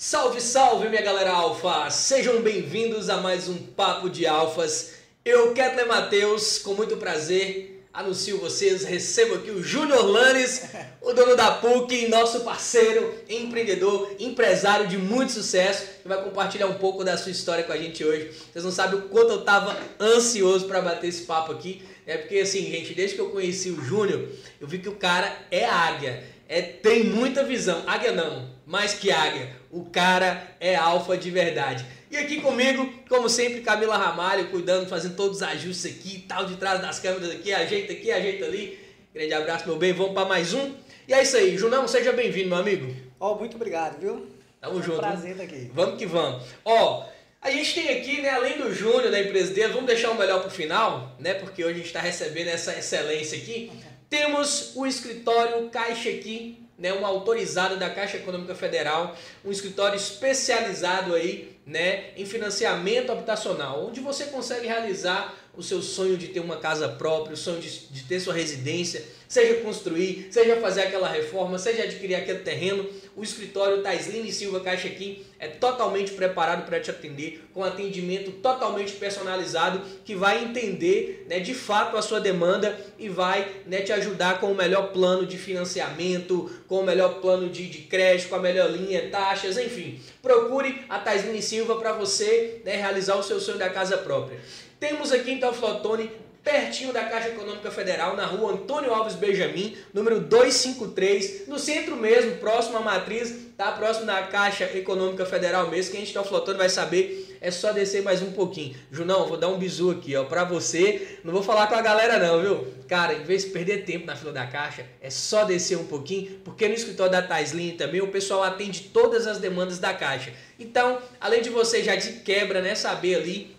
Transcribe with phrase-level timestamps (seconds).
[0.00, 1.90] Salve, salve, minha galera alfa!
[1.90, 4.92] Sejam bem-vindos a mais um Papo de Alfas.
[5.24, 10.66] Eu, Ketley Matheus, com muito prazer, anuncio vocês, recebo aqui o Júnior Lanes,
[11.02, 16.78] o dono da PUC, nosso parceiro, empreendedor, empresário de muito sucesso, que vai compartilhar um
[16.78, 18.30] pouco da sua história com a gente hoje.
[18.52, 22.38] Vocês não sabem o quanto eu estava ansioso para bater esse papo aqui, é porque
[22.38, 24.28] assim, gente, desde que eu conheci o Júnior,
[24.60, 27.82] eu vi que o cara é águia, é, tem muita visão.
[27.84, 29.48] Águia não, mais que águia.
[29.70, 31.86] O cara é alfa de verdade.
[32.10, 36.56] E aqui comigo, como sempre, Camila Ramalho, cuidando, fazendo todos os ajustes aqui, tal, de
[36.56, 38.78] trás das câmeras aqui, ajeita aqui, ajeita ali.
[39.14, 40.74] Grande abraço, meu bem, vamos para mais um.
[41.08, 42.94] E é isso aí, Junão, seja bem-vindo, meu amigo.
[43.18, 44.28] Ó, oh, muito obrigado, viu?
[44.60, 44.98] Tamo é um junto.
[44.98, 45.70] prazer estar aqui.
[45.72, 46.44] Vamos que vamos.
[46.62, 47.06] Ó,
[47.40, 50.42] a gente tem aqui, né, além do Júnior da empresa dele, vamos deixar o melhor
[50.42, 51.32] pro final, né?
[51.32, 53.72] Porque hoje a gente está recebendo essa excelência aqui.
[54.10, 61.14] Temos o escritório Caixa aqui, né, um autorizado da Caixa Econômica Federal, um escritório especializado
[61.14, 66.56] aí, né, em financiamento habitacional, onde você consegue realizar o seu sonho de ter uma
[66.56, 71.58] casa própria, o sonho de, de ter sua residência, seja construir, seja fazer aquela reforma,
[71.58, 76.90] seja adquirir aquele terreno, o escritório Taisline Silva Caixa aqui é totalmente preparado para te
[76.92, 83.08] atender, com atendimento totalmente personalizado, que vai entender né, de fato a sua demanda e
[83.08, 87.68] vai né, te ajudar com o melhor plano de financiamento, com o melhor plano de,
[87.68, 90.00] de crédito, com a melhor linha, taxas, enfim.
[90.22, 94.38] Procure a Taisline Silva para você né, realizar o seu sonho da casa própria.
[94.80, 96.08] Temos aqui então Flotone
[96.44, 102.36] pertinho da Caixa Econômica Federal, na rua Antônio Alves Benjamin, número 253, no centro mesmo,
[102.36, 107.36] próximo à matriz, tá próximo da Caixa Econômica Federal mesmo, quem está flotando vai saber,
[107.40, 108.74] é só descer mais um pouquinho.
[108.90, 112.18] Junão, vou dar um bisu aqui, ó, pra você, não vou falar com a galera
[112.18, 112.66] não, viu?
[112.86, 116.40] Cara, em vez de perder tempo na fila da Caixa, é só descer um pouquinho,
[116.44, 120.32] porque no escritório da Taisline também o pessoal atende todas as demandas da Caixa.
[120.58, 123.57] Então, além de você já de quebra, né, saber ali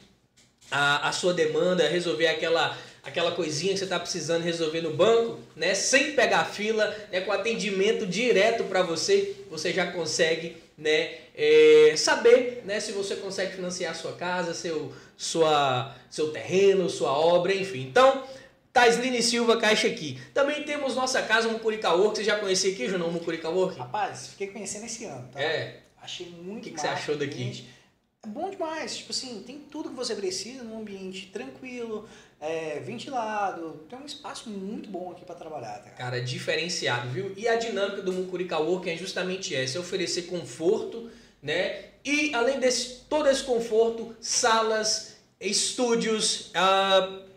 [0.72, 5.40] a, a sua demanda, resolver aquela aquela coisinha que você está precisando resolver no banco,
[5.56, 11.94] né, sem pegar fila, né, com atendimento direto para você, você já consegue né, é,
[11.97, 17.81] saber né, se você consegue financiar sua casa, seu, sua, seu terreno, sua obra, enfim.
[17.81, 18.24] Então,
[18.72, 20.22] Taisline Silva, caixa aqui.
[20.34, 22.18] Também temos nossa casa Mucurica Work.
[22.18, 23.80] Você já conhecia aqui, Junão, Mucurica Work?
[23.80, 25.41] Rapaz, fiquei conhecendo esse ano, tá?
[25.41, 25.80] É.
[26.01, 27.66] Achei muito O que, que você achou daqui?
[28.22, 32.07] É bom demais, tipo assim, tem tudo que você precisa num ambiente tranquilo,
[32.41, 35.91] é, ventilado, tem um espaço muito bom aqui para trabalhar, tá?
[35.91, 37.34] Cara, diferenciado, viu?
[37.38, 41.09] E a dinâmica do Mucurica Work é justamente essa, é oferecer conforto,
[41.41, 41.85] né?
[42.03, 47.28] E além desse todo esse conforto, salas, estúdios, uh,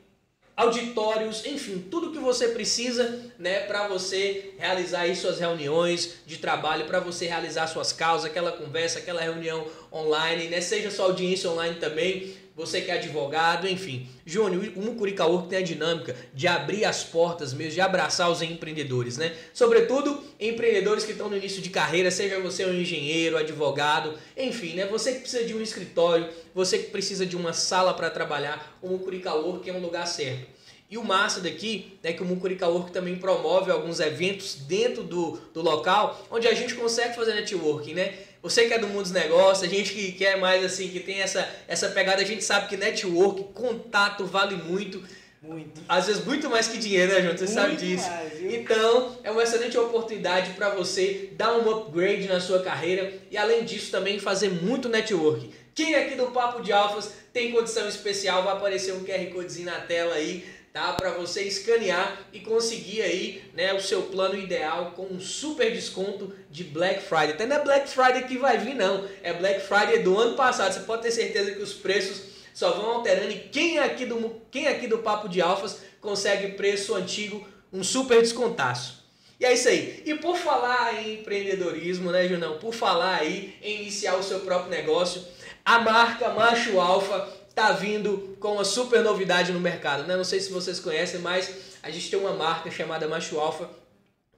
[0.56, 6.84] auditórios, enfim, tudo que você precisa, né, para você realizar aí suas reuniões de trabalho,
[6.84, 11.76] para você realizar suas causas, aquela conversa, aquela reunião online, né, seja sua audiência online
[11.76, 14.08] também, você que é advogado, enfim.
[14.26, 18.42] Júnior, o Mucurica Work tem a dinâmica de abrir as portas mesmo, de abraçar os
[18.42, 19.34] empreendedores, né?
[19.54, 24.86] Sobretudo empreendedores que estão no início de carreira, seja você um engenheiro, advogado, enfim, né?
[24.86, 28.88] Você que precisa de um escritório, você que precisa de uma sala para trabalhar, o
[28.88, 30.46] Mucurica Work é um lugar certo.
[30.92, 35.40] E o massa daqui é que o Mucurica Work também promove alguns eventos dentro do,
[35.54, 38.12] do local, onde a gente consegue fazer networking, né?
[38.42, 41.20] Você que é do mundo dos negócios, a gente que quer mais assim, que tem
[41.20, 45.02] essa, essa pegada, a gente sabe que network, contato vale muito.
[45.40, 45.80] Muito.
[45.88, 47.36] Às vezes muito mais que dinheiro, né, João?
[47.36, 48.08] Você Muito sabe disso.
[48.08, 53.36] mais, então, é uma excelente oportunidade para você dar um upgrade na sua carreira e,
[53.36, 55.50] além disso, também fazer muito network.
[55.74, 59.80] Quem aqui do Papo de Alfas tem condição especial, vai aparecer um QR Codezinho na
[59.80, 60.94] tela aí, tá?
[60.94, 66.32] Para você escanear e conseguir aí, né, o seu plano ideal com um super desconto
[66.50, 67.32] de Black Friday.
[67.32, 70.72] Até não é Black Friday que vai vir não, é Black Friday do ano passado.
[70.72, 74.68] Você pode ter certeza que os preços só vão alterando e quem aqui do quem
[74.68, 79.02] aqui do Papo de Alfas consegue preço antigo, um super descontaço.
[79.38, 80.02] E é isso aí.
[80.06, 82.58] E por falar em empreendedorismo, né, Junão?
[82.58, 85.24] Por falar aí em iniciar o seu próprio negócio,
[85.64, 90.16] a marca Macho Alfa tá vindo com uma super novidade no mercado, né?
[90.16, 91.50] Não sei se vocês conhecem, mas
[91.82, 93.68] a gente tem uma marca chamada Macho Alfa,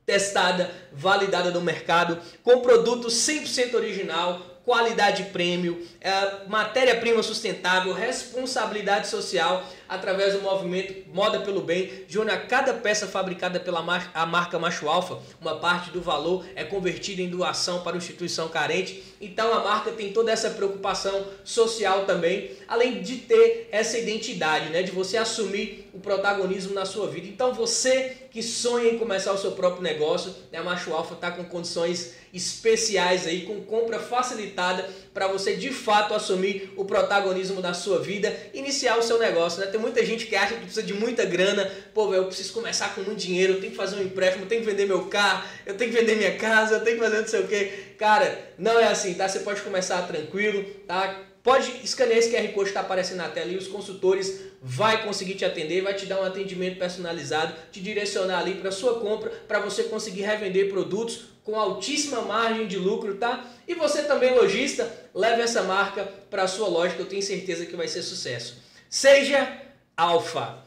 [0.05, 9.65] testada, validada no mercado, com produto 100% original, qualidade prêmio, é, matéria-prima sustentável, responsabilidade social
[9.95, 12.05] através do movimento Moda pelo Bem.
[12.09, 16.65] Júnior, cada peça fabricada pela mar a marca Macho Alfa, uma parte do valor é
[16.65, 19.03] convertida em doação para instituição carente.
[19.21, 24.83] Então a marca tem toda essa preocupação social também, além de ter essa identidade, né,
[24.83, 27.27] de você assumir o protagonismo na sua vida.
[27.27, 30.59] Então você que sonha em começar o seu próprio negócio, né?
[30.59, 36.13] a Macho Alfa está com condições especiais aí, com compra facilitada para você de fato
[36.13, 39.67] assumir o protagonismo da sua vida, iniciar o seu negócio, né?
[39.67, 43.03] Tem muita gente que acha que precisa de muita grana, pô, eu preciso começar com
[43.03, 45.77] muito dinheiro, eu tenho que fazer um empréstimo, eu tenho que vender meu carro, eu
[45.77, 47.65] tenho que vender minha casa, eu tenho que fazer não sei o que.
[47.97, 49.29] Cara, não é assim, tá?
[49.29, 51.23] Você pode começar tranquilo, tá?
[51.45, 55.35] Pode escanear esse QR Code que está aparecendo na tela e os consultores vai conseguir
[55.35, 59.61] te atender, vai te dar um atendimento personalizado, te direcionar ali para sua compra, para
[59.61, 63.45] você conseguir revender produtos com altíssima margem de lucro, tá?
[63.69, 67.67] E você também lojista, leve essa marca para a sua loja que eu tenho certeza
[67.67, 68.57] que vai ser sucesso.
[68.89, 69.61] Seja
[69.97, 70.65] alfa.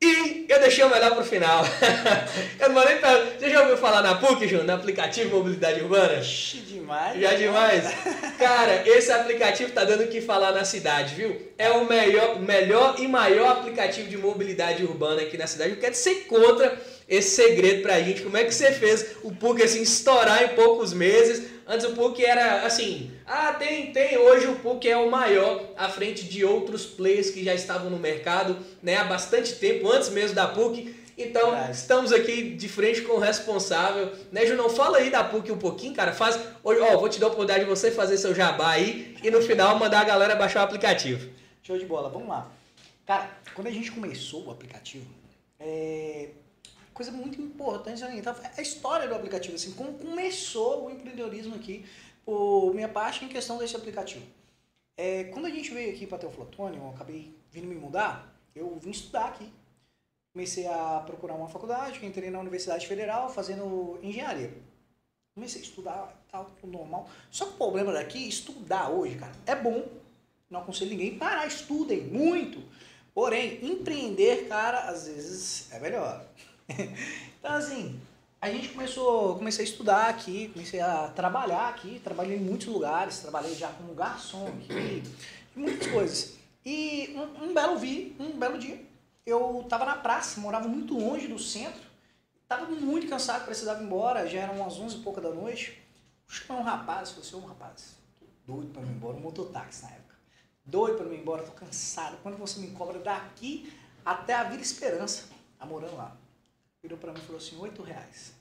[0.00, 1.64] E eu deixei o melhor pro final.
[2.60, 3.16] eu não vou nem pra...
[3.16, 4.62] Você já ouviu falar na PUC, João?
[4.62, 6.20] No aplicativo Mobilidade Urbana?
[6.20, 7.20] Ixi, demais.
[7.20, 7.84] Já demais?
[8.38, 11.50] Cara, esse aplicativo tá dando o que falar na cidade, viu?
[11.58, 15.70] É o melhor, melhor e maior aplicativo de mobilidade urbana aqui na cidade.
[15.70, 18.22] Eu quero que você contra esse segredo pra gente.
[18.22, 21.48] Como é que você fez o PUC assim estourar em poucos meses?
[21.66, 24.16] Antes o PUC era assim, ah, tem, tem.
[24.18, 27.98] Hoje o PUC é o maior à frente de outros players que já estavam no
[27.98, 30.94] mercado né, há bastante tempo, antes mesmo da PUC.
[31.16, 34.12] Então, estamos aqui de frente com o responsável.
[34.30, 34.70] Né, Junão?
[34.70, 36.12] Fala aí da PUC um pouquinho, cara.
[36.12, 36.38] Faz.
[36.62, 39.76] Ó, vou te dar a oportunidade de você fazer seu jabá aí e no final
[39.78, 41.28] mandar a galera baixar o aplicativo.
[41.62, 42.48] Show de bola, vamos lá.
[43.04, 45.06] Cara, quando a gente começou o aplicativo,
[45.58, 46.28] é,
[46.98, 51.86] coisa muito importante salientar então, a história do aplicativo, assim, como começou o empreendedorismo aqui,
[52.24, 54.26] por minha parte, em questão desse aplicativo.
[54.96, 58.90] É, quando a gente veio aqui para Teoflotônio, eu acabei vindo me mudar, eu vim
[58.90, 59.48] estudar aqui.
[60.32, 64.52] Comecei a procurar uma faculdade, entrei na Universidade Federal fazendo engenharia.
[65.34, 67.08] Comecei a estudar, tal, normal.
[67.30, 69.86] Só que o problema daqui, estudar hoje, cara, é bom.
[70.50, 72.60] Não aconselho ninguém parar, estudem muito.
[73.14, 76.26] Porém, empreender, cara, às vezes é melhor.
[76.68, 77.98] Então, assim,
[78.40, 83.20] a gente começou, comecei a estudar aqui, comecei a trabalhar aqui, trabalhei em muitos lugares,
[83.20, 85.02] trabalhei já como garçom aqui,
[85.56, 86.36] muitas coisas.
[86.64, 88.84] E um, um belo vi, um belo dia,
[89.24, 91.80] eu estava na praça, morava muito longe do centro,
[92.42, 95.82] estava muito cansado, precisava ir embora, já eram umas 11 e pouca da noite.
[96.28, 97.96] Chamei um rapaz, falei assim, ô rapaz,
[98.46, 100.14] doido para ir embora, um mototáxi na época.
[100.66, 102.18] Doido para ir embora, tô cansado.
[102.22, 103.72] Quando você me cobra daqui
[104.04, 106.14] até a Vila Esperança, tá morando lá
[106.88, 108.32] virou para mim e falou assim, oito reais.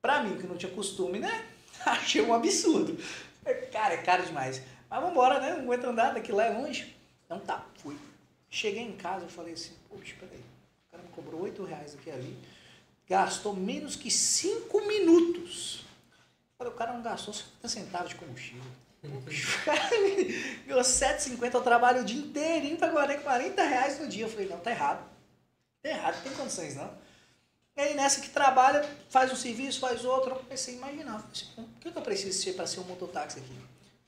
[0.00, 1.46] Pra mim, que não tinha costume, né?
[1.86, 2.98] Achei um absurdo.
[3.70, 4.60] Cara, é caro demais.
[4.90, 5.54] Mas vambora, né?
[5.54, 6.94] Não aguento andar, daqui lá é longe.
[7.24, 7.96] Então tá, fui.
[8.50, 10.38] Cheguei em casa, eu falei assim, poxa, peraí.
[10.38, 12.36] O cara me cobrou oito reais aqui ali.
[13.08, 15.84] Gastou menos que cinco minutos.
[16.58, 18.64] falei, o cara não gastou 50 centavos de combustível.
[19.02, 19.90] O cara
[20.64, 24.26] ganhou 7,50, eu trabalho o dia inteirinho pra guardar 40 reais no dia.
[24.26, 25.04] Eu falei, não, tá errado.
[25.82, 27.01] Tá errado, não tem condições não.
[27.76, 31.46] E aí nessa que trabalha, faz um serviço, faz outro, eu comecei a imaginar, assim,
[31.56, 33.58] o que eu preciso ser para ser um mototáxi aqui?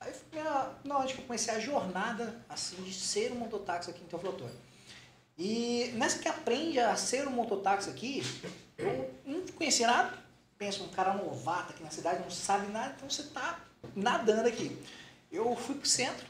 [0.00, 0.42] Aí foi
[0.84, 4.54] na hora que eu comecei a jornada assim, de ser um mototáxi aqui em Teoflotone.
[5.38, 8.22] E nessa que aprende a ser um mototáxi aqui,
[8.76, 10.16] eu não conhecia nada,
[10.58, 13.60] pensa um cara novato aqui na cidade, não sabe nada, então você está
[13.96, 14.78] nadando aqui.
[15.32, 16.26] Eu fui pro centro,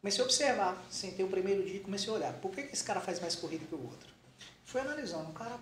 [0.00, 2.84] comecei a observar, sentei o primeiro dia e comecei a olhar, por que, que esse
[2.84, 4.12] cara faz mais corrida que o outro?
[4.64, 5.58] Fui analisando, o cara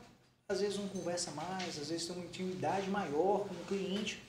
[0.51, 4.21] às vezes um conversa mais, às vezes tem uma intimidade maior com o cliente.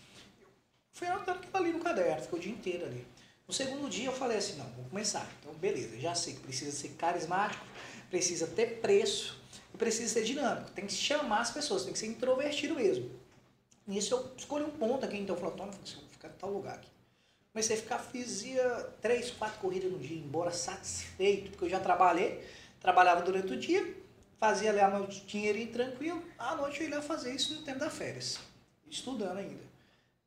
[0.94, 3.04] Fui anotando aquilo ali no caderno, ficou o dia inteiro ali.
[3.48, 5.28] No segundo dia eu falei assim, não, vou começar.
[5.40, 7.66] Então, beleza, já sei que precisa ser carismático,
[8.12, 9.42] precisa ter preço
[9.74, 10.70] e precisa ser dinâmico.
[10.72, 13.10] Tem que chamar as pessoas, tem que ser introvertido mesmo.
[13.88, 16.76] Nisso eu escolhi um ponto aqui em Teoflotone, falei assim, vou ficar em tal lugar
[16.76, 16.90] aqui.
[17.52, 18.64] Comecei a ficar, fazia
[19.02, 22.48] três, quatro corridas no dia, embora satisfeito, porque eu já trabalhei,
[22.80, 24.01] trabalhava durante o dia,
[24.42, 28.40] fazia lá meu dinheirinho tranquilo, à noite eu ia fazer isso no tempo das férias,
[28.90, 29.62] estudando ainda.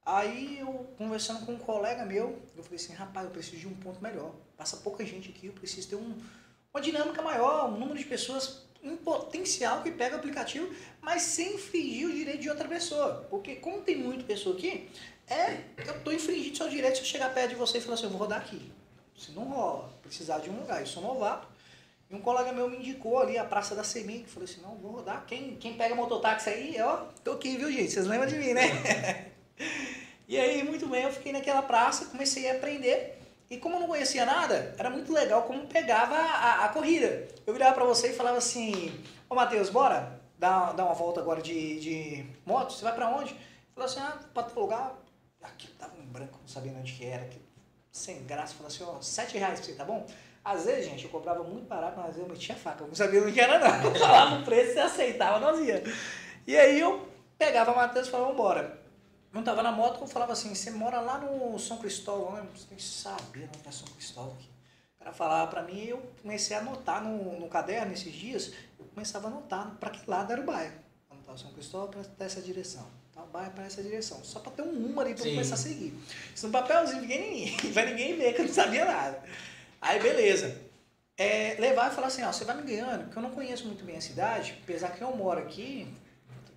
[0.06, 3.75] Aí eu, conversando com um colega meu, eu falei assim, rapaz, eu preciso de um
[3.75, 4.30] ponto melhor.
[4.56, 6.16] Passa pouca gente aqui, eu preciso ter um,
[6.73, 11.56] uma dinâmica maior, um número de pessoas em potencial que pega o aplicativo, mas sem
[11.56, 13.26] infringir o direito de outra pessoa.
[13.28, 14.88] Porque como tem muita pessoa aqui,
[15.26, 15.54] é,
[15.88, 18.11] eu estou infringindo seu direito se eu chegar perto de você e falar assim, eu
[18.11, 18.71] vou rodar aqui.
[19.16, 21.49] Se não rola, precisar de um lugar, eu sou novato,
[22.14, 24.28] um colega meu me indicou ali a Praça da Semente.
[24.28, 25.25] Falei assim, não, vou rodar.
[25.26, 27.90] Quem, quem pega mototáxi aí, ó, tô aqui, viu, gente?
[27.90, 29.33] Vocês lembram de mim, né?
[30.28, 33.21] e aí, muito bem, eu fiquei naquela praça, comecei a aprender.
[33.50, 37.28] E como eu não conhecia nada, era muito legal como pegava a, a corrida.
[37.47, 41.42] Eu virava para você e falava assim, ô Matheus, bora dar, dar uma volta agora
[41.42, 42.73] de, de moto?
[42.73, 43.37] Você vai para onde?
[43.75, 44.99] Falou assim, ah, para tal lugar.
[45.42, 47.28] Aqui tava um branco, não sabia onde que era.
[47.92, 50.06] sem graça, falou assim, ó, sete reais pra você, tá bom?
[50.44, 52.84] Às vezes, gente, eu comprava muito barato, mas eu metia faca.
[52.84, 53.90] Eu não sabia o que era, não.
[53.90, 55.82] Eu falava o preço, você aceitava, nós ia.
[56.46, 57.08] E aí eu
[57.38, 58.84] pegava a Matheus e falava, vambora.
[59.32, 62.46] Eu tava na moto, eu falava assim, você mora lá no São Cristóvão, né?
[62.54, 64.48] Você tem que saber onde é São Cristóvão aqui.
[64.94, 68.52] O cara falava pra mim e eu comecei a anotar no, no caderno esses dias,
[68.78, 70.74] eu começava a anotar pra que lado era o bairro.
[71.10, 72.86] Anotar o São Cristóvão pra essa direção.
[73.12, 74.22] Tal bairro para essa direção.
[74.22, 75.98] Só pra ter um número aí pra eu começar a seguir.
[76.34, 79.22] Isso num papelzinho pequenininho, vai ninguém ver que eu não sabia nada.
[79.85, 80.59] Aí beleza.
[81.17, 83.85] É, levar e falar assim, ó, você vai me ganhando, porque eu não conheço muito
[83.85, 85.87] bem a cidade, apesar que eu moro aqui,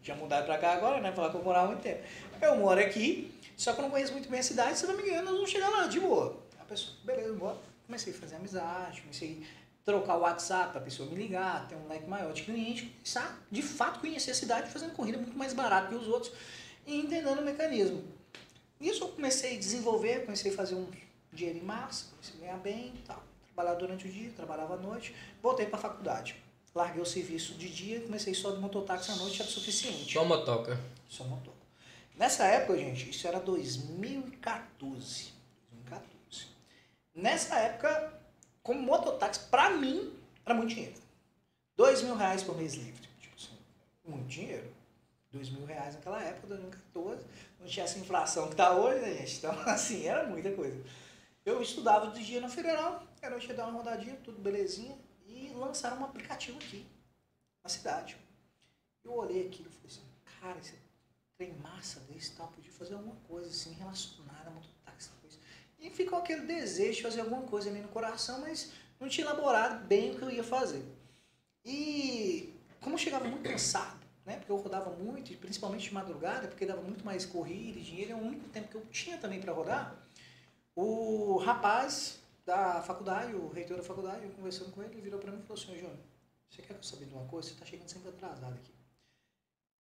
[0.02, 1.12] tinha mudado pra cá agora, né?
[1.12, 2.02] Falar que eu morava muito tempo.
[2.42, 5.04] Eu moro aqui, só que eu não conheço muito bem a cidade, você vai me
[5.04, 6.42] ganhando, nós vamos chegar lá, de boa.
[6.58, 7.58] A pessoa, beleza, bora.
[7.86, 11.88] Comecei a fazer amizade, comecei a trocar o WhatsApp pra pessoa me ligar, ter um
[11.90, 15.90] leque maior de cliente, começar de fato conhecer a cidade fazendo corrida muito mais barato
[15.90, 16.32] que os outros
[16.86, 18.04] e entendendo o mecanismo.
[18.80, 20.88] Isso eu comecei a desenvolver, comecei a fazer um
[21.38, 23.24] dinheiro em massa, comecei a ganhar bem e tal
[23.58, 26.36] trabalhar durante o dia, trabalhava à noite, voltei para a faculdade.
[26.76, 30.14] Larguei o serviço de dia, comecei só de mototáxi à noite, era suficiente.
[30.14, 30.80] Só motoca.
[31.10, 31.58] Só motoca.
[32.16, 35.34] Nessa época, gente, isso era 2014.
[35.72, 36.48] 2014.
[37.16, 38.14] Nessa época,
[38.62, 40.14] como mototáxi, para mim,
[40.46, 40.94] era muito dinheiro.
[41.76, 43.08] Dois mil reais por mês livre.
[43.20, 43.58] Tipo assim,
[44.06, 44.72] muito dinheiro.
[45.32, 47.26] Dois mil reais naquela época, 2014.
[47.60, 49.38] Não tinha essa inflação que tá hoje, né, gente?
[49.38, 50.80] Então, assim, era muita coisa.
[51.48, 56.02] Eu estudava de dia na federal, era noite dar uma rodadinha, tudo belezinha, e lançaram
[56.02, 56.86] um aplicativo aqui,
[57.64, 58.18] na cidade.
[59.02, 60.02] Eu olhei aquilo e falei assim,
[60.42, 60.74] cara, esse
[61.38, 65.38] trem massa desse tal, podia fazer alguma coisa assim relacionada a mototáxi, coisa.
[65.80, 69.88] E ficou aquele desejo de fazer alguma coisa ali no coração, mas não tinha elaborado
[69.88, 70.84] bem o que eu ia fazer.
[71.64, 74.36] E como eu chegava muito cansado, né?
[74.36, 78.16] Porque eu rodava muito, principalmente de madrugada, porque dava muito mais corrida e dinheiro, é
[78.16, 80.07] o único tempo que eu tinha também para rodar.
[80.80, 85.32] O rapaz da faculdade, o reitor da faculdade, eu conversando com ele, ele virou para
[85.32, 85.98] mim e falou assim, Júnior,
[86.48, 87.48] você quer que eu saiba de uma coisa?
[87.48, 88.72] Você está chegando sempre atrasado aqui.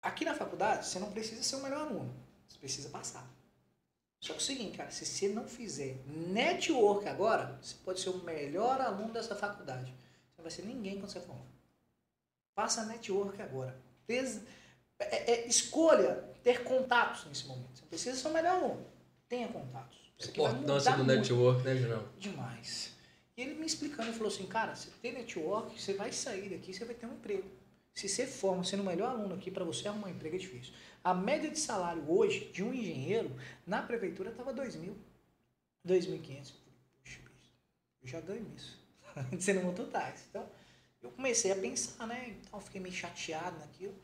[0.02, 2.14] Aqui na faculdade, você não precisa ser o melhor aluno.
[2.46, 3.26] Você precisa passar.
[4.20, 8.10] Só que é o seguinte, cara, se você não fizer network agora, você pode ser
[8.10, 9.90] o melhor aluno dessa faculdade.
[9.90, 11.46] Você não vai ser ninguém quando você formar.
[12.54, 13.80] Faça network agora.
[14.98, 17.78] É, é, escolha ter contatos nesse momento.
[17.78, 18.86] Você precisa ser o melhor aluno.
[19.26, 20.01] Tenha contatos.
[20.22, 22.08] Isso Importância do network, né, Junão?
[22.18, 22.92] Demais.
[23.36, 26.72] E ele me explicando, ele falou assim, cara, você tem network, você vai sair daqui,
[26.72, 27.48] você vai ter um emprego.
[27.94, 30.72] Se você forma sendo o melhor aluno aqui, para você arrumar um emprego é difícil.
[31.02, 33.30] A média de salário hoje de um engenheiro
[33.66, 34.96] na prefeitura estava 2 mil,
[35.86, 36.52] 2.500.
[37.02, 37.20] Puxa,
[38.02, 38.80] eu já ganho isso.
[39.32, 40.24] você não montou táxi.
[40.30, 40.48] Então,
[41.02, 42.36] eu comecei a pensar, né?
[42.40, 43.94] Então, fiquei meio chateado naquilo.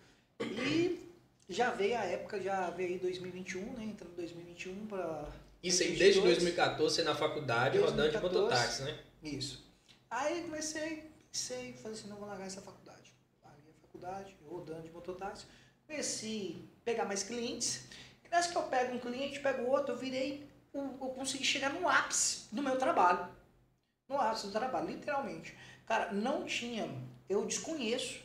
[0.40, 1.08] E
[1.48, 3.84] já veio a época, já veio aí 2021, né?
[3.84, 8.98] Entrando 2021 para isso aí desde 2014, você na faculdade, 2014, rodando de mototáxi, né?
[9.22, 9.66] Isso.
[10.10, 13.12] Aí comecei, pensei, falei assim, não vou largar essa faculdade.
[13.42, 15.46] Larguei a faculdade, rodando de mototáxi.
[15.86, 17.84] Comecei a pegar mais clientes.
[18.24, 21.72] E nessa que eu pego um cliente, pego outro, eu virei, eu, eu consegui chegar
[21.72, 23.28] no ápice do meu trabalho.
[24.08, 25.56] No ápice do trabalho, literalmente.
[25.86, 26.88] Cara, não tinha,
[27.28, 28.20] eu desconheço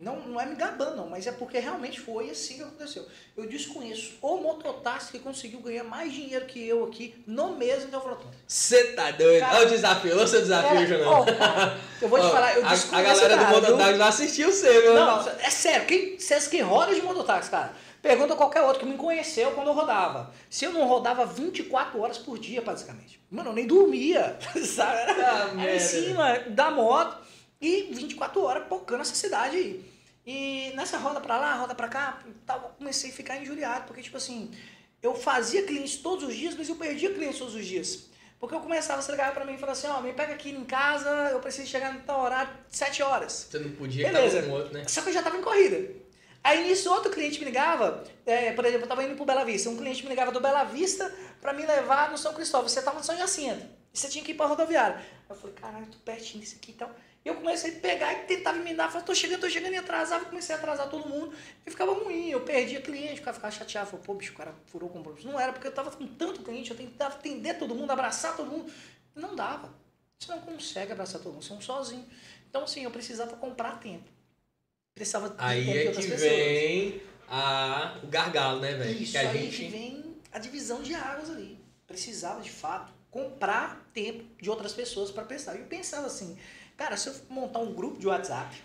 [0.00, 3.06] não, não é me gabando, não, mas é porque realmente foi assim que aconteceu.
[3.36, 8.02] Eu desconheço o mototáxi que conseguiu ganhar mais dinheiro que eu aqui no mês então
[8.08, 9.44] eu Você tá doido?
[9.44, 11.26] Olha o desafio, lança o desafio, João.
[12.00, 12.94] eu vou te falar, eu desconheço.
[12.94, 14.94] A, a galera do mototáxi não assistiu você, meu.
[14.94, 18.96] Não, é sério, quem, vocês que roda de mototáxi, cara, pergunta qualquer outro que me
[18.96, 20.32] conheceu quando eu rodava.
[20.48, 23.20] Se eu não rodava 24 horas por dia, basicamente.
[23.30, 24.98] Mano, eu nem dormia, sabe?
[24.98, 27.18] Era, ah, era em cima da moto
[27.60, 29.89] e 24 horas pocando essa cidade aí.
[30.26, 34.16] E nessa roda pra lá, roda pra cá, tal, comecei a ficar injuriado, porque, tipo
[34.16, 34.50] assim,
[35.02, 38.10] eu fazia clientes todos os dias, mas eu perdia clientes todos os dias.
[38.38, 40.50] Porque eu começava, você ligava pra mim e falava assim, ó, oh, me pega aqui
[40.50, 43.48] em casa, eu preciso chegar no tal horário, 7 horas.
[43.50, 44.42] Você não podia Beleza.
[44.42, 44.84] com outro, né?
[44.88, 45.94] Só que eu já tava em corrida.
[46.42, 49.68] Aí nisso outro cliente me ligava, é, por exemplo, eu tava indo pro Bela Vista,
[49.68, 52.98] um cliente me ligava do Bela Vista pra me levar no São Cristóvão, você tava
[52.98, 53.62] no São Jacinto,
[53.92, 55.04] e você tinha que ir pra rodoviária.
[55.28, 56.88] Eu falei, caralho, tô pertinho disso aqui e então.
[56.88, 56.96] tal.
[57.24, 60.24] E eu comecei a pegar e tentava emendar, falei, tô chegando, tô chegando e atrasava,
[60.24, 61.34] comecei a atrasar todo mundo.
[61.66, 64.88] E ficava ruim, eu perdia cliente, ficava, ficava chateado, falei, pô, bicho, o cara furou
[64.88, 65.28] o compromisso.
[65.28, 68.50] Não era, porque eu tava com tanto cliente, eu tentava atender todo mundo, abraçar todo
[68.50, 68.72] mundo.
[69.14, 69.70] Não dava.
[70.18, 72.06] Você não consegue abraçar todo mundo, você é um sozinho.
[72.48, 74.08] Então, assim, eu precisava comprar tempo.
[74.94, 76.20] Precisava de Aí tempo é que pessoas.
[76.20, 79.02] vem a, o gargalo, né, velho?
[79.02, 79.70] Isso, que a aí gente...
[79.70, 81.58] vem a divisão de águas ali.
[81.86, 85.56] Precisava, de fato, comprar tempo de outras pessoas para pensar.
[85.56, 86.38] E eu pensava assim,
[86.80, 88.56] Cara, se eu montar um grupo de WhatsApp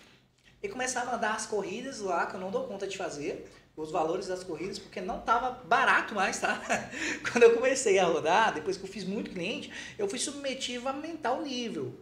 [0.63, 3.91] e começar a mandar as corridas lá, que eu não dou conta de fazer, os
[3.91, 6.57] valores das corridas, porque não tava barato mais, tá?
[7.29, 9.69] Quando eu comecei a rodar, depois que eu fiz muito cliente,
[10.00, 11.93] eu fui submetido a aumentar o nível.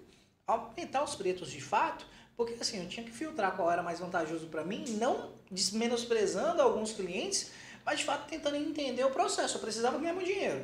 [0.46, 2.05] Aumentar os pretos de fato,
[2.38, 5.32] Porque assim, eu tinha que filtrar qual era mais vantajoso para mim, não
[5.72, 7.50] menosprezando alguns clientes,
[7.84, 9.58] mas de fato tentando entender o processo.
[9.58, 10.63] Eu precisava ganhar meu dinheiro.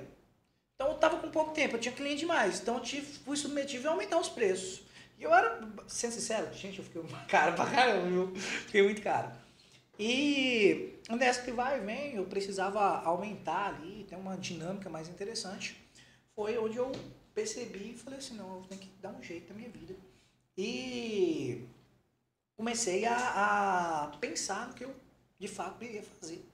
[0.75, 2.61] Então eu estava com pouco tempo, eu tinha cliente demais.
[2.61, 4.87] Então eu tive, fui submetido a aumentar os preços.
[5.19, 8.35] E eu era, sendo sincero, gente, eu fiquei caro pra caramba, viu?
[8.35, 9.29] Fiquei muito caro.
[9.99, 15.77] E nessa que vai e vem, eu precisava aumentar ali, ter uma dinâmica mais interessante.
[16.33, 16.89] Foi onde eu
[17.33, 19.93] percebi e falei assim, não, eu tenho que dar um jeito na minha vida.
[20.57, 21.65] E
[22.55, 23.15] comecei a,
[24.03, 24.95] a pensar no que eu
[25.37, 26.45] de fato ia fazer.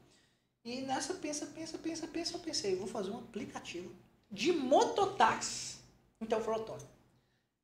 [0.64, 3.92] E nessa pensa, pensa, pensa, pensa, eu pensei, vou fazer um aplicativo
[4.32, 5.76] de mototáxi
[6.20, 6.95] Interfrotone.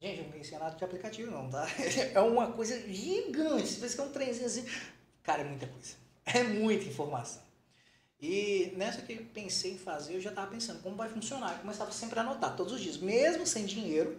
[0.01, 1.67] Gente, eu não conhecia nada de aplicativo não, tá?
[2.15, 3.67] É uma coisa gigante.
[3.67, 4.65] Você pensa que é um trenzinho assim.
[5.21, 5.93] Cara, é muita coisa.
[6.25, 7.41] É muita informação.
[8.19, 11.53] E nessa que eu pensei em fazer, eu já estava pensando como vai funcionar.
[11.53, 14.17] Eu começava sempre a anotar todos os dias, mesmo sem dinheiro.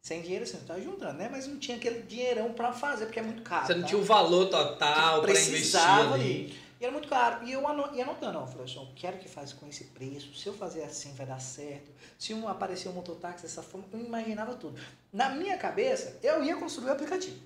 [0.00, 1.28] Sem dinheiro, assim, estava juntando, né?
[1.28, 3.66] Mas não tinha aquele dinheirão para fazer, porque é muito caro.
[3.66, 3.88] Você não tá?
[3.88, 6.65] tinha o valor total para investir ali.
[6.80, 7.44] E era muito caro.
[7.44, 7.62] E eu
[7.94, 11.14] ia anotando, ó, falei eu quero que faça com esse preço, se eu fazer assim
[11.14, 11.90] vai dar certo.
[12.18, 14.78] Se um aparecer um mototáxi dessa forma, eu imaginava tudo.
[15.12, 17.40] Na minha cabeça, eu ia construir o aplicativo.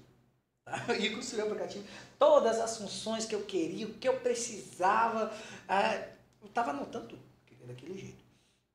[0.65, 0.85] Tá?
[0.89, 1.85] Eu ia construir o aplicativo.
[2.19, 5.33] Todas as funções que eu queria, o que eu precisava.
[5.67, 5.95] Ah,
[6.43, 7.23] eu estava anotando tudo,
[7.67, 8.23] daquele jeito.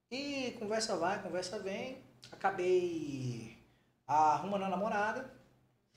[0.10, 1.98] E conversa vai, conversa vem.
[2.32, 3.56] Acabei
[4.08, 5.35] arrumando a namorada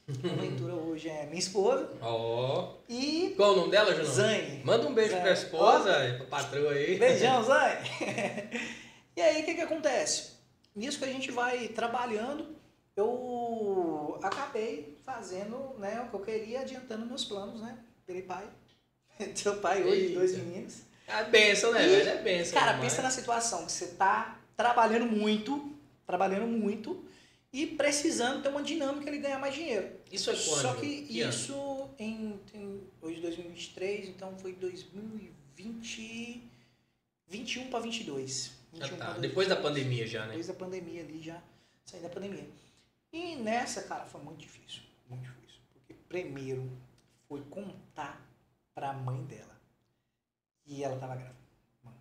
[0.09, 1.91] a leitura hoje é minha esposa.
[2.01, 2.63] Ó.
[2.63, 2.93] Oh.
[2.93, 3.35] E.
[3.37, 4.11] Qual o nome dela, Junão?
[4.11, 4.63] Zane.
[4.65, 5.23] Manda um beijo Zane.
[5.23, 6.17] pra esposa, oh.
[6.17, 6.99] pra patroa aí.
[6.99, 7.89] Beijão, Zane.
[9.15, 10.39] e aí, o que que acontece?
[10.75, 12.57] Nisso que a gente vai trabalhando,
[12.97, 17.77] eu acabei fazendo né, o que eu queria, adiantando meus planos, né?
[18.07, 18.49] Pelo pai.
[19.35, 20.19] Seu pai hoje, Eita.
[20.19, 20.83] dois meninos.
[21.07, 22.09] É benção, né, velho?
[22.09, 22.59] É benção.
[22.59, 22.93] Cara, demais.
[22.93, 25.73] pensa na situação que você tá trabalhando muito,
[26.07, 27.05] trabalhando muito,
[27.53, 29.91] e precisando ter uma dinâmica ele ganhar mais dinheiro.
[30.11, 30.63] Isso é quando?
[30.63, 36.49] Só que, que isso em, em hoje 2023, então foi 2020
[37.29, 38.53] 21 para 22.
[38.73, 39.13] 21 ah, tá.
[39.19, 40.29] Depois da pandemia já, né?
[40.29, 41.43] Depois da pandemia ali já,
[41.85, 42.49] saí da pandemia.
[43.13, 46.71] E nessa, cara, foi muito difícil, muito difícil, porque primeiro
[47.27, 48.21] foi contar
[48.75, 49.59] para a mãe dela
[50.65, 51.39] que ela tava grávida.
[51.83, 51.97] Mano,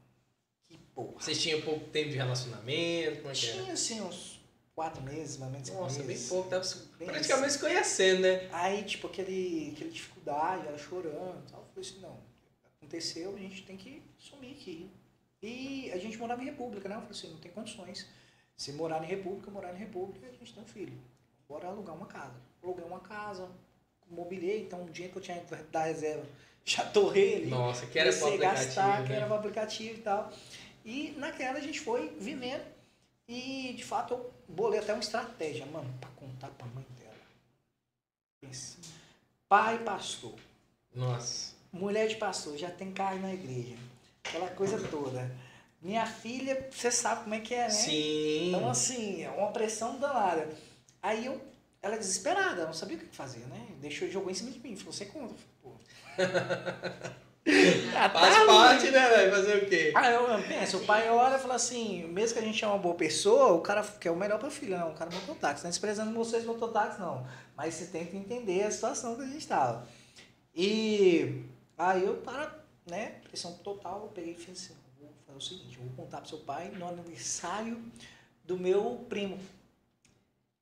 [0.68, 1.20] que porra.
[1.20, 3.18] Vocês tinham pouco tempo de relacionamento?
[3.18, 4.37] Como é que Tinha, assim, uns
[4.78, 5.70] quatro meses, mais ou menos.
[5.72, 6.22] Nossa, meses.
[6.22, 6.64] bem pouco, tava
[7.00, 8.48] praticamente se conhecendo, né?
[8.52, 11.62] Aí, tipo, aquele, aquele dificuldade, ela chorando e tal.
[11.62, 12.20] Eu falei assim, não,
[12.78, 14.88] aconteceu, a gente tem que sumir aqui.
[15.42, 16.94] E a gente morava em República, né?
[16.94, 18.06] Eu falei assim, não tem condições.
[18.56, 20.94] Se morar em República, morar em República, a gente tem um filho.
[21.50, 22.36] Bora alugar uma casa.
[22.62, 23.50] Aluguei uma casa,
[24.08, 26.24] mobiliei, então o dinheiro que eu tinha da reserva,
[26.64, 27.48] já torrei ali.
[27.48, 28.66] Nossa, que era para aplicativo.
[28.66, 29.08] gastar, né?
[29.08, 30.32] que era para aplicativo e tal.
[30.86, 32.78] E naquela a gente foi vivendo
[33.28, 37.16] e, de fato, eu bolei até uma estratégia, mano, pra contar pra mãe dela.
[38.42, 38.78] Pense.
[39.50, 40.36] Pai pastor.
[40.94, 41.56] Nossa.
[41.72, 43.76] Mulher de pastor, já tem carne na igreja.
[44.24, 45.32] Aquela coisa toda.
[45.82, 47.70] Minha filha, você sabe como é que é, né?
[47.70, 48.50] Sim.
[48.50, 50.50] Então, assim, é uma pressão danada.
[51.02, 51.40] Aí eu,
[51.82, 53.68] ela é desesperada, não sabia o que fazer, né?
[53.80, 54.76] Deixou, jogou em cima de mim.
[54.76, 55.36] Falou, você conta.
[55.62, 55.72] Pô.
[57.96, 59.32] Ah, Faz tá parte, né, velho?
[59.32, 59.92] Fazer o quê?
[59.96, 62.68] Ah, eu, eu penso, o pai olha e fala assim, mesmo que a gente é
[62.68, 65.64] uma boa pessoa, o cara quer o melhor pra filha, não, o cara mototáxi.
[65.64, 67.26] Não é desprezando vocês mototáxi, não.
[67.56, 69.88] Mas você tenta entender a situação que a gente estava.
[70.54, 71.44] E
[71.78, 72.54] aí eu, para,
[72.86, 76.20] né, pressão total, eu peguei e fiz assim, vou fazer o seguinte, eu vou contar
[76.20, 77.82] pro seu pai no aniversário
[78.44, 79.40] do meu primo.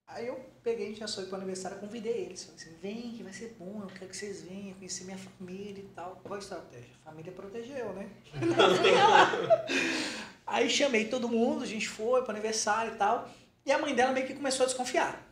[0.07, 2.43] Aí eu peguei, já foi pro aniversário, convidei eles.
[2.43, 5.83] Falei assim, vem que vai ser bom, eu quero que vocês venham, conhecer minha família
[5.83, 6.19] e tal.
[6.23, 6.89] Qual a estratégia?
[7.01, 8.09] A família protegeu, né?
[10.45, 13.27] Aí chamei todo mundo, a gente foi pro aniversário e tal.
[13.65, 15.25] E a mãe dela meio que começou a desconfiar.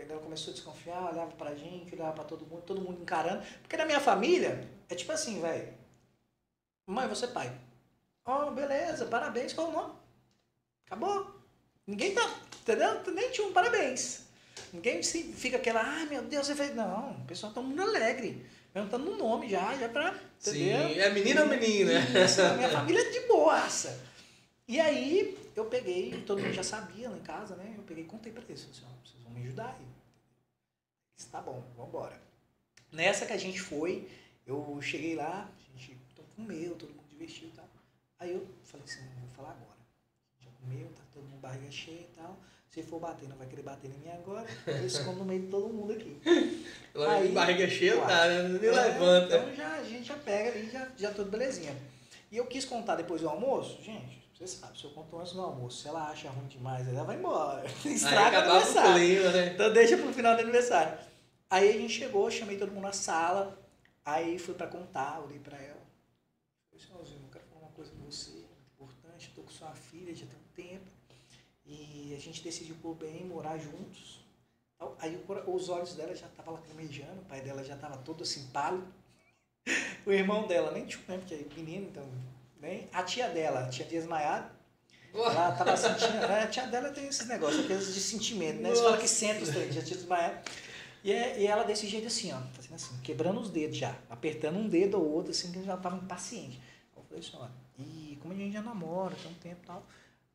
[0.00, 3.44] A dela começou a desconfiar, olhava pra gente, olhava pra todo mundo, todo mundo encarando.
[3.60, 5.74] Porque na minha família, é tipo assim, velho.
[6.86, 7.54] Mãe, você é pai.
[8.24, 9.94] Oh, beleza, parabéns, qual o nome?
[10.86, 11.34] Acabou.
[11.86, 12.47] Ninguém tá?
[13.12, 14.26] Nem tinha um parabéns.
[14.72, 16.74] Ninguém fica aquela, ai meu Deus, você fez.
[16.74, 18.44] Não, o pessoal tá muito alegre.
[18.72, 20.10] Perguntando no nome já, já pra.
[20.10, 20.88] Entendeu?
[20.88, 21.92] Sim, é menina ou menina?
[22.24, 23.98] Isso, a minha família é de boaça.
[24.68, 27.74] E aí eu peguei, todo mundo já sabia lá em casa, né?
[27.76, 29.86] Eu peguei e contei pra eles, assim, vocês vão me ajudar aí.
[31.16, 32.20] Disse, tá bom, vambora.
[32.92, 34.06] Nessa que a gente foi,
[34.46, 35.98] eu cheguei lá, a gente
[36.36, 37.68] comeu, todo mundo divertiu e tal.
[38.18, 39.78] Aí eu falei assim, vou falar agora.
[40.40, 42.38] Já comeu, tá todo mundo barriga cheia e tal.
[42.70, 44.46] Se for bater, não vai querer bater em mim agora.
[44.66, 46.20] Eu escondo no meio de todo mundo aqui.
[47.08, 48.42] Aí, barriga cheia tá, né?
[48.42, 49.36] Nem é, levanta.
[49.36, 51.74] Então já, a gente já pega ali, já, já tudo belezinha.
[52.30, 55.40] E eu quis contar depois do almoço, gente, você sabe, se eu conto antes do
[55.40, 57.64] almoço, se ela acha ruim demais, ela vai embora.
[57.84, 58.94] Estraga o aniversário.
[58.94, 59.52] Clima, né?
[59.54, 60.98] Então deixa pro final do aniversário.
[61.50, 63.58] Aí a gente chegou, chamei todo mundo na sala,
[64.04, 65.80] aí fui pra contar, olhei pra ela.
[66.68, 70.14] Falei, senhorzinho, eu quero falar uma coisa com você, muito importante, tô com sua filha
[70.14, 70.90] já tem um tempo,
[71.64, 74.20] e a gente decidiu por bem morar juntos.
[74.76, 78.46] Então, Aí os olhos dela já estavam lacrimejando, o pai dela já estava todo assim
[78.48, 78.86] pálido.
[80.06, 81.18] O irmão dela, nem tinha, né?
[81.18, 82.08] Porque é menino, então.
[82.60, 82.88] Nem.
[82.92, 84.50] A tia dela tinha desmaiado.
[85.12, 86.24] Ela tava sentindo.
[86.24, 88.70] A tia dela tem esses negócios, aqueles de sentimento, né?
[88.70, 90.50] Você fala que senta os três, já tinha desmaiado.
[91.04, 94.56] E, é- e ela desse jeito assim, ó, fazendo assim, quebrando os dedos já, apertando
[94.58, 96.60] um dedo ou outro, assim, que já tava impaciente.
[96.96, 99.86] Eu falei assim, olha, e como a gente já namora, tem um tempo e tal,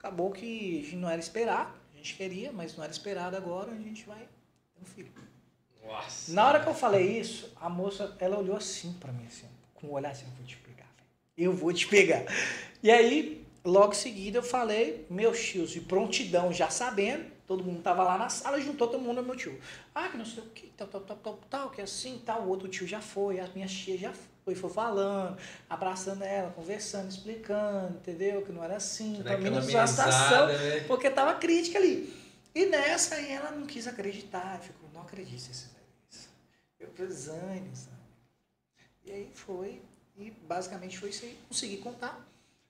[0.04, 3.72] acabou que a gente não era esperado, a gente queria, mas não era esperado agora,
[3.72, 5.10] a gente vai ter um filho.
[5.82, 6.34] Nossa.
[6.34, 9.88] Na hora que eu falei isso, a moça, ela olhou assim pra mim, assim, com
[9.88, 11.10] o olhar assim, eu vou te pegar, velho.
[11.38, 12.26] Eu vou te pegar.
[12.82, 17.82] E aí, logo em seguida, eu falei, meus tios de prontidão, já sabendo, todo mundo
[17.82, 19.58] tava lá na sala, juntou todo mundo, meu tio.
[19.96, 22.42] Ah, que não sei o que, tal, tal, tal, tal, tal, que assim, tal.
[22.42, 25.38] O outro tio já foi, as minhas tias já foi, foi falando,
[25.70, 28.42] abraçando ela, conversando, explicando, entendeu?
[28.42, 30.80] Que não era assim, pra mim não Aquela a situação, amenizada, né?
[30.82, 32.14] porque tava crítica ali.
[32.54, 35.72] E nessa aí ela não quis acreditar, ficou, não acredito nisso.
[36.80, 37.98] Eu falei, Zane, sabe?
[39.06, 39.82] E aí foi,
[40.18, 42.20] e basicamente foi isso aí, consegui contar.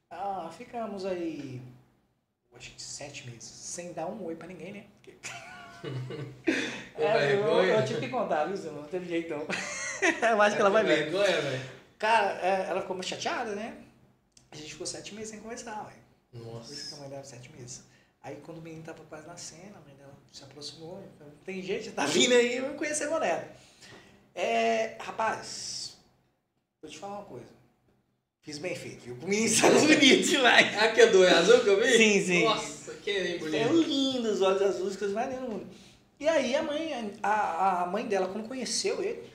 [0.09, 1.59] Ah, ficamos aí,
[2.51, 4.85] eu acho que sete meses, sem dar um oi pra ninguém, né?
[5.01, 5.17] Porque...
[6.95, 8.69] É, eu, eu tive que contar, viu, Zé?
[8.69, 9.47] Não teve jeito não.
[10.31, 11.03] eu acho que ela vai ver.
[11.05, 11.65] vergonha, velho.
[11.99, 13.75] Cara, é, ela ficou muito chateada, né?
[14.51, 15.93] A gente ficou sete meses sem conversar, ué.
[16.31, 16.95] Por isso que a Nossa.
[16.97, 17.83] mãe dela sete meses.
[18.21, 21.03] Aí quando o menino tava quase nascendo, a mãe dela se aproximou.
[21.45, 23.51] Tem gente, tá vindo aí, eu conhecer a neta.
[24.35, 25.97] É, rapaz,
[26.81, 27.45] vou te falar uma coisa.
[28.41, 29.17] Fiz bem feito, viu?
[29.21, 30.73] O menino saiu bonito demais.
[30.75, 31.97] É aquele do azul que eu vi?
[31.97, 32.43] Sim, sim.
[32.43, 33.87] Nossa, que nem É bonito.
[33.87, 35.67] lindo, os olhos azuis, coisa mais linda do mundo.
[36.19, 39.31] E aí a mãe, a, a mãe dela, quando conheceu ele,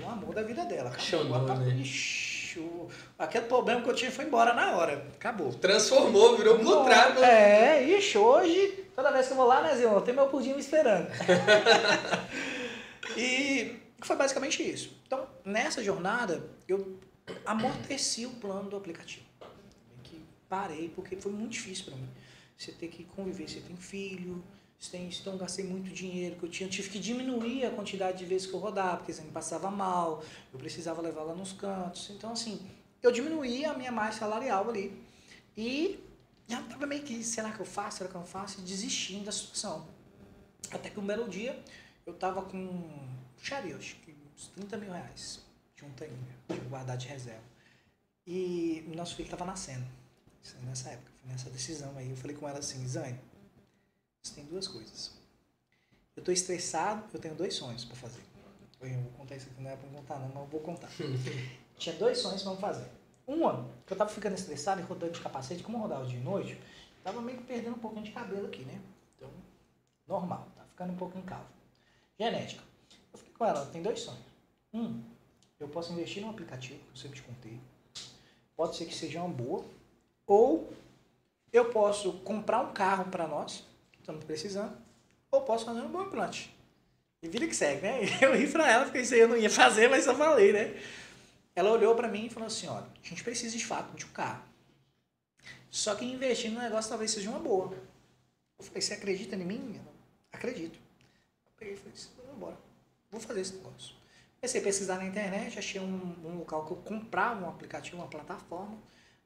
[0.00, 0.88] um amor da vida dela.
[0.90, 0.90] Acabou.
[0.90, 1.66] Apaixonou, Acabou.
[1.66, 1.74] né?
[1.80, 5.06] Ixi, o- aquele problema que eu tinha foi embora na hora.
[5.14, 5.52] Acabou.
[5.54, 7.22] Transformou, virou o contrário.
[7.22, 10.60] É, ixi, hoje, toda vez que eu vou lá, né, eu tenho meu pudim me
[10.60, 11.08] esperando.
[13.16, 14.96] e foi basicamente isso.
[15.06, 16.98] Então, nessa jornada, eu
[17.44, 19.24] amorteci o plano do aplicativo.
[20.02, 22.08] Que parei, porque foi muito difícil para mim.
[22.56, 24.42] Você ter que conviver, você tem filho, tem,
[24.92, 28.54] então gastei muito dinheiro que eu tinha, tive que diminuir a quantidade de vezes que
[28.54, 32.10] eu rodava, porque você me passava mal, eu precisava levar lá nos cantos.
[32.10, 32.60] Então, assim,
[33.02, 35.00] eu diminuí a minha mais salarial ali.
[35.56, 36.00] E
[36.48, 38.60] já tava meio que, será que eu faço, será que eu não faço?
[38.60, 39.86] E desistindo da situação.
[40.70, 41.62] Até que um belo dia,
[42.04, 42.90] eu tava com,
[43.36, 45.40] puxaria, acho que uns 30 mil reais
[45.82, 46.16] junto ainda,
[46.48, 47.42] tinha guardado de reserva.
[48.26, 49.84] E nosso filho tava nascendo,
[50.62, 52.10] nessa época, foi nessa decisão aí.
[52.10, 53.18] Eu falei com ela assim, Zane,
[54.30, 55.12] tem duas coisas.
[56.14, 58.22] Eu tô estressado, eu tenho dois sonhos para fazer.
[58.80, 60.88] Eu vou contar isso aqui, não é pra contar não, mas eu vou contar.
[61.78, 62.90] Tinha dois sonhos para fazer.
[63.26, 66.58] Uma, que eu tava ficando estressado e rodando de capacete, como eu rodava de noite,
[67.02, 68.80] tava meio que perdendo um pouquinho de cabelo aqui, né?
[69.16, 69.30] Então,
[70.06, 71.46] normal, tá ficando um pouquinho calvo.
[72.18, 72.62] Genética.
[73.12, 74.22] Eu falei com ela, tem dois sonhos.
[74.74, 75.02] Um,
[75.58, 77.60] eu posso investir num aplicativo, que eu sempre te contei.
[78.56, 79.64] Pode ser que seja uma boa.
[80.26, 80.72] Ou
[81.52, 83.64] eu posso comprar um carro para nós,
[84.02, 84.76] estamos precisando.
[85.30, 86.54] Ou posso fazer um bom implante.
[87.22, 88.00] E vida que segue, né?
[88.20, 90.74] Eu ri pra ela, porque isso aí eu não ia fazer, mas eu falei, né?
[91.54, 94.08] Ela olhou pra mim e falou assim, olha, a gente precisa de fato de um
[94.08, 94.42] carro.
[95.70, 97.72] Só que investir no negócio talvez seja uma boa.
[98.58, 99.74] Eu falei, você acredita em mim?
[99.76, 99.92] Ela,
[100.32, 100.78] Acredito.
[101.46, 102.56] Eu peguei e falei, vamos embora.
[103.10, 103.94] Vou fazer esse negócio.
[104.40, 108.08] Comecei a pesquisar na internet, achei um, um local que eu comprava um aplicativo, uma
[108.08, 108.76] plataforma.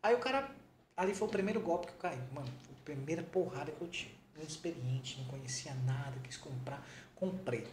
[0.02, 0.50] Aí o cara,
[0.96, 2.18] ali foi o primeiro golpe que eu caí.
[2.32, 4.15] Mano, foi a primeira porrada que eu tive.
[4.36, 6.86] Inexperiente, não conhecia nada, quis comprar.
[7.14, 7.66] Comprei.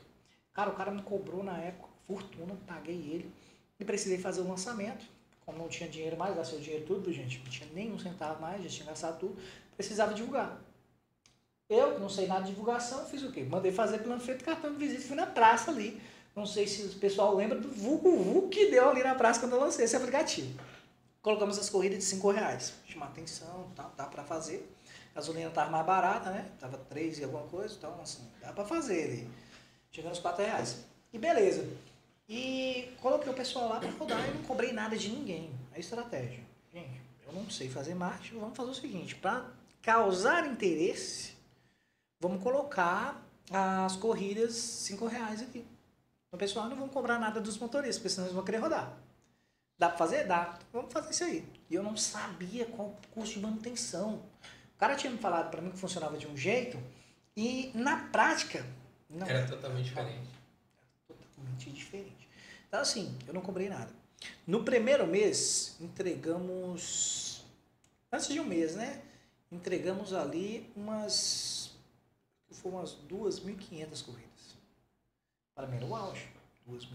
[0.53, 3.31] Cara, o cara me cobrou na época fortuna, paguei ele.
[3.79, 5.05] E precisei fazer o lançamento.
[5.45, 7.39] Como não tinha dinheiro mais, gastei o dinheiro tudo, gente.
[7.39, 9.37] Não tinha nenhum centavo mais, já tinha gastado tudo.
[9.75, 10.61] Precisava divulgar.
[11.69, 13.43] Eu, que não sei nada de divulgação, fiz o quê?
[13.43, 15.99] Mandei fazer plano feito cartão de visita, fui na praça ali.
[16.35, 19.59] Não sei se o pessoal lembra do vulgo que deu ali na praça quando eu
[19.59, 20.59] lancei esse aplicativo.
[21.21, 22.73] Colocamos as corridas de 5 reais.
[22.85, 24.72] Chamar atenção, tá, dá pra fazer.
[25.13, 26.49] A gasolina tava mais barata, né?
[26.59, 29.29] Tava 3 e alguma coisa, então assim, dá pra fazer ali.
[29.91, 30.85] Chegando aos 4 reais.
[31.13, 31.69] E beleza.
[32.27, 35.51] E coloquei o pessoal lá pra rodar e não cobrei nada de ninguém.
[35.75, 36.43] A estratégia.
[36.73, 39.45] Gente, eu não sei fazer marketing, vamos fazer o seguinte, para
[39.81, 41.33] causar interesse,
[42.19, 43.21] vamos colocar
[43.51, 45.63] as corridas 5 reais aqui.
[46.31, 48.97] O pessoal não vão cobrar nada dos motoristas, porque senão eles vão querer rodar.
[49.77, 50.23] Dá pra fazer?
[50.23, 50.57] Dá.
[50.71, 51.47] Vamos fazer isso aí.
[51.69, 54.21] E eu não sabia qual o custo de manutenção.
[54.83, 56.77] O cara tinha me falado para mim que funcionava de um jeito
[57.37, 58.65] e na prática
[59.09, 60.27] não Era totalmente diferente.
[61.07, 62.27] completamente diferente.
[62.67, 63.89] Então, assim, eu não cobrei nada.
[64.45, 67.45] No primeiro mês, entregamos.
[68.11, 69.01] Antes de um mês, né?
[69.49, 71.71] Entregamos ali umas.
[72.51, 74.57] Foram umas 2.500 corridas.
[75.55, 76.27] Para mim era o auge.
[76.69, 76.89] 2.500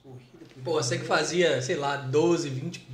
[0.00, 0.48] corridas.
[0.62, 2.86] Pô, você que fazia, sei lá, 12, 20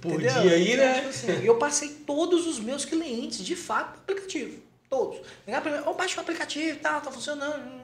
[0.00, 0.42] por Entendeu?
[0.42, 0.94] dia aí, Então, né?
[0.94, 4.62] tipo assim, eu passei todos os meus clientes, de fato, no aplicativo.
[4.88, 5.18] Todos.
[5.46, 7.82] Ligar pra mim, ô, baixa o aplicativo, tá, tá funcionando.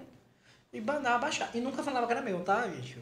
[0.72, 1.50] E mandava baixar.
[1.54, 2.98] E nunca falava que era meu, tá, gente?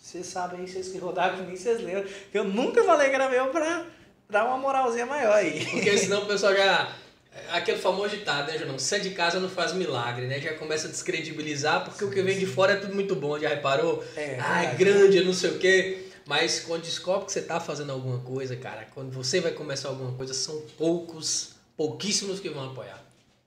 [0.00, 2.04] Vocês sabem aí, vocês que rodaram comigo, vocês lembram.
[2.32, 3.84] Eu nunca falei que era meu pra
[4.28, 5.66] dar uma moralzinha maior aí.
[5.70, 6.92] Porque senão o pessoal já.
[7.52, 8.76] Aquele famoso ditado, né, Junão?
[8.78, 10.40] Sai de casa não faz milagre, né?
[10.40, 13.48] Já começa a descredibilizar, porque o que vem de fora é tudo muito bom, já
[13.50, 14.02] reparou?
[14.16, 16.09] É, ah, é grande, não sei o quê.
[16.30, 20.12] Mas quando descobre que você tá fazendo alguma coisa, cara, quando você vai começar alguma
[20.12, 23.02] coisa, são poucos, pouquíssimos que vão apoiar.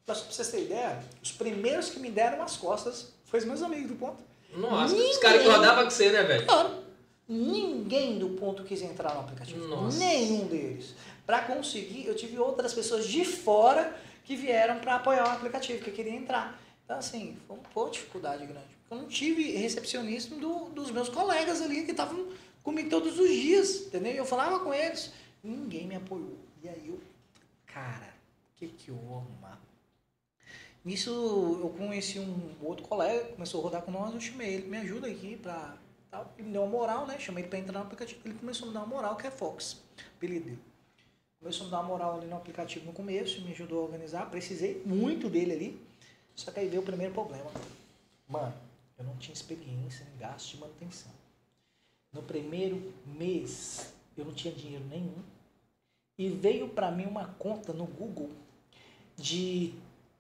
[0.06, 3.62] Mas pra vocês terem ideia, os primeiros que me deram as costas foi os meus
[3.62, 4.22] amigos do ponto.
[4.54, 6.46] Nossa, os Ninguém- caras que rodavam com você, né, velho?
[6.46, 6.84] Claro.
[7.26, 9.66] Ninguém do ponto quis entrar no aplicativo.
[9.66, 9.98] Nossa.
[9.98, 10.94] Nenhum deles.
[11.26, 15.90] Para conseguir, eu tive outras pessoas de fora que vieram para apoiar o aplicativo, que
[15.92, 16.62] queriam entrar.
[16.84, 18.68] Então, assim, foi uma dificuldade grande.
[18.92, 22.28] Eu não tive recepcionismo do- dos meus colegas ali que estavam
[22.64, 24.14] comigo todos os dias, entendeu?
[24.14, 25.12] Eu falava com eles.
[25.44, 26.38] Ninguém me apoiou.
[26.64, 27.00] E aí eu,
[27.66, 28.14] cara,
[28.54, 29.60] o que, que eu vou arrumar?
[30.84, 34.78] Nisso eu conheci um outro colega, começou a rodar com nós, eu chamei ele, me
[34.78, 35.78] ajuda aqui pra.
[36.12, 36.32] Tal.
[36.38, 37.18] Ele me deu uma moral, né?
[37.20, 38.22] Chamei ele pra entrar no aplicativo.
[38.24, 39.82] Ele começou a me dar uma moral, que é Fox,
[40.16, 40.60] apelido dele.
[41.40, 44.30] Começou a me dar uma moral ali no aplicativo no começo, me ajudou a organizar,
[44.30, 45.82] precisei muito dele ali.
[46.36, 47.50] Só que aí veio o primeiro problema.
[48.28, 48.54] Mano,
[48.98, 51.12] eu não tinha experiência em gasto de manutenção.
[52.14, 55.24] No primeiro mês, eu não tinha dinheiro nenhum.
[56.18, 58.30] E veio pra mim uma conta no Google
[59.18, 59.74] de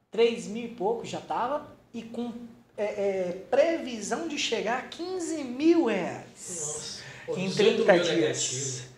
[0.10, 2.34] 3 mil e pouco, já tava, e com
[2.76, 7.04] é, é, previsão de chegar a 15 mil reais.
[7.28, 8.16] Nossa, Em 18 30 mil dias.
[8.16, 8.94] negativo.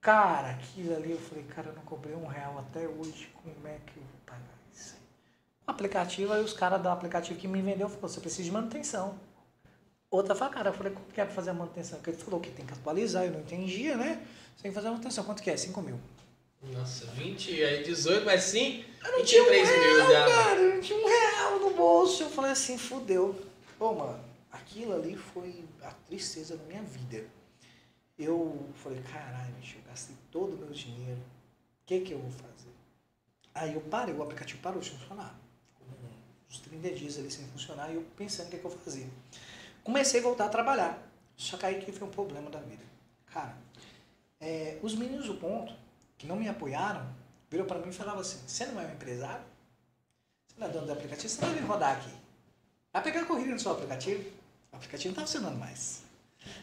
[0.00, 3.78] Cara, aquilo ali eu falei, cara, eu não cobrei um real até hoje, como é
[3.86, 4.42] que eu vou pagar
[4.74, 4.96] isso?
[5.64, 9.14] O aplicativo, aí os caras do aplicativo que me vendeu falou, você precisa de manutenção.
[10.12, 11.98] Outra falou, cara, eu falei, que é pra fazer a manutenção?
[11.98, 14.22] Porque ele falou que tem que atualizar, eu não entendia, né?
[14.54, 15.56] Você tem que fazer a manutenção, quanto que é?
[15.56, 15.98] 5 mil.
[16.64, 20.34] Nossa, 20, aí 18, mas sim, Eu não tinha um 23 mil real, já.
[20.36, 22.24] cara, eu não tinha um real no bolso.
[22.24, 23.34] Eu falei assim, fudeu.
[23.78, 24.22] Pô, mano,
[24.52, 27.24] aquilo ali foi a tristeza da minha vida.
[28.18, 31.18] Eu falei, caralho, bicho, eu gastei todo o meu dinheiro.
[31.18, 32.70] O que que eu vou fazer?
[33.54, 35.34] Aí eu parei, o aplicativo parou de funcionar.
[35.72, 35.88] Ficou
[36.50, 39.08] uns 30 dias ali sem funcionar e eu pensando o que, que eu fazia.
[39.84, 40.98] Comecei a voltar a trabalhar.
[41.36, 42.84] Só que aí que foi um problema da vida.
[43.26, 43.56] Cara,
[44.40, 45.74] é, os meninos do ponto,
[46.18, 47.06] que não me apoiaram,
[47.50, 49.44] virou para mim e falavam assim, você não é um empresário?
[50.46, 51.28] Você não é dono do aplicativo?
[51.28, 52.12] Você não vir rodar aqui.
[52.92, 54.30] Vai pegar corrida no seu aplicativo?
[54.70, 56.02] O aplicativo não tá funcionando mais.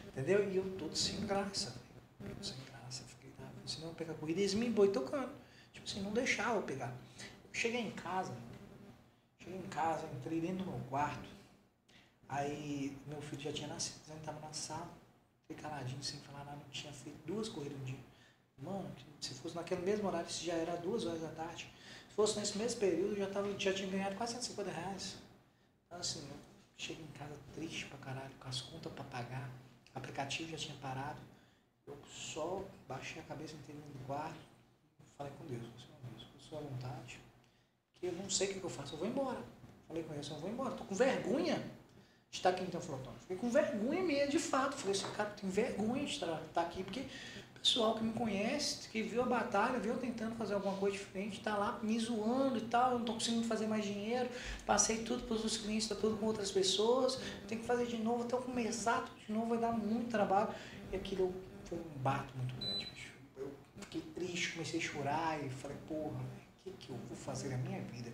[0.08, 0.48] Entendeu?
[0.50, 1.74] E eu todo sem graça.
[2.20, 2.36] velho.
[2.42, 3.02] Sem graça.
[3.04, 5.30] Fiquei, tá, se não eu pegar corrida, eles me boi tocando.
[5.72, 6.92] Tipo assim, não deixava eu pegar.
[7.52, 8.32] Cheguei em casa,
[9.38, 11.28] cheguei em casa, entrei dentro do meu quarto.
[12.30, 14.88] Aí meu filho já tinha nascido, ele estava na sala.
[15.42, 17.98] Fiquei caladinho, sem falar nada, tinha feito duas corridas no dia.
[18.56, 18.88] Mano,
[19.20, 21.68] se fosse naquele mesmo horário, se já era duas horas da tarde,
[22.08, 25.16] se fosse nesse mesmo período, já, tava, já tinha ganhado quase 150 reais.
[25.86, 26.36] Então, assim, eu
[26.76, 29.50] cheguei em casa triste pra caralho, com as contas pra pagar,
[29.92, 31.18] o aplicativo já tinha parado.
[31.84, 34.38] Eu só baixei a cabeça inteira no quarto,
[35.18, 37.18] falei com Deus, Senhor Deus, por sua vontade,
[37.94, 39.42] que eu não sei o que, eu faço, eu vou embora.
[39.88, 41.79] Falei com ele, eu vou embora, tô com vergonha
[42.30, 43.12] estar aqui no teu flotão.
[43.20, 44.76] Fiquei com vergonha mesmo, de fato.
[44.76, 48.88] Falei assim, cara, tenho vergonha de estar, estar aqui, porque o pessoal que me conhece,
[48.88, 52.56] que viu a batalha, viu eu tentando fazer alguma coisa diferente, tá lá me zoando
[52.56, 54.30] e tal, eu não tô conseguindo fazer mais dinheiro,
[54.64, 58.22] passei tudo para os clientes, tá tudo com outras pessoas, tenho que fazer de novo,
[58.22, 60.48] até eu começar tudo de novo, vai dar muito trabalho.
[60.90, 63.12] E aquilo foi um bato muito grande, bicho.
[63.36, 67.50] Eu fiquei triste, comecei a chorar e falei, porra, o que, que eu vou fazer
[67.50, 68.10] na minha vida?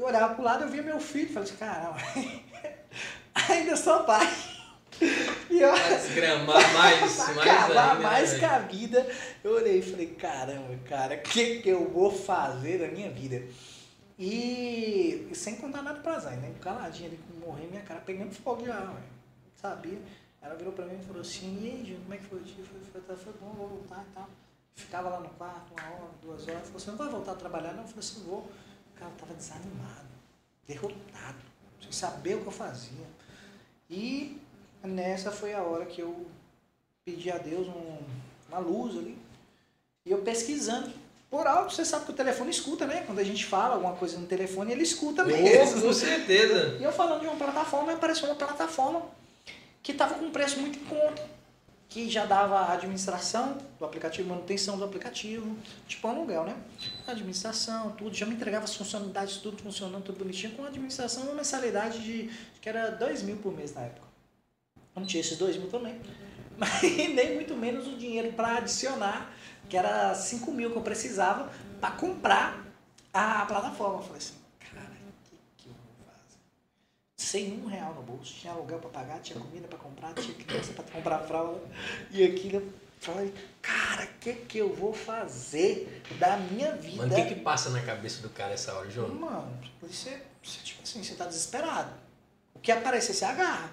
[0.00, 1.96] Eu olhava pro lado, eu via meu filho, falei assim, caramba,
[3.50, 4.26] ainda sou pai.
[5.50, 7.94] E eu, Pra desgramar mais, pra mais acabar ainda.
[7.96, 8.40] né, mais velho?
[8.40, 9.06] com a vida,
[9.44, 13.42] eu olhei e falei, caramba, cara, o que, que eu vou fazer da minha vida?
[14.18, 16.50] E, e sem contar nada pra Zay, né?
[16.62, 19.04] Caladinha ali, morrer minha cara, pegando fogo já, velho.
[19.60, 19.98] Sabia?
[20.40, 22.42] Ela virou pra mim e falou assim, e aí, Gil, como é que foi o
[22.42, 22.64] dia?
[22.64, 24.28] Foi, foi, foi, foi bom, vou voltar e tal.
[24.74, 26.62] Ficava lá no quarto, uma hora, duas horas.
[26.62, 27.72] Falou assim, não vai voltar a trabalhar?
[27.72, 28.50] Não, eu falei assim, vou.
[29.00, 30.06] Cara tava desanimado,
[30.68, 31.38] derrotado,
[31.82, 33.06] sem saber o que eu fazia.
[33.88, 34.38] E
[34.84, 36.26] nessa foi a hora que eu
[37.04, 37.98] pedi a Deus um-
[38.48, 39.18] uma luz ali.
[40.04, 40.92] E eu pesquisando.
[41.30, 43.04] Por alto, você sabe que o telefone escuta, né?
[43.06, 45.80] Quando a gente fala alguma coisa no telefone, ele escuta mesmo.
[45.80, 46.76] com certeza.
[46.78, 49.02] E eu falando de uma plataforma, apareceu uma plataforma
[49.82, 51.24] que estava com um preço muito em conta,
[51.90, 55.56] que já dava a administração do aplicativo, manutenção do aplicativo,
[55.88, 56.56] tipo aluguel, né?
[57.04, 62.00] Administração, tudo, já me entregava as funcionalidades, tudo funcionando, tudo bonitinho, com administração uma mensalidade
[62.00, 64.06] de, que era 2 mil por mês na época.
[64.94, 66.00] Não tinha esses 2 mil também,
[66.56, 66.80] mas
[67.12, 69.34] nem muito menos o dinheiro para adicionar,
[69.68, 71.50] que era 5 mil que eu precisava
[71.80, 72.64] para comprar
[73.12, 73.96] a plataforma.
[73.96, 76.38] Eu falei assim, cara, o que, que eu vou fazer?
[77.30, 80.72] Sem um real no bolso, tinha aluguel para pagar, tinha comida para comprar, tinha criança
[80.72, 81.60] para comprar fralda,
[82.10, 86.96] e aquilo eu falei, cara, o que, que eu vou fazer da minha vida?
[86.96, 89.14] Mano, o que que passa na cabeça do cara essa hora, João?
[89.14, 91.92] Mano, você, você, tipo assim, você tá desesperado.
[92.52, 93.70] O que aparecer, você agarra.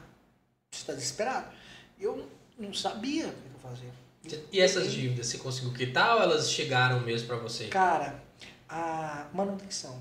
[0.72, 1.48] Você tá desesperado.
[2.00, 3.89] Eu não sabia o que eu fazia.
[4.52, 7.70] E essas dívidas, você conseguiu quitar ou elas chegaram mesmo pra você?
[7.70, 8.22] Cara,
[8.70, 10.00] a manutenção.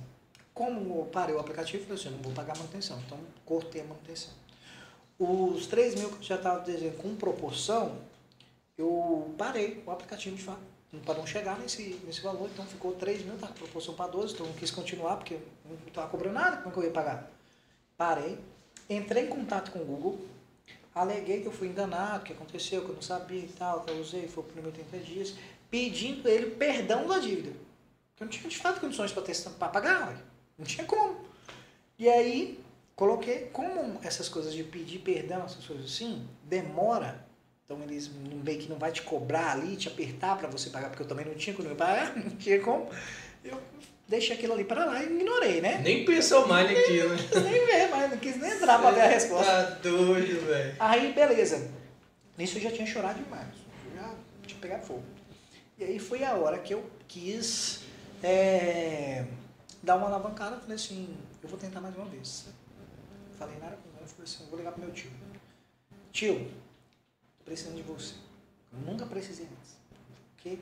[0.57, 2.99] Como parei o aplicativo, eu falei assim, não vou pagar manutenção.
[3.05, 4.33] Então, cortei a manutenção.
[5.19, 7.99] Os 3 mil que eu já estava devendo com proporção,
[8.79, 10.63] eu parei o aplicativo de fato.
[11.05, 14.33] Para não chegar nesse, nesse valor, então ficou 3 mil, tá com proporção para 12,
[14.33, 17.31] então não quis continuar, porque não estava cobrando nada, como é que eu ia pagar?
[17.95, 18.39] Parei,
[18.89, 20.19] entrei em contato com o Google,
[20.95, 24.01] aleguei que eu fui enganado, que aconteceu, que eu não sabia e tal, que eu
[24.01, 25.35] usei, foi por 80 dias,
[25.71, 27.51] pedindo ele perdão da dívida.
[28.19, 30.36] Eu não tinha de fato condições para pagar, ué.
[30.59, 31.17] Não tinha como.
[31.99, 32.61] E aí,
[32.95, 37.25] coloquei, como essas coisas de pedir perdão, essas coisas assim, demora,
[37.65, 40.89] então eles não meio que não vai te cobrar ali, te apertar para você pagar,
[40.89, 42.89] porque eu também não tinha como pagar, não tinha como.
[43.45, 43.61] Eu
[44.09, 45.81] deixei aquilo ali para lá e ignorei, né?
[45.83, 47.11] Nem pensou mais naquilo.
[47.11, 49.53] Não quis nem ver, mas não quis nem entrar para ver a resposta.
[49.53, 50.77] Tá doido, velho.
[50.79, 51.71] Aí, beleza.
[52.39, 53.49] Nisso eu já tinha chorado demais.
[53.91, 54.15] Eu já
[54.47, 55.03] tinha pegado fogo.
[55.79, 57.81] E aí foi a hora que eu quis
[58.23, 59.25] é,
[59.83, 60.57] dar uma alavancada.
[60.59, 62.47] Falei assim, eu vou tentar mais uma vez.
[63.39, 64.09] Falei nada com ele.
[64.09, 65.11] Falei assim, eu vou ligar pro meu tio.
[66.13, 66.51] Tio,
[67.39, 68.15] tô precisando de você.
[68.73, 69.47] Eu nunca precisei.
[69.47, 69.49] O
[70.39, 70.59] quê?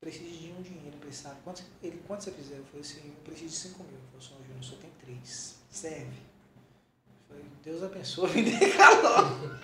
[0.00, 1.36] Preciso de um dinheiro emprestado.
[1.42, 2.58] Quanto, ele, quanto você quiser?
[2.58, 3.92] Eu falei assim, eu preciso de 5 mil.
[3.92, 5.56] Ele falou assim, "Ô, Júnior, só tem 3.
[5.70, 6.04] Serve.
[6.06, 9.60] Eu falei, Deus abençoe, me dê calor.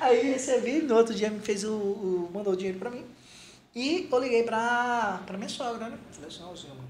[0.00, 3.06] Aí recebi, no outro dia me fez o, o- mandou o dinheiro pra mim.
[3.74, 5.98] E eu liguei pra, pra minha sogra, né?
[6.12, 6.84] Falei assim, ó, Zilma,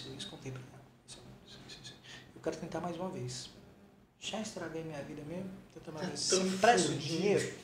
[0.00, 0.82] pra ela.
[1.06, 1.94] Assim, assim, assim, assim.
[2.34, 3.50] Eu quero tentar mais uma vez.
[4.18, 6.50] Já estraguei minha vida mesmo, tenta mais uma vez.
[6.50, 7.54] Me empresta o dinheiro?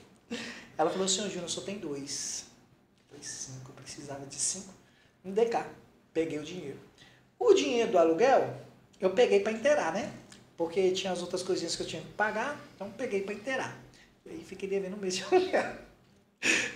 [0.76, 2.46] Ela falou assim, ô Júnior, só tem dois.
[3.08, 4.72] Falei, cinco, eu precisava de cinco.
[5.24, 5.64] Um DK.
[6.12, 6.78] Peguei o dinheiro.
[7.38, 8.60] O dinheiro do aluguel,
[9.00, 10.12] eu peguei pra inteirar, né?
[10.56, 13.76] Porque tinha as outras coisinhas que eu tinha que pagar, então peguei pra inteirar.
[14.26, 15.76] E aí fiquei devendo um mês de aluguel.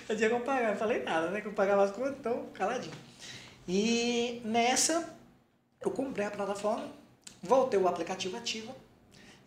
[0.08, 1.40] Eu tinha como pagar, não falei nada, né?
[1.40, 2.94] Que eu pagava as contas, então caladinho.
[3.66, 5.16] E nessa,
[5.84, 6.88] eu comprei a plataforma,
[7.42, 8.74] voltei o aplicativo ativo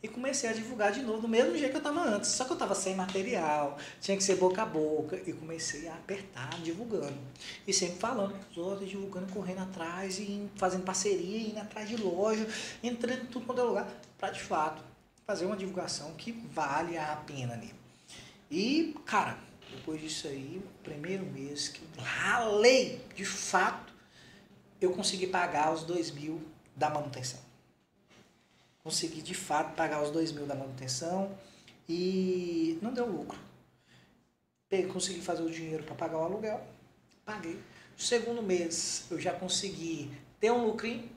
[0.05, 2.29] e comecei a divulgar de novo, do mesmo jeito que eu estava antes.
[2.29, 5.93] Só que eu estava sem material, tinha que ser boca a boca, e comecei a
[5.93, 7.17] apertar, divulgando.
[7.65, 11.97] E sempre falando com os outros, divulgando, correndo atrás, e fazendo parceria, indo atrás de
[11.97, 12.47] loja,
[12.83, 14.83] entrando em tudo quanto é lugar, para de fato
[15.25, 17.73] fazer uma divulgação que vale a pena ali.
[18.51, 19.39] E, cara,
[19.71, 23.94] depois disso aí, o primeiro mês que eu ralei, de fato,
[24.79, 26.41] eu consegui pagar os dois mil
[26.75, 27.39] da manutenção.
[28.83, 31.35] Consegui, de fato, pagar os dois mil da manutenção
[31.87, 33.39] e não deu lucro.
[34.91, 36.61] Consegui fazer o dinheiro para pagar o aluguel,
[37.23, 37.55] paguei.
[37.93, 41.09] No segundo mês, eu já consegui ter um lucrinho,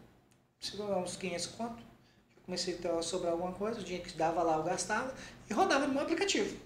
[1.02, 1.82] uns 500 conto.
[2.34, 5.12] Já comecei a sobrar alguma coisa, o dinheiro que dava lá eu gastava
[5.50, 6.56] e rodava no meu aplicativo.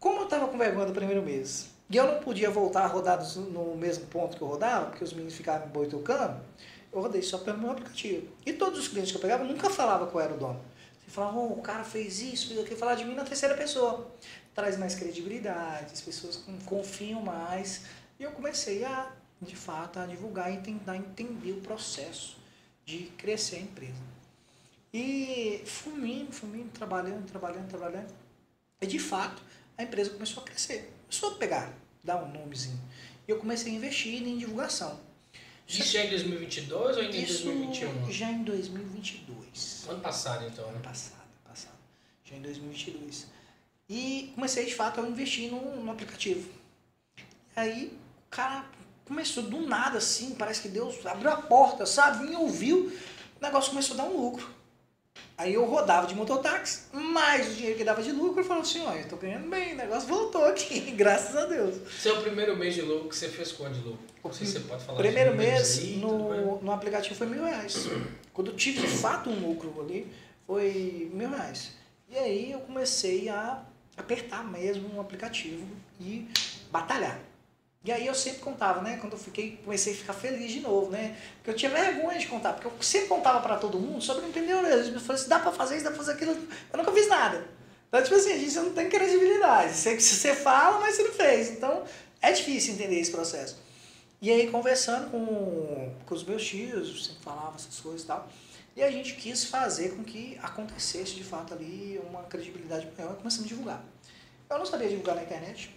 [0.00, 3.20] Como eu estava com vergonha do primeiro mês e eu não podia voltar a rodar
[3.36, 6.40] no mesmo ponto que eu rodava, porque os meninos ficavam me boitucando,
[6.92, 8.28] eu rodei só pelo meu aplicativo.
[8.46, 10.60] E todos os clientes que eu pegava nunca falava qual era o dono.
[11.00, 14.08] Você falava, oh, o cara fez isso, fez aquilo, falava de mim na terceira pessoa.
[14.54, 17.82] Traz mais credibilidade, as pessoas con- confiam mais.
[18.18, 19.10] E eu comecei a,
[19.42, 22.36] de fato, a divulgar e tentar entender o processo
[22.84, 24.02] de crescer a empresa.
[24.92, 28.12] E fumindo, fumindo, trabalhando, trabalhando, trabalhando.
[28.80, 29.42] E de fato,
[29.76, 30.92] a empresa começou a crescer.
[31.02, 31.72] Começou a pegar,
[32.02, 32.80] dar um nomezinho.
[33.26, 34.98] E eu comecei a investir em divulgação.
[35.68, 38.10] Isso já em 2022 ou em Isso 2021?
[38.12, 39.86] já em 2022.
[39.88, 40.80] Ano passado, então, Ano né?
[40.82, 41.78] passado, passado.
[42.24, 43.26] Já em 2022.
[43.88, 46.48] E comecei, de fato, a investir no, no aplicativo.
[47.54, 47.86] Aí,
[48.26, 48.64] o cara
[49.04, 52.28] começou do nada, assim, parece que Deus abriu a porta, sabe?
[52.28, 54.48] Me ouviu, o negócio começou a dar um lucro.
[55.40, 58.82] Aí eu rodava de mototáxi, mais o dinheiro que dava de lucro, eu falava assim,
[58.82, 61.76] olha, eu tô ganhando bem, o negócio voltou aqui, graças a Deus.
[61.98, 64.04] Seu primeiro mês de lucro, que você fez quanto de lucro?
[64.22, 67.88] Não sei se você pode falar Primeiro mês aí, no, no aplicativo foi mil reais.
[68.34, 70.12] Quando eu tive de fato um lucro ali,
[70.46, 71.72] foi mil reais.
[72.10, 73.62] E aí eu comecei a,
[73.96, 75.66] apertar mesmo um aplicativo
[75.98, 76.28] e
[76.70, 77.18] batalhar.
[77.82, 78.98] E aí eu sempre contava, né?
[79.00, 81.16] Quando eu fiquei, comecei a ficar feliz de novo, né?
[81.36, 84.96] Porque eu tinha vergonha de contar, porque eu sempre contava para todo mundo sobre empreendedorismo.
[84.96, 86.32] Eu falei assim, dá para fazer isso, dá para fazer aquilo.
[86.72, 87.48] Eu nunca fiz nada.
[87.88, 89.72] Então, tipo assim, a gente não tem credibilidade.
[89.72, 91.50] Você, fala, mas você não fez.
[91.50, 91.84] Então,
[92.20, 93.56] é difícil entender esse processo.
[94.20, 98.28] E aí, conversando com, com os meus tios, eu sempre falava essas coisas e tal.
[98.76, 103.46] E a gente quis fazer com que acontecesse de fato ali uma credibilidade maior começamos
[103.46, 103.84] a divulgar.
[104.48, 105.74] Eu não sabia divulgar na internet,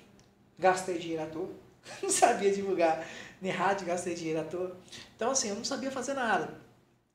[0.59, 1.49] gastei dinheiro à toa,
[2.01, 3.05] não sabia divulgar
[3.41, 4.77] nem rádio, gastei dinheiro à toa.
[5.15, 6.57] Então, assim, eu não sabia fazer nada.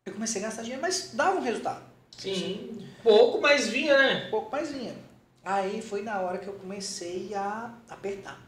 [0.04, 1.82] Eu comecei a gastar dinheiro, mas dava um resultado.
[2.16, 4.28] Sim, pouco, mas vinha, né?
[4.30, 4.94] Pouco, mas vinha.
[5.44, 8.38] Aí foi na hora que eu comecei a apertar,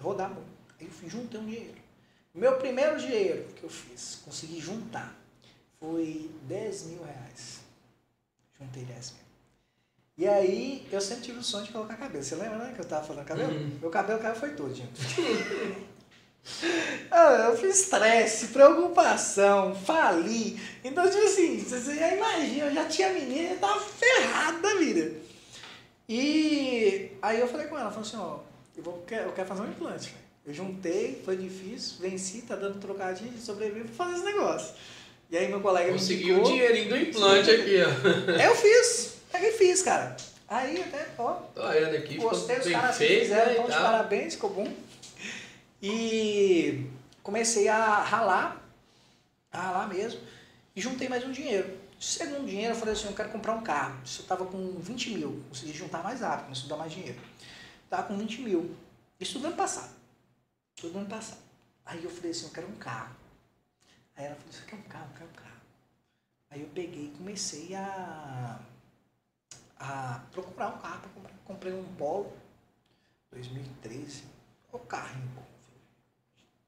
[0.00, 0.48] rodar muito.
[0.80, 1.74] Aí eu fui juntando um dinheiro.
[2.32, 5.14] Meu primeiro dinheiro que eu fiz, consegui juntar,
[5.78, 7.60] foi 10 mil reais.
[8.58, 9.23] Juntei 10 mil.
[10.16, 12.22] E aí, eu sempre tive o sonho de colocar cabelo.
[12.22, 13.52] Você lembra, né, que eu tava falando cabelo?
[13.52, 13.78] Uhum.
[13.80, 14.90] Meu cabelo caiu foi todo, gente.
[17.10, 20.60] Ah, eu fiz estresse, preocupação, fali.
[20.84, 25.12] Então, tipo assim, você já imagina, eu já tinha menina, eu tava ferrada da vida.
[26.06, 28.40] E aí eu falei com ela, falei assim, ó,
[28.76, 30.10] eu, vou, eu quero fazer um implante.
[30.10, 30.24] velho.
[30.46, 34.74] Eu juntei, foi difícil, venci, tá dando trocadinho, sobrevivo pra fazer esse negócio.
[35.30, 36.52] E aí meu colega me Conseguiu o indicou.
[36.52, 38.30] dinheirinho do implante aqui, ó.
[38.32, 40.16] Eu fiz, peguei e fiz, cara.
[40.48, 43.72] Aí até, ó, Tô olhando aqui, Gostei, os bem caras que fizeram, né, então de
[43.72, 44.72] parabéns, ficou bom.
[45.82, 46.86] E
[47.22, 48.62] comecei a ralar,
[49.50, 50.20] a ralar mesmo,
[50.76, 51.78] e juntei mais um dinheiro.
[51.98, 53.98] Segundo dinheiro, eu falei assim, eu quero comprar um carro.
[54.04, 57.18] Isso eu tava com 20 mil, consegui juntar mais rápido, a dar mais dinheiro.
[57.88, 58.76] Tava com 20 mil.
[59.18, 59.94] Isso do ano passado.
[60.76, 61.40] Tudo do ano passado.
[61.86, 63.16] Aí eu falei assim, eu quero um carro.
[64.16, 65.06] Aí ela falou, você quer um carro?
[65.12, 65.60] Eu quero um carro.
[66.50, 68.58] Aí eu peguei e comecei a,
[69.78, 71.02] a procurar um carro.
[71.44, 72.32] Comprei um Polo
[73.32, 74.24] 2013.
[74.72, 75.44] O carrinho bom.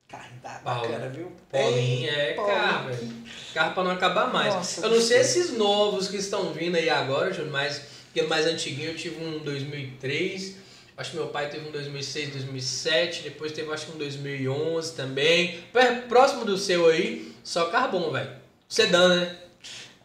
[0.09, 1.33] Carrinho Paulo, bacana, viu?
[1.51, 2.53] Paulinho é Paulo.
[2.53, 3.25] carro, velho.
[3.53, 4.55] Carro pra não acabar mais.
[4.55, 8.47] Nossa, eu não sei esses novos que estão vindo aí agora, Júnior, mas aquele mais
[8.47, 10.57] antiguinho eu tive um em 2003.
[10.97, 13.23] Acho que meu pai teve um 2006, 2007.
[13.23, 15.61] Depois teve acho que um 2011 também.
[16.09, 18.31] Próximo do seu aí, só carro bom, velho.
[18.69, 19.37] Sedã, né?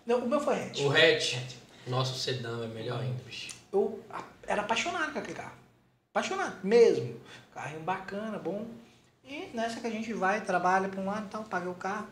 [0.06, 0.80] Não, o meu foi hatch.
[0.80, 1.36] O hatch.
[1.88, 3.56] Nossa, o sedã é melhor ainda, bicho.
[3.72, 4.04] Eu
[4.46, 5.56] era apaixonado com aquele carro.
[6.14, 7.20] Apaixonado, mesmo.
[7.54, 8.68] Carrinho bacana, bom.
[9.24, 12.08] E nessa que a gente vai, trabalha para um lado e tal, paga o carro.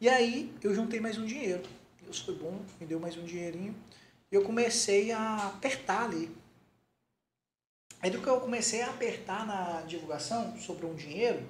[0.00, 1.62] E aí eu juntei mais um dinheiro.
[2.02, 3.74] Deus foi bom, me deu mais um dinheirinho.
[4.30, 6.36] E eu comecei a apertar ali.
[8.02, 11.42] Aí do que eu comecei a apertar na divulgação sobre um dinheiro,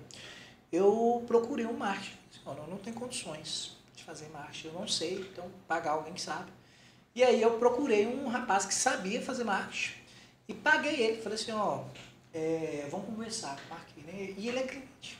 [0.71, 2.17] eu procurei um marketing.
[2.31, 6.15] Disse, Olha, eu não tenho condições de fazer marketing, eu não sei, então pagar alguém
[6.15, 6.51] que sabe.
[7.17, 9.95] E aí eu procurei um rapaz que sabia fazer marketing
[10.47, 11.23] e paguei ele.
[11.23, 11.85] Falei assim, ó,
[12.35, 14.35] é, vamos conversar, marquei, né?
[14.37, 15.19] E ele é cliente.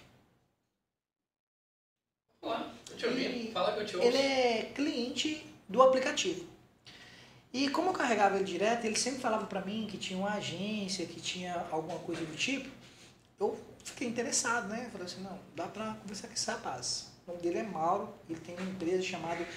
[2.43, 3.51] Olá, eu te ouvi.
[3.51, 4.09] Fala que eu te ouço.
[4.09, 6.45] Ele é cliente do aplicativo.
[7.51, 11.07] E como eu carregava ele direto, ele sempre falava pra mim que tinha uma agência,
[11.07, 12.69] que tinha alguma coisa do tipo.
[13.41, 14.91] Eu fiquei interessado, né?
[14.93, 17.11] Falei assim, não, dá pra conversar com esse rapaz.
[17.27, 19.49] O nome dele é Mauro, ele tem uma empresa chamada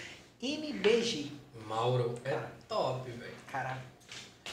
[0.42, 1.34] MBG.
[1.70, 2.52] Mauro é Cara.
[2.68, 3.32] top, velho.
[3.52, 3.78] Cara,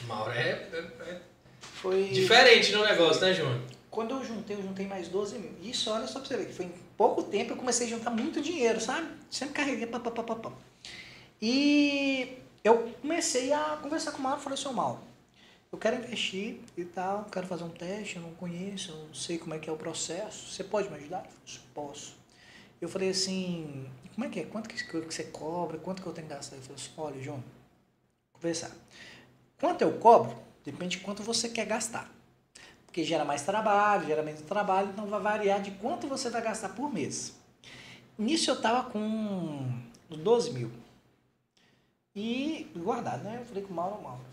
[0.07, 1.21] Mauro é, é- é
[1.61, 2.09] foi...
[2.11, 3.63] diferente no negócio, né, Júnior?
[3.91, 5.53] Quando eu juntei, eu juntei mais 12 mil.
[5.63, 8.11] Isso, olha só pra você ver, que foi em pouco tempo eu comecei a juntar
[8.11, 9.09] muito dinheiro, sabe?
[9.31, 10.53] Sempre carreguei, pá, pá, pá, pá, pá.
[11.41, 15.01] E eu comecei a conversar com o Mauro, falei assim, ô Mauro,
[15.73, 19.39] eu quero investir e tal, quero fazer um teste, eu não conheço, eu não sei
[19.39, 21.21] como é que é o processo, você pode me ajudar?
[21.23, 22.17] Falou assim, posso.
[22.79, 23.87] Eu falei assim,
[24.17, 24.45] como é que é?
[24.45, 25.79] Quanto que você cobra?
[25.79, 26.57] Quanto que eu tenho que gastar?
[26.57, 27.45] Ele falou assim, olha, João,
[28.33, 28.73] conversar.
[29.61, 32.11] Quanto eu cobro, depende de quanto você quer gastar
[32.97, 36.71] porque gera mais trabalho, gera menos trabalho, então vai variar de quanto você vai gastar
[36.71, 37.35] por mês.
[38.17, 39.71] Nisso eu tava com
[40.09, 40.73] 12 mil.
[42.15, 43.41] E guardado, né?
[43.43, 44.25] Eu falei com o Mauro, Mauro,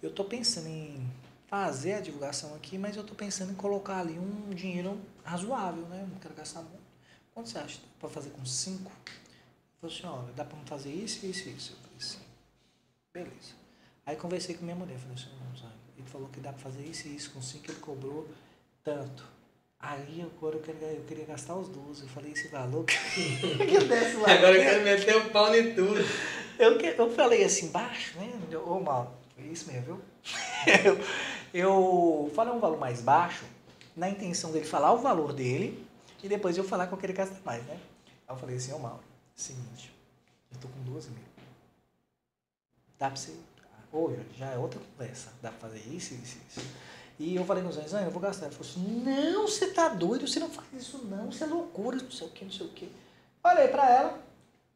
[0.00, 1.04] eu tô pensando em
[1.48, 6.06] fazer a divulgação aqui, mas eu tô pensando em colocar ali um dinheiro razoável, né?
[6.08, 6.77] Não quero gastar muito.
[7.38, 7.78] Quanto você acha?
[8.00, 8.80] Para fazer com 5?
[8.80, 8.90] Ele
[9.80, 11.70] falou assim, olha, dá para fazer isso, isso e isso.
[11.70, 12.18] Eu falei assim,
[13.14, 13.54] beleza.
[14.04, 15.74] Aí conversei com minha mulher, falei assim, não, sabe?
[15.96, 18.26] Ele falou que dá pra fazer isso e isso, com 5 ele cobrou
[18.82, 19.24] tanto.
[19.78, 22.02] Aí agora eu queria, eu queria gastar os 12.
[22.02, 24.32] Eu falei, esse valor que eu desse lá.
[24.34, 26.00] Agora eu quero meter o pau em tudo.
[26.58, 28.32] Eu, eu falei assim, baixo, né?
[28.66, 30.00] Ô, mal, foi isso mesmo, viu?
[30.84, 30.98] Eu,
[31.54, 33.44] eu falei um valor mais baixo,
[33.96, 35.87] na intenção dele falar o valor dele
[36.22, 37.80] e depois eu falar que eu queria gastar mais, né?
[38.26, 39.02] Aí eu falei assim, ô, Mauro,
[39.34, 39.94] seguinte,
[40.52, 41.24] eu tô com 12 mil.
[42.98, 43.32] Dá pra você?
[43.62, 45.32] Ah, Ô, Júlio, já é outra conversa.
[45.40, 46.66] Dá pra fazer isso, isso, isso.
[47.18, 48.46] E eu falei o Zé, eu vou gastar.
[48.46, 51.96] Ele falou assim, não, você tá doido, você não faz isso não, isso é loucura,
[51.96, 52.92] não sei o que, não sei o que.
[53.42, 54.20] Olhei pra ela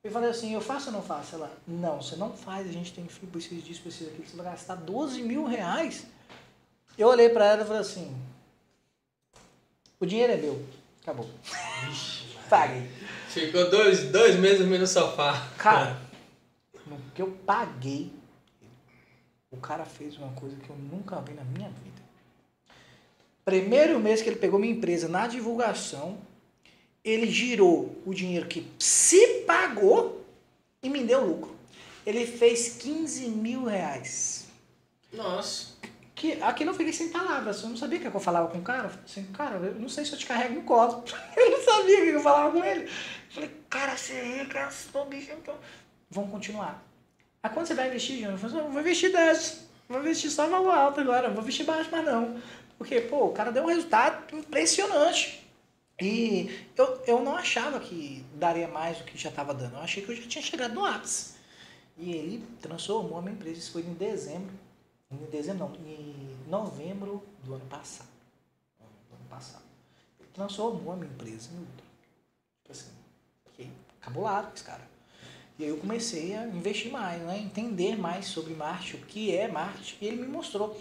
[0.03, 1.37] e falei assim, eu faço ou não faço?
[1.37, 4.47] Ela, não, você não faz, a gente tem filho, precisa disso, precisa daquilo, você vai
[4.47, 6.05] gastar 12 mil reais.
[6.99, 8.13] Eu olhei pra ela e falei assim,
[10.01, 10.65] o dinheiro é meu,
[11.03, 11.29] acabou.
[12.49, 12.89] Paguei.
[13.29, 15.49] Ficou dois, dois meses dormindo no sofá.
[15.59, 16.01] Cara,
[16.87, 18.13] no que eu paguei,
[19.51, 22.03] o cara fez uma coisa que eu nunca vi na minha vida.
[23.45, 26.19] Primeiro mês que ele pegou minha empresa na divulgação,
[27.05, 30.25] ele girou o dinheiro que se pagou
[30.83, 31.57] e me deu lucro.
[32.07, 34.47] Ele fez 15 mil reais.
[35.13, 35.72] Nossa.
[36.15, 37.63] Que, aqui não fiquei sem palavras.
[37.63, 38.85] Eu não sabia o que eu falava com o cara.
[38.85, 41.05] Eu falei assim, cara, eu não sei se eu te carrego no colo.
[41.37, 42.85] Eu não sabia o que eu falava com ele.
[42.85, 42.91] Eu
[43.31, 45.33] falei, cara, você é gastou, bicho.
[45.33, 45.55] Então...
[46.11, 46.85] Vamos continuar.
[47.43, 48.33] Ah, quando você vai investir, Júnior?
[48.33, 49.67] Eu falei, assim, vou investir 10.
[49.89, 51.31] Vou investir só valor alto agora.
[51.31, 52.41] Vou investir baixo, mas não.
[52.77, 55.43] Porque, pô, o cara deu um resultado impressionante.
[56.01, 59.77] E eu, eu não achava que daria mais do que já estava dando.
[59.77, 61.35] Eu achei que eu já tinha chegado no ápice.
[61.97, 63.59] E ele transformou a minha empresa.
[63.59, 64.53] Isso foi em dezembro.
[65.13, 65.87] Em dezembro, não.
[65.87, 68.09] Em novembro do ano passado.
[68.79, 69.65] Do ano passado.
[70.19, 71.85] Ele transformou a minha empresa em outra.
[72.63, 72.91] Tipo assim,
[73.47, 74.93] fiquei cabulado com esse cara.
[75.59, 77.39] E aí eu comecei a investir mais, né?
[77.39, 79.97] entender mais sobre marketing, o que é marketing.
[80.01, 80.81] E ele me mostrou.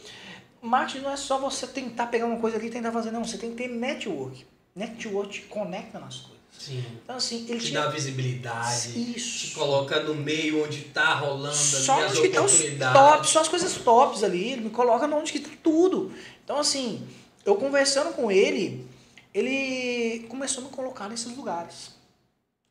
[0.62, 3.26] Marketing não é só você tentar pegar uma coisa ali e tentar fazer, não.
[3.26, 4.46] Você tem que ter network.
[4.76, 6.41] Network te conecta nas coisas.
[6.58, 6.86] Sim.
[7.04, 7.82] Então, assim, ele Te tinha...
[7.82, 9.14] dá visibilidade.
[9.16, 9.48] Isso.
[9.48, 13.02] Te coloca no meio onde tá rolando Só ali as onde que tá oportunidades.
[13.02, 14.52] tops, só as coisas tops ali.
[14.52, 16.14] Ele me coloca onde que tá tudo.
[16.44, 17.08] Então, assim,
[17.46, 18.86] eu conversando com ele,
[19.34, 21.92] ele começou a me colocar nesses lugares.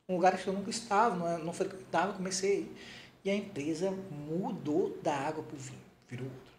[0.07, 2.75] Um lugar que eu nunca estava, não, não frequentava, comecei a ir.
[3.25, 3.93] E a empresa
[4.29, 5.79] mudou da água pro vinho,
[6.09, 6.51] virou outra.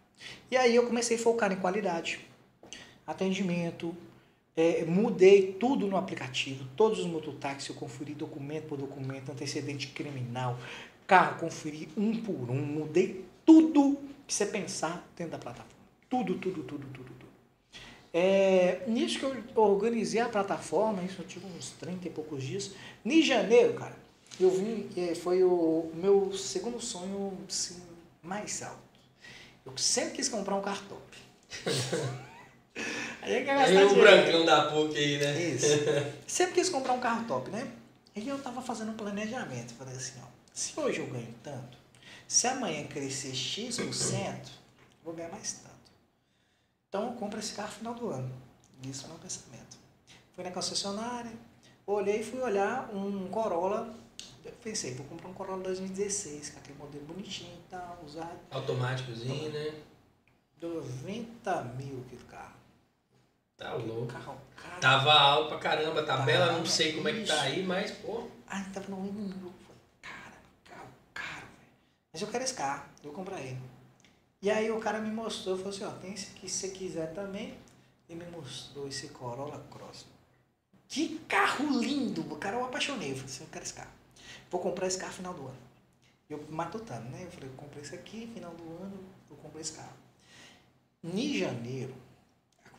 [0.49, 2.19] E aí eu comecei a focar em qualidade,
[3.05, 3.95] atendimento,
[4.55, 10.57] é, mudei tudo no aplicativo, todos os mototáxis eu conferi documento por documento, antecedente criminal,
[11.07, 13.97] carro conferi um por um, mudei tudo
[14.27, 15.73] que você pensar dentro da plataforma.
[16.09, 17.25] Tudo, tudo, tudo, tudo, tudo.
[18.13, 22.71] É, nisso que eu organizei a plataforma, isso eu tive uns 30 e poucos dias.
[23.03, 23.97] Em janeiro, cara,
[24.39, 27.81] eu vim, é, foi o meu segundo sonho assim,
[28.21, 28.77] mais alto.
[29.65, 30.97] Eu sempre quis comprar um cartão.
[33.21, 35.41] Aí é que gastar o brancão da PUC aí, né?
[35.41, 35.67] Isso.
[36.27, 37.71] Sempre quis comprar um carro top, né?
[38.15, 39.73] E eu tava fazendo um planejamento.
[39.75, 41.77] Falei assim, ó, se hoje eu ganho tanto,
[42.27, 44.51] se amanhã crescer X%,
[45.03, 45.73] vou ganhar mais tanto.
[46.89, 48.31] Então eu compro esse carro no final do ano.
[48.83, 49.77] Isso é o meu pensamento.
[50.35, 51.31] Fui na concessionária,
[51.87, 53.95] olhei e fui olhar um Corolla.
[54.43, 58.37] Eu pensei, vou comprar um Corolla 2016, com aquele modelo bonitinho e tal, usado.
[58.51, 59.73] Automáticozinho, né?
[60.61, 62.62] 90 mil aquele carro.
[63.63, 64.07] Tá louco.
[64.07, 64.37] Carro.
[64.81, 68.27] Tava alto pra caramba, tabela, Tava, não sei como é que tá aí, mas, pô.
[68.45, 69.23] Ah, tava no mil.
[69.23, 70.35] Eu falei, cara,
[70.65, 71.71] carro caro, velho.
[72.11, 73.61] Mas eu quero esse carro, eu vou comprar ele.
[74.41, 77.13] E aí o cara me mostrou, falou assim, ó, tem esse aqui se você quiser
[77.13, 77.57] também.
[78.09, 80.07] E me mostrou esse Corolla Cross.
[80.89, 82.21] Que carro lindo!
[82.21, 83.11] O cara eu apaixonei.
[83.11, 83.91] Eu falei assim, eu quero esse carro.
[84.51, 85.57] Vou comprar esse carro final do ano.
[86.29, 87.23] Eu matutando, né?
[87.23, 88.99] Eu falei, eu comprei esse aqui, final do ano,
[89.31, 89.93] eu comprei esse carro.
[91.01, 91.95] Em janeiro,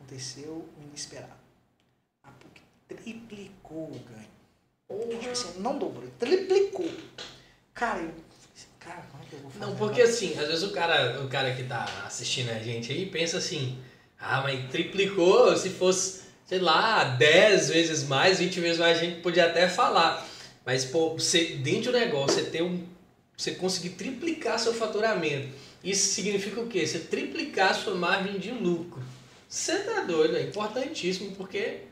[0.05, 1.33] aconteceu o inesperado.
[2.23, 5.19] A PUC triplicou o ganho.
[5.19, 6.91] Tipo assim, não dobrou, triplicou.
[7.73, 8.15] Cara, eu
[8.79, 9.65] cara, como é que eu vou fazer?
[9.65, 13.07] Não, porque assim, às vezes o cara, o cara que tá assistindo a gente aí
[13.07, 13.79] pensa assim,
[14.21, 19.21] ah, mas triplicou, se fosse, sei lá, 10 vezes mais, 20 vezes mais, a gente
[19.23, 20.27] podia até falar.
[20.65, 22.87] Mas, pô, você, dentro do negócio, você ter um.
[23.37, 25.49] Você conseguir triplicar seu faturamento.
[25.83, 26.87] Isso significa o quê?
[26.87, 29.03] Você triplicar sua margem de lucro.
[29.55, 31.83] Você tá doido, é importantíssimo, porque.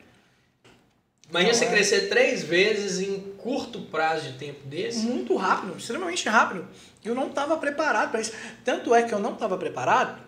[1.29, 1.69] Imagina você é.
[1.69, 4.99] crescer três vezes em curto prazo de tempo desse.
[4.99, 6.67] Muito rápido, extremamente rápido.
[7.05, 8.33] Eu não estava preparado para isso.
[8.65, 10.21] Tanto é que eu não estava preparado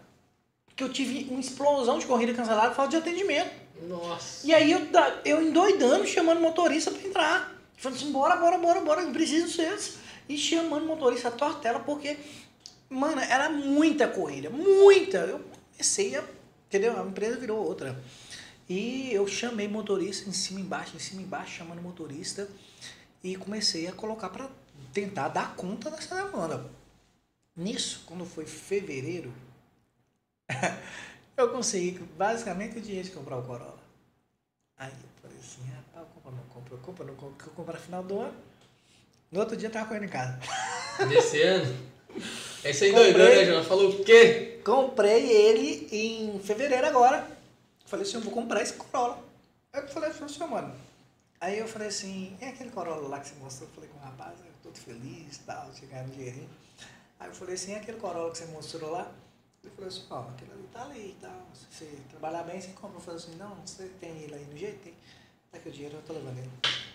[0.78, 3.52] que eu tive uma explosão de corrida cancelada por falta de atendimento.
[3.82, 4.48] Nossa.
[4.48, 4.88] E aí eu,
[5.26, 7.56] eu endoidando, chamando o motorista para entrar.
[7.76, 9.98] Falando assim, bora, bora, bora, bora, eu preciso vocês.
[10.30, 12.18] E chamando o motorista a tortela, porque,
[12.90, 15.18] mano, era muita corrida, muita.
[15.18, 15.42] Eu
[15.74, 16.24] comecei a,
[16.68, 17.00] entendeu?
[17.00, 18.02] A empresa virou outra.
[18.68, 22.48] E eu chamei motorista em cima embaixo, em cima embaixo, chamando motorista.
[23.24, 24.50] E comecei a colocar para
[24.94, 26.70] tentar dar conta dessa demanda.
[27.56, 29.34] Nisso, quando foi fevereiro,
[31.38, 33.80] eu consegui basicamente o dinheiro de comprar o Corolla.
[34.78, 37.74] Aí eu falei assim, rapaz, eu compro, não compro, eu compro, não compro, eu compro
[37.74, 38.38] no final do ano.
[39.32, 40.40] No outro dia eu tava correndo em casa.
[41.08, 41.76] Desse ano.
[42.66, 43.64] Esse aí doidou, né, João?
[43.64, 44.60] Falou o quê?
[44.66, 47.28] Comprei ele em fevereiro agora.
[47.86, 49.24] Falei assim, eu vou comprar esse Corolla.
[49.72, 50.76] Aí eu falei assim, mano.
[51.40, 53.70] Aí eu falei assim, é aquele Corolla lá que você mostrou?
[53.70, 56.50] Eu falei com o rapaz, eu tô todo feliz e tal, chegando dinheirinho.
[57.20, 59.12] Aí eu falei assim, é aquele Corolla que você mostrou lá?
[59.64, 61.48] Ele falou assim, ó, aquele ali tá ali e tal.
[61.54, 62.98] Se você trabalhar bem, você compra.
[62.98, 64.80] Eu falei assim, não, você tem ele aí no jeito?
[64.80, 64.94] Tem.
[65.52, 66.50] Tá aqui o dinheiro, eu tô levando ele.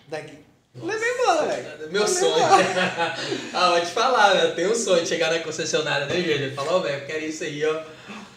[0.09, 0.37] Daqui.
[0.73, 1.91] Levei embora, velho.
[1.91, 2.45] Meu Levei sonho.
[3.53, 4.43] ah, vou te falar, né?
[4.45, 6.29] Eu tenho um sonho de chegar na concessionária, né, gente?
[6.29, 7.83] Ele falou, velho, eu quero isso aí, ó.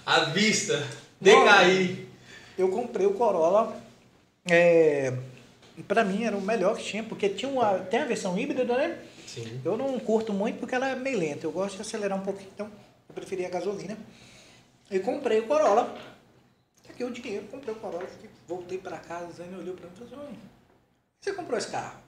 [0.04, 0.84] À vista.
[1.20, 2.06] Decair.
[2.58, 3.76] Eu comprei o Corolla.
[4.50, 5.16] É,
[5.86, 8.98] pra mim era o melhor que tinha, porque tinha uma, tem a versão híbrida, né?
[9.26, 9.60] Sim.
[9.64, 11.46] Eu não curto muito porque ela é meio lenta.
[11.46, 12.70] Eu gosto de acelerar um pouquinho, então
[13.08, 13.96] eu preferia a gasolina.
[14.90, 15.96] E comprei o Corolla.
[16.88, 18.06] Aqui o dinheiro, comprei o Corolla.
[18.46, 20.38] Voltei pra casa, a Zane olhou pra mim e falou assim, "Oi,
[21.20, 22.03] você comprou esse carro?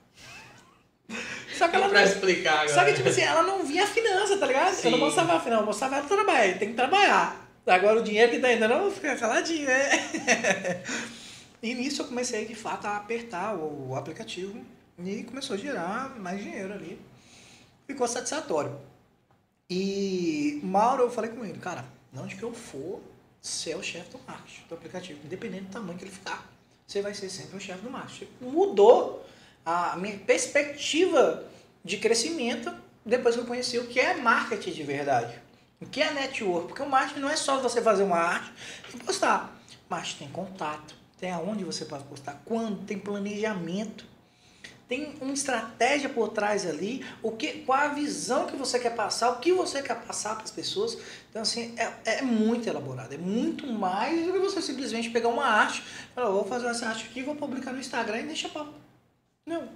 [1.57, 2.73] Só que ela Pra não, explicar agora.
[2.73, 4.75] só que, tipo assim, ela não via a finança, tá ligado?
[4.83, 5.03] Eu não Sim.
[5.05, 7.49] mostrava a finança, eu mostrava ela trabalhar, tem que trabalhar.
[7.65, 9.89] Agora o dinheiro que tá ainda não fica caladinho, né?
[11.61, 14.63] E nisso eu comecei, de fato, a apertar o, o aplicativo
[15.03, 17.01] e começou a gerar mais dinheiro ali.
[17.87, 18.77] Ficou satisfatório.
[19.69, 21.83] E Mauro, eu falei com ele, cara,
[22.15, 23.01] onde que eu for,
[23.41, 26.47] você é o chefe do marketing do aplicativo, independente do tamanho que ele ficar.
[26.85, 28.27] Você vai ser sempre o chefe do marketing.
[28.39, 29.25] Mudou
[29.67, 31.43] a minha perspectiva
[31.83, 32.73] de crescimento
[33.05, 35.41] depois que eu conheci o que é marketing de verdade.
[35.81, 36.69] O que é network?
[36.69, 38.49] Porque o marketing não é só você fazer uma arte
[38.93, 39.53] e postar.
[39.89, 44.05] Marketing tem contato, tem aonde você pode postar, quando, tem planejamento.
[44.87, 49.31] Tem uma estratégia por trás ali, o que, qual a visão que você quer passar,
[49.31, 50.97] o que você quer passar para as pessoas.
[51.29, 55.45] Então, assim, é, é muito elaborado, é muito mais do que você simplesmente pegar uma
[55.45, 55.83] arte,
[56.15, 58.86] falar, vou fazer essa arte aqui, vou publicar no Instagram e deixa papo.
[59.47, 59.69] Não,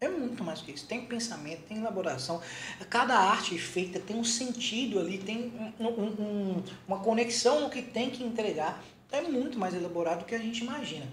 [0.00, 0.86] é muito mais que isso.
[0.86, 2.40] Tem pensamento, tem elaboração.
[2.88, 7.82] Cada arte feita tem um sentido ali, tem um- um- um- uma conexão no que
[7.82, 8.82] tem que entregar.
[9.12, 11.06] É muito mais elaborado do que a gente imagina.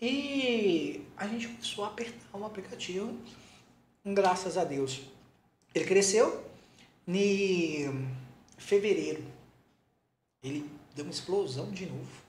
[0.00, 3.14] E a gente começou a apertar o aplicativo,
[4.04, 5.02] graças a Deus.
[5.74, 6.50] Ele cresceu
[7.06, 8.08] em
[8.56, 9.22] fevereiro.
[10.42, 12.22] Ele deu uma explosão de novo.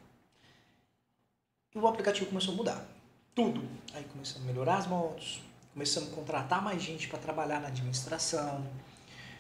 [1.73, 2.92] E o aplicativo começou a mudar.
[3.35, 3.67] Tudo.
[3.95, 5.41] Aí começamos a melhorar as motos,
[5.73, 8.63] começamos a contratar mais gente para trabalhar na administração,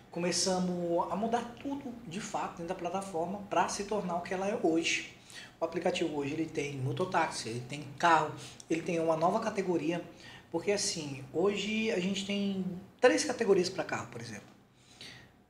[0.09, 4.47] começamos a mudar tudo de fato dentro da plataforma para se tornar o que ela
[4.47, 5.15] é hoje.
[5.61, 8.33] O aplicativo hoje ele tem mototáxi, ele tem carro,
[8.67, 10.03] ele tem uma nova categoria,
[10.51, 12.65] porque assim, hoje a gente tem
[12.99, 14.49] três categorias para carro, por exemplo.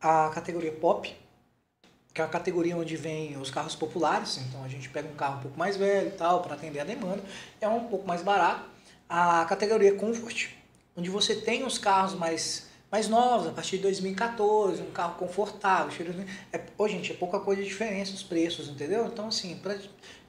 [0.02, 1.16] A categoria pop,
[2.14, 5.40] que é a categoria onde vem os carros populares, então a gente pega um carro
[5.40, 7.24] um pouco mais velho e tal, para atender a demanda,
[7.60, 8.66] é um pouco mais barato.
[9.10, 10.50] A categoria comfort,
[10.96, 15.92] onde você tem os carros mais, mais novos, a partir de 2014, um carro confortável.
[15.92, 19.08] cheio de- É, gente, é pouca coisa de diferença os preços, entendeu?
[19.08, 19.76] Então, assim, para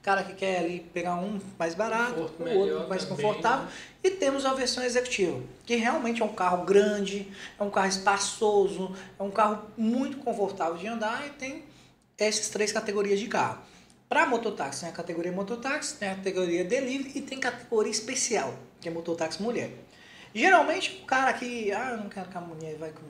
[0.03, 3.65] cara que quer ali pegar um mais barato, Conforto o outro mais também, confortável.
[3.67, 3.73] né?
[4.03, 8.95] E temos a versão executiva, que realmente é um carro grande, é um carro espaçoso,
[9.19, 11.63] é um carro muito confortável de andar e tem
[12.19, 13.63] essas três categorias de carro.
[14.09, 18.89] Para mototáxi, tem a categoria mototáxi, tem a categoria delivery e tem categoria especial, que
[18.89, 19.71] é mototáxi mulher.
[20.35, 23.03] Geralmente, o cara que, ah, não quero que a mulher vai com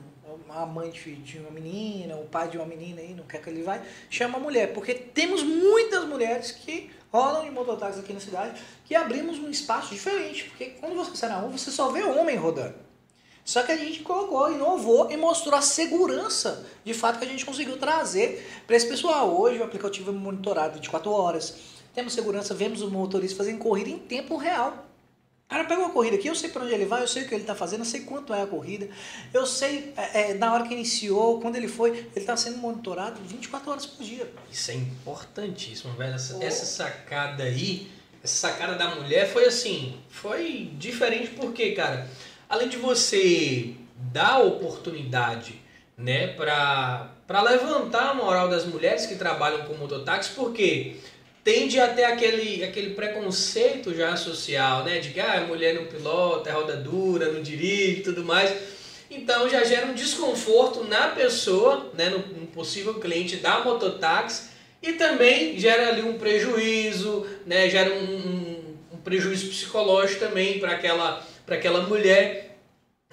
[0.49, 3.63] a mãe de uma menina, o pai de uma menina aí, não quer que ele
[3.63, 8.61] vai, chama a mulher, porque temos muitas mulheres que rodam de mototáxi aqui na cidade,
[8.83, 12.35] que abrimos um espaço diferente, porque quando você sai na rua, você só vê homem
[12.35, 12.75] rodando.
[13.45, 17.45] Só que a gente colocou, inovou e mostrou a segurança de fato que a gente
[17.45, 19.39] conseguiu trazer para esse pessoal.
[19.39, 21.55] Hoje o aplicativo é monitorado 24 horas.
[21.93, 24.83] Temos segurança, vemos o motorista fazendo corrida em tempo real.
[25.45, 27.27] O cara pega uma corrida aqui, eu sei para onde ele vai, eu sei o
[27.27, 28.89] que ele está fazendo, eu sei quanto é a corrida,
[29.31, 33.21] eu sei é, é, na hora que iniciou, quando ele foi, ele está sendo monitorado
[33.23, 34.27] 24 horas por dia.
[34.51, 36.15] Isso é importantíssimo, velho.
[36.15, 36.41] Essa, Oh.
[36.41, 37.91] essa sacada aí,
[38.23, 42.09] essa sacada da mulher foi assim, foi diferente porque, cara,
[42.49, 43.71] além de você
[44.13, 45.55] dar oportunidade,
[45.97, 50.95] né, pra levantar a moral das mulheres que trabalham com mototáxi, porque
[51.43, 55.85] tende a ter aquele, aquele preconceito já social, né, de que ah, a mulher não
[55.85, 58.51] pilota, é roda dura, não dirige e tudo mais.
[59.09, 64.49] Então já gera um desconforto na pessoa, né, no, no possível cliente da mototáxi
[64.81, 70.71] e também gera ali um prejuízo, né, gera um, um- um prejuízo psicológico também para
[70.71, 72.57] aquela, para aquela mulher.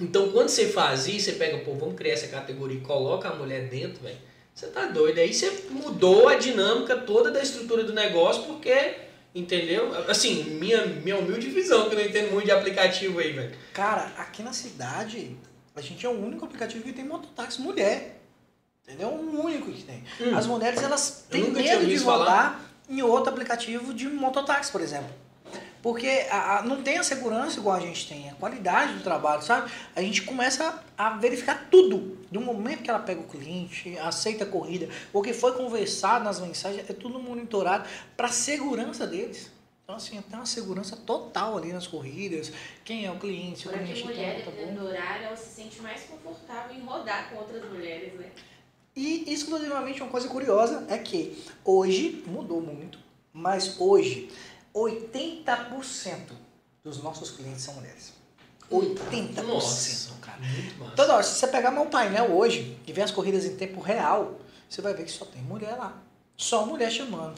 [0.00, 3.34] Então quando você faz isso, você pega, pô, vamos criar essa categoria e coloca a
[3.34, 4.18] mulher dentro, velho.
[4.54, 5.18] Você tá doido.
[5.18, 8.96] Aí você mudou a dinâmica toda da estrutura do negócio porque,
[9.34, 9.92] entendeu?
[10.08, 13.54] Assim, minha, minha humilde visão, que eu não entendo muito de aplicativo aí, velho.
[13.72, 15.36] Cara, aqui na cidade,
[15.74, 18.20] a gente é o único aplicativo que tem mototáxi mulher.
[18.86, 19.08] Entendeu?
[19.08, 20.04] O único que tem.
[20.20, 20.36] Hum.
[20.36, 22.18] As mulheres, elas têm medo de ouvido falar.
[22.18, 25.10] rodar em outro aplicativo de mototáxi, por exemplo.
[25.82, 29.42] Porque a- a- não tem a segurança igual a gente tem, a qualidade do trabalho,
[29.42, 29.70] sabe?
[29.96, 32.18] A gente começa a verificar tudo.
[32.30, 36.38] Do momento que ela pega o cliente, aceita a corrida, o que foi conversado nas
[36.40, 39.50] mensagens, é tudo monitorado para a segurança deles.
[39.82, 42.52] Então, assim, tem uma segurança total ali nas corridas.
[42.84, 45.60] Quem é o cliente, se o Para cliente mulher, tá, dependendo do horário, ela se
[45.62, 48.26] sente mais confortável em rodar com outras mulheres, né?
[48.94, 52.98] E exclusivamente uma coisa curiosa é que hoje mudou muito,
[53.32, 54.30] mas hoje
[54.74, 56.32] 80%
[56.82, 58.12] dos nossos clientes são mulheres.
[58.70, 60.38] 80%, Nossa, cara.
[60.96, 64.40] Toda hora, se você pegar meu painel hoje e ver as corridas em tempo real,
[64.68, 66.00] você vai ver que só tem mulher lá.
[66.36, 67.34] Só mulher chamando.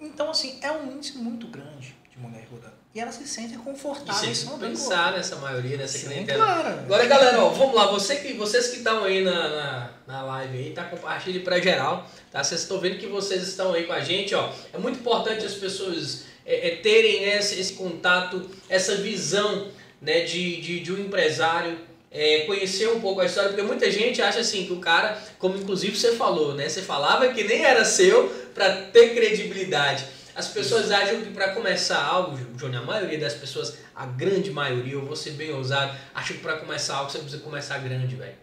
[0.00, 2.82] Então, assim, é um índice muito grande de mulher rodando.
[2.94, 4.42] E elas se sentem confortáveis.
[4.42, 6.44] tem pensar nessa maioria, nessa Sim, clientela.
[6.44, 6.68] claro.
[6.80, 7.86] Agora, galera, ó, vamos lá.
[7.86, 10.84] Você que, vocês que estão aí na, na, na live aí, tá?
[10.84, 12.44] Compartilhe pra geral, tá?
[12.44, 14.52] Vocês estão vendo que vocês estão aí com a gente, ó.
[14.74, 19.68] É muito importante as pessoas é, é, terem esse, esse contato, essa visão,
[20.00, 21.78] né, de, de, de um empresário,
[22.10, 25.56] é, conhecer um pouco a história, porque muita gente acha assim que o cara, como
[25.56, 26.68] inclusive você falou, né?
[26.68, 30.04] Você falava que nem era seu pra ter credibilidade.
[30.34, 34.94] As pessoas acham que para começar algo, Johnny, a maioria das pessoas, a grande maioria,
[34.94, 38.34] eu vou ser bem ousado, acha que para começar algo você precisa começar grande, velho.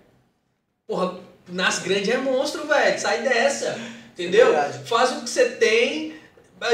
[0.88, 3.00] Porra, nas grandes é monstro, velho.
[3.00, 3.80] Sai dessa.
[4.14, 4.48] Entendeu?
[4.48, 4.88] Verdade.
[4.88, 6.09] Faz o que você tem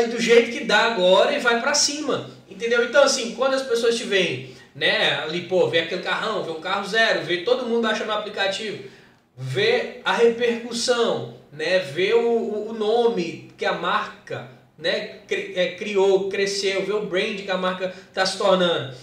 [0.09, 2.29] do jeito que dá agora e vai pra cima.
[2.49, 2.83] Entendeu?
[2.85, 6.59] Então, assim, quando as pessoas te veem, né, ali, pô, vê aquele carrão, vê um
[6.61, 8.83] carro zero, vê todo mundo baixando o aplicativo,
[9.37, 16.85] vê a repercussão, né, vê o, o- nome que a marca, né, é, criou, cresceu,
[16.85, 18.93] vê o brand que a marca tá se tornando.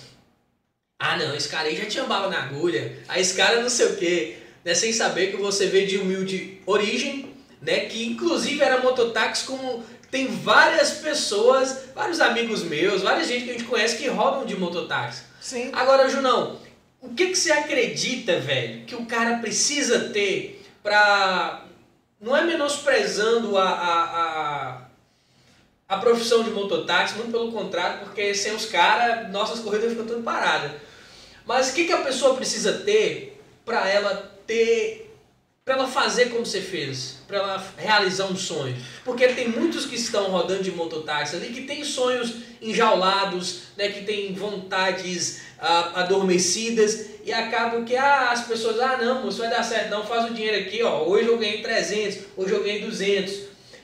[0.99, 2.99] Ah, não, esse cara aí já tinha bala na agulha.
[3.09, 4.37] Ah, esse cara não sei o quê.
[4.64, 4.72] Né?
[4.74, 7.80] Sem saber que você veio de humilde origem, né?
[7.87, 13.52] Que inclusive era mototáxi como tem várias pessoas, vários amigos meus, várias gente que a
[13.54, 15.22] gente conhece que rodam de mototáxi.
[15.40, 15.70] Sim.
[15.72, 16.60] Agora, Junão,
[17.00, 21.64] o que, que você acredita, velho, que o cara precisa ter pra.
[22.20, 24.82] Não é menosprezando a, a, a,
[25.88, 30.22] a profissão de mototáxi, muito pelo contrário, porque sem os caras, nossas corridas ficam tudo
[30.22, 30.72] paradas.
[31.46, 35.01] Mas o que, que a pessoa precisa ter pra ela ter.
[35.64, 38.76] Pra ela fazer como você fez, pra ela realizar um sonho.
[39.04, 44.02] Porque tem muitos que estão rodando de mototáxi ali que tem sonhos enjaulados, né, que
[44.04, 49.62] tem vontades ah, adormecidas e acabam que ah, as pessoas, ah não, isso vai dar
[49.62, 53.32] certo, não, faz o dinheiro aqui, ó, hoje eu ganhei 300, hoje eu ganhei 200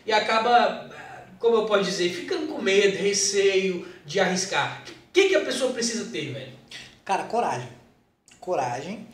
[0.04, 0.90] e acaba,
[1.38, 4.82] como eu posso dizer, ficando com medo, receio de arriscar.
[4.84, 6.52] O que, que a pessoa precisa ter, velho?
[7.04, 7.68] Cara, coragem.
[8.40, 9.06] Coragem.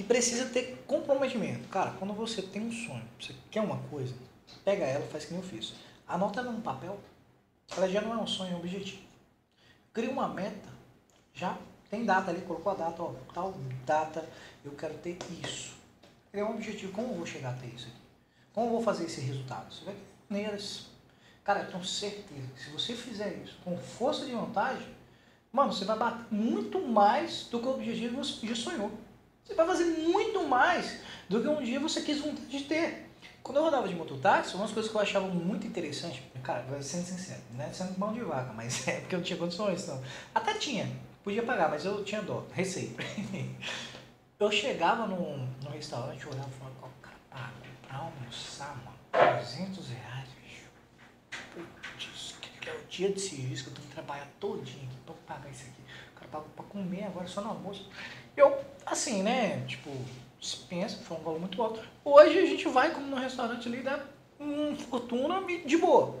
[0.00, 1.68] E precisa ter comprometimento.
[1.68, 4.14] Cara, quando você tem um sonho, você quer uma coisa,
[4.64, 5.74] pega ela, faz que eu fiz.
[6.08, 6.98] Anota ela no papel.
[7.76, 9.02] Ela já não é um sonho, é um objetivo.
[9.92, 10.70] Cria uma meta,
[11.34, 11.58] já
[11.90, 13.52] tem data ali, colocou a data, ó, tal
[13.84, 14.26] data,
[14.64, 15.74] eu quero ter isso.
[16.32, 18.00] Criar um objetivo, como eu vou chegar até isso aqui?
[18.54, 19.70] Como eu vou fazer esse resultado?
[19.70, 20.86] Você vai ter maneiras.
[21.44, 24.82] Cara, eu tenho certeza que se você fizer isso com força de vontade,
[25.52, 28.92] Mano, você vai bater muito mais do que o objetivo que você já sonhou.
[29.50, 33.10] Você vai fazer muito mais do que um dia você quis vontade de ter.
[33.42, 37.04] Quando eu rodava de mototáxi, uma das coisas que eu achava muito interessante, cara, sendo
[37.04, 40.00] sincero, não é sendo mão de vaca, mas é porque eu não tinha condições, não.
[40.32, 40.88] Até tinha,
[41.24, 42.94] podia pagar, mas eu tinha dó, receio.
[44.38, 47.54] eu chegava num, num restaurante, olhava e falava, cara, pago
[47.88, 50.68] pra almoçar, mano, 200 reais, bicho.
[51.52, 55.14] Putz, que é o dia de serviço que eu tenho que trabalhar todinho aqui pra
[55.26, 55.82] pagar isso aqui.
[56.14, 57.90] O cara paga pra comer agora só no almoço.
[58.36, 59.90] Eu, assim, né, tipo,
[60.40, 61.80] se pensa, foi um valor muito alto.
[62.04, 64.00] Hoje a gente vai como no restaurante ali, dá
[64.38, 66.18] uma fortuna de boa.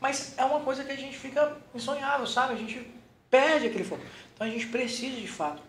[0.00, 2.54] Mas é uma coisa que a gente fica insonhável, sabe?
[2.54, 2.86] A gente
[3.30, 4.02] perde aquele foco.
[4.34, 5.62] Então a gente precisa, de fato,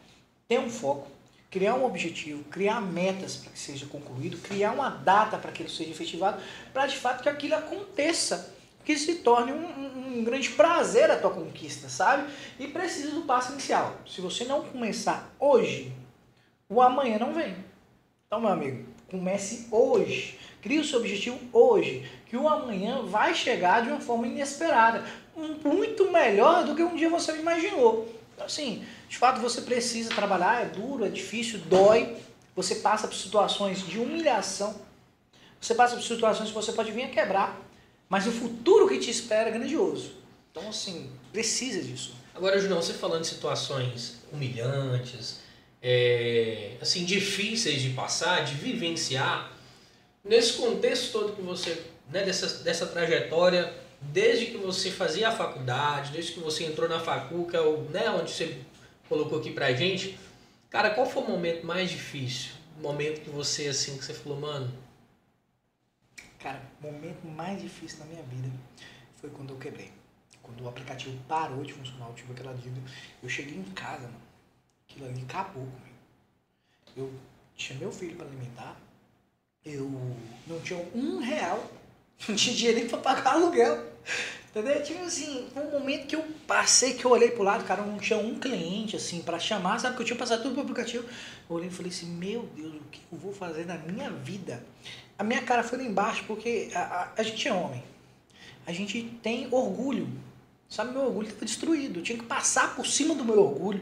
[0.47, 1.07] ter um foco,
[1.49, 5.69] criar um objetivo, criar metas para que seja concluído, criar uma data para que ele
[5.69, 11.09] seja efetivado, para de fato que aquilo aconteça, que se torne um, um- grande prazer
[11.09, 12.29] a tua conquista, sabe?
[12.59, 13.95] E precisa do passo inicial.
[14.07, 15.93] Se você não começar hoje,
[16.67, 17.55] o amanhã não vem.
[18.27, 20.37] Então, meu amigo, comece hoje.
[20.61, 25.05] Crie o seu objetivo hoje, que o amanhã vai chegar de uma forma inesperada,
[25.63, 28.13] muito melhor do que um dia você imaginou.
[28.33, 32.17] Então, assim, de fato você precisa trabalhar, é duro, é difícil, dói.
[32.55, 34.75] Você passa por situações de humilhação,
[35.61, 37.57] você passa por situações que você pode vir a quebrar,
[38.09, 40.11] mas o futuro que te espera é grandioso.
[40.51, 42.15] Então, assim, precisa disso.
[42.35, 45.39] Agora, Junão, você falando de situações humilhantes,
[45.81, 49.59] é, assim, difíceis de passar, de vivenciar,
[50.23, 51.81] Nesse contexto todo que você,
[52.11, 56.99] né, dessa, dessa trajetória, desde que você fazia a faculdade, desde que você entrou na
[56.99, 58.57] facu, que é o, né, onde você
[59.07, 60.19] colocou aqui pra gente,
[60.69, 62.51] cara, qual foi o momento mais difícil?
[62.77, 64.71] O momento que você, assim, que você falou, mano,
[66.39, 68.49] Cara, o momento mais difícil da minha vida
[69.17, 69.91] foi quando eu quebrei.
[70.41, 72.81] Quando o aplicativo parou de funcionar, eu tive aquela dívida.
[73.21, 74.21] Eu cheguei em casa, mano.
[74.89, 75.97] Aquilo ali acabou comigo.
[76.95, 77.13] Eu
[77.55, 78.77] tinha meu filho para alimentar.
[79.65, 79.89] Eu
[80.47, 81.69] não tinha um real.
[82.27, 83.93] Não tinha dinheiro nem pra pagar aluguel.
[84.49, 84.83] Entendeu?
[84.83, 88.19] Tipo assim, um momento que eu passei, que eu olhei pro lado, cara, não tinha
[88.19, 89.95] um cliente, assim, para chamar, sabe?
[89.95, 91.07] Que eu tinha passado tudo pro aplicativo.
[91.49, 94.61] Eu olhei e falei assim, meu Deus, o que eu vou fazer na minha vida?
[95.19, 97.83] A minha cara foi lá embaixo, porque a, a, a gente é homem.
[98.65, 100.07] A gente tem orgulho.
[100.69, 101.99] Sabe, meu orgulho estava destruído.
[101.99, 103.81] Eu tinha que passar por cima do meu orgulho,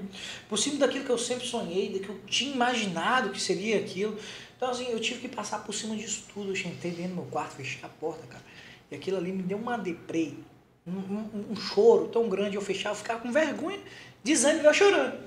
[0.50, 4.18] por cima daquilo que eu sempre sonhei, daquilo que eu tinha imaginado que seria aquilo.
[4.56, 6.50] Então, assim, eu tive que passar por cima disso tudo.
[6.50, 8.44] Eu sentei dentro do meu quarto, fechei a porta, cara.
[8.90, 10.34] E aquilo ali me deu uma deprê,
[10.88, 12.56] um, um, um choro tão grande.
[12.56, 13.80] Eu fechava, eu ficava com vergonha,
[14.24, 15.20] desânimo, eu chorando.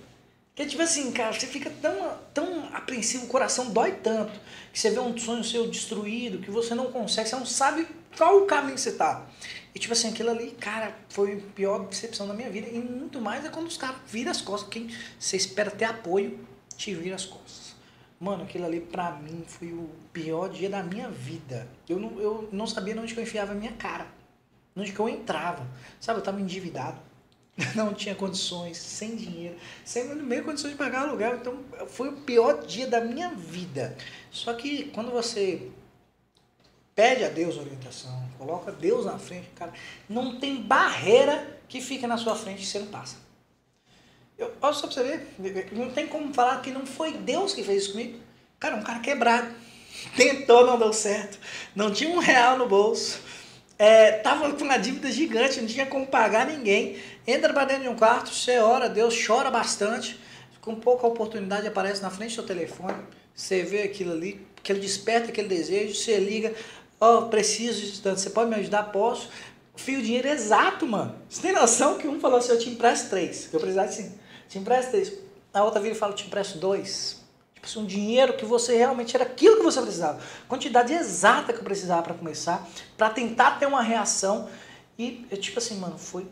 [0.60, 4.38] Porque, tipo assim, cara, você fica tão, tão apreensivo, o coração dói tanto,
[4.70, 8.42] que você vê um sonho seu destruído, que você não consegue, você não sabe qual
[8.42, 9.26] o caminho que você tá.
[9.74, 12.68] E, tipo assim, aquilo ali, cara, foi a pior decepção da minha vida.
[12.68, 14.68] E muito mais é quando os caras viram as costas.
[14.68, 16.38] Quem você espera ter apoio,
[16.76, 17.74] te vira as costas.
[18.20, 21.66] Mano, aquilo ali pra mim foi o pior dia da minha vida.
[21.88, 24.06] Eu não, eu não sabia onde que eu enfiava a minha cara.
[24.76, 25.66] Onde que eu entrava.
[25.98, 27.00] Sabe, eu tava endividado.
[27.74, 31.36] Não tinha condições, sem dinheiro, sem meio condições de pagar aluguel.
[31.36, 31.58] Então
[31.88, 33.96] foi o pior dia da minha vida.
[34.30, 35.70] Só que quando você
[36.94, 39.72] pede a Deus orientação, coloca Deus na frente, cara,
[40.08, 43.16] não tem barreira que fica na sua frente e você não passa.
[44.36, 47.62] Eu, olha só pra você ver, não tem como falar que não foi Deus que
[47.62, 48.18] fez isso comigo.
[48.58, 49.54] Cara, um cara quebrado.
[50.16, 51.38] Tentou, não deu certo.
[51.74, 53.20] Não tinha um real no bolso.
[53.80, 56.98] É, tava com uma dívida gigante, não tinha como pagar ninguém.
[57.26, 60.20] Entra pra dentro de um quarto, você ora, Deus chora bastante.
[60.60, 63.02] Com pouca oportunidade aparece na frente do seu telefone.
[63.34, 66.52] Você vê aquilo ali, que ele desperta aquele desejo, você liga,
[67.00, 68.82] ó, oh, preciso de tanto, você pode me ajudar?
[68.92, 69.30] Posso.
[69.74, 71.14] Fio dinheiro exato, mano.
[71.26, 73.48] Você tem noção que um falou assim, eu te empresto três.
[73.50, 74.14] Eu precisava assim,
[74.46, 75.10] te empresto três.
[75.54, 77.19] A outra vira e fala, eu te empresto dois.
[77.62, 80.20] Assim, um dinheiro que você realmente era aquilo que você precisava.
[80.48, 84.48] Quantidade exata que eu precisava para começar, para tentar ter uma reação.
[84.98, 86.26] E, tipo assim, mano, foi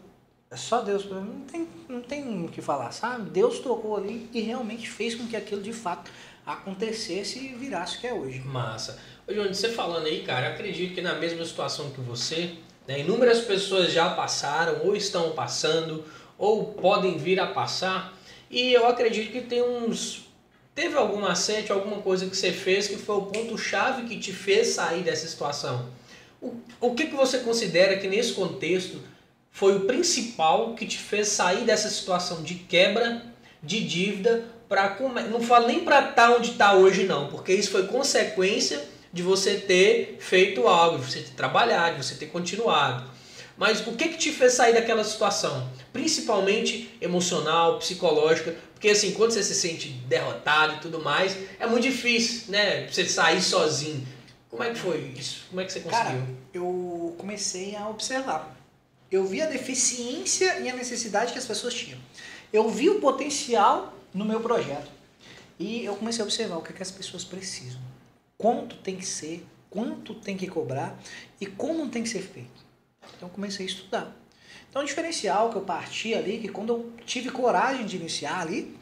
[0.50, 3.28] é só Deus, não tem, não tem o que falar, sabe?
[3.28, 6.10] Deus tocou ali e realmente fez com que aquilo de fato
[6.46, 8.40] acontecesse e virasse o que é hoje.
[8.40, 8.98] Massa.
[9.26, 12.54] Ô, João, você falando aí, cara, acredito que na mesma situação que você,
[12.86, 16.02] né, inúmeras pessoas já passaram, ou estão passando,
[16.38, 18.16] ou podem vir a passar,
[18.50, 20.27] e eu acredito que tem uns.
[20.78, 24.68] Teve algum macete, alguma coisa que você fez que foi o ponto-chave que te fez
[24.68, 25.88] sair dessa situação.
[26.40, 29.00] O, o que, que você considera que nesse contexto
[29.50, 33.24] foi o principal que te fez sair dessa situação de quebra,
[33.60, 34.96] de dívida, para
[35.28, 38.80] não falo nem para estar tá onde está hoje não, porque isso foi consequência
[39.12, 43.18] de você ter feito algo, de você ter trabalhado, de você ter continuado.
[43.58, 45.68] Mas o que que te fez sair daquela situação?
[45.92, 51.82] Principalmente emocional, psicológica, porque assim, quando você se sente derrotado e tudo mais, é muito
[51.82, 54.06] difícil, né, você sair sozinho.
[54.48, 55.46] Como é que foi isso?
[55.48, 56.04] Como é que você conseguiu?
[56.04, 58.58] Cara, eu comecei a observar
[59.10, 61.98] eu vi a deficiência e a necessidade que as pessoas tinham.
[62.52, 64.90] Eu vi o potencial no meu projeto.
[65.58, 67.80] E eu comecei a observar o que, é que as pessoas precisam.
[68.36, 70.98] Quanto tem que ser, quanto tem que cobrar
[71.40, 72.66] e como tem que ser feito.
[73.16, 74.16] Então eu comecei a estudar.
[74.70, 78.76] Então o diferencial que eu parti ali, que quando eu tive coragem de iniciar ali,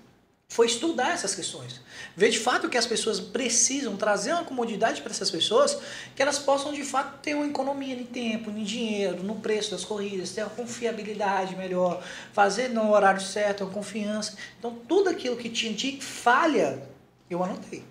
[0.48, 1.80] foi estudar essas questões.
[2.16, 5.78] Ver de fato que as pessoas precisam, trazer uma comodidade para essas pessoas,
[6.14, 9.84] que elas possam de fato ter uma economia de tempo, de dinheiro, no preço das
[9.84, 14.36] corridas, ter uma confiabilidade melhor, fazer no horário certo, uma confiança.
[14.58, 16.82] Então tudo aquilo que tinha de falha,
[17.28, 17.84] eu anotei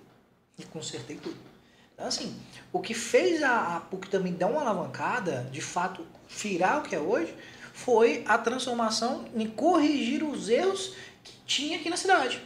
[0.58, 1.38] e consertei tudo.
[1.94, 2.36] Então assim,
[2.72, 6.96] o que fez a, a PUC também dar uma alavancada, de fato, virar o que
[6.96, 7.36] é hoje,
[7.76, 10.94] foi a transformação em corrigir os erros
[11.46, 12.42] tinha aqui na cidade.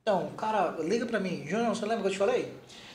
[0.00, 2.52] Então, o cara liga pra mim, Júnior, você lembra que eu te falei?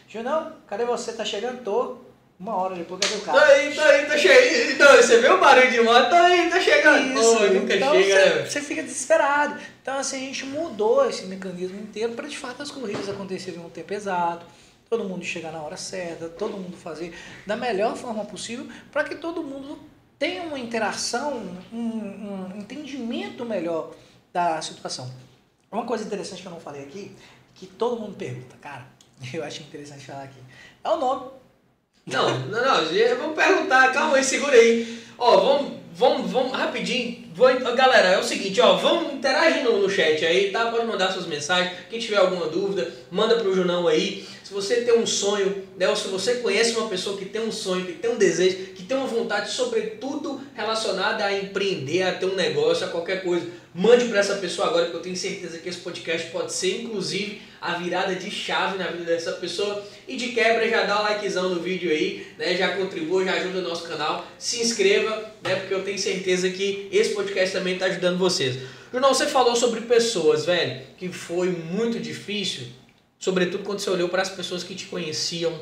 [0.08, 1.12] Júnior, cadê você?
[1.12, 1.64] Tá chegando?
[1.64, 1.98] Tô.
[2.40, 3.40] Uma hora depois, cadê o cara?
[3.40, 4.72] Tô aí, tô aí, tô chegando.
[4.72, 6.10] Então, você viu o barulho de moto?
[6.10, 7.20] Tô aí, tô chegando.
[7.20, 8.46] Isso, Pô, nunca então chega, você, né?
[8.46, 9.62] você fica desesperado.
[9.82, 13.70] Então, assim, a gente mudou esse mecanismo inteiro para de fato as corridas acontecerem no
[13.70, 14.46] tempo exato,
[14.90, 17.14] todo mundo chegar na hora certa, todo mundo fazer
[17.46, 19.80] da melhor forma possível, para que todo mundo
[20.18, 21.42] tenha uma interação,
[21.72, 23.94] um, um entendimento melhor
[24.34, 25.12] da situação.
[25.72, 27.16] Uma coisa interessante que eu não falei aqui,
[27.54, 28.86] que todo mundo pergunta, cara,
[29.34, 30.40] eu acho interessante falar aqui,
[30.84, 31.32] é o nome.
[32.06, 35.04] Não, não, não, vamos perguntar, calma aí, segura aí.
[35.18, 37.26] Ó, vamos, vamos, vamos, rapidinho.
[37.34, 40.70] Vou, galera, é o seguinte, ó, vamos interagir no, no chat aí, tá?
[40.70, 41.72] Pode mandar suas mensagens.
[41.90, 44.26] Quem tiver alguma dúvida, manda pro Junão aí.
[44.44, 47.52] Se você tem um sonho, né, ou se você conhece uma pessoa que tem um
[47.52, 52.28] sonho, que tem um desejo, que tem uma vontade, sobretudo relacionada a empreender, a ter
[52.28, 55.68] um negócio, a qualquer coisa, mande para essa pessoa agora, porque eu tenho certeza que
[55.68, 59.84] esse podcast pode ser, inclusive, a virada de chave na vida dessa pessoa.
[60.08, 63.60] E de quebra, já dá o likezão no vídeo aí, né, já contribua, já ajuda
[63.60, 67.88] o nosso canal, se inscreva, né, porque eu tenho certeza que esse podcast também está
[67.88, 68.58] ajudando vocês.
[68.94, 72.68] Junão, você falou sobre pessoas, velho, que foi muito difícil
[73.26, 75.60] Sobretudo quando você olhou para as pessoas que te conheciam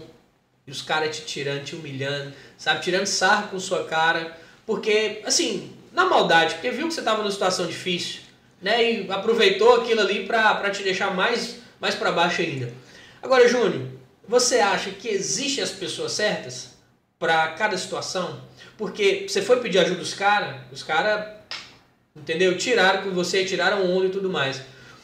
[0.68, 2.82] e os caras te tirando, te humilhando, sabe?
[2.82, 4.38] Tirando sarro com sua cara.
[4.66, 8.22] Porque, assim, na maldade, porque viu que você estava numa situação difícil,
[8.62, 8.84] né?
[8.84, 12.74] E aproveitou aquilo ali para te deixar mais, mais para baixo ainda.
[13.22, 13.90] Agora, Júnior,
[14.26, 16.70] você acha que existem as pessoas certas
[17.20, 18.42] para cada situação?
[18.78, 21.28] Porque você foi pedir ajuda dos caras, os caras,
[22.16, 22.58] entendeu?
[22.58, 24.62] Tiraram com você, tiraram onda e tudo mais.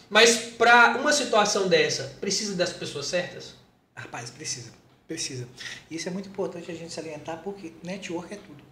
[0.09, 3.55] Mas para uma situação dessa, precisa das pessoas certas?
[3.93, 4.71] Rapaz, precisa.
[5.05, 5.49] Precisa.
[5.91, 8.63] Isso é muito importante a gente salientar porque network é tudo.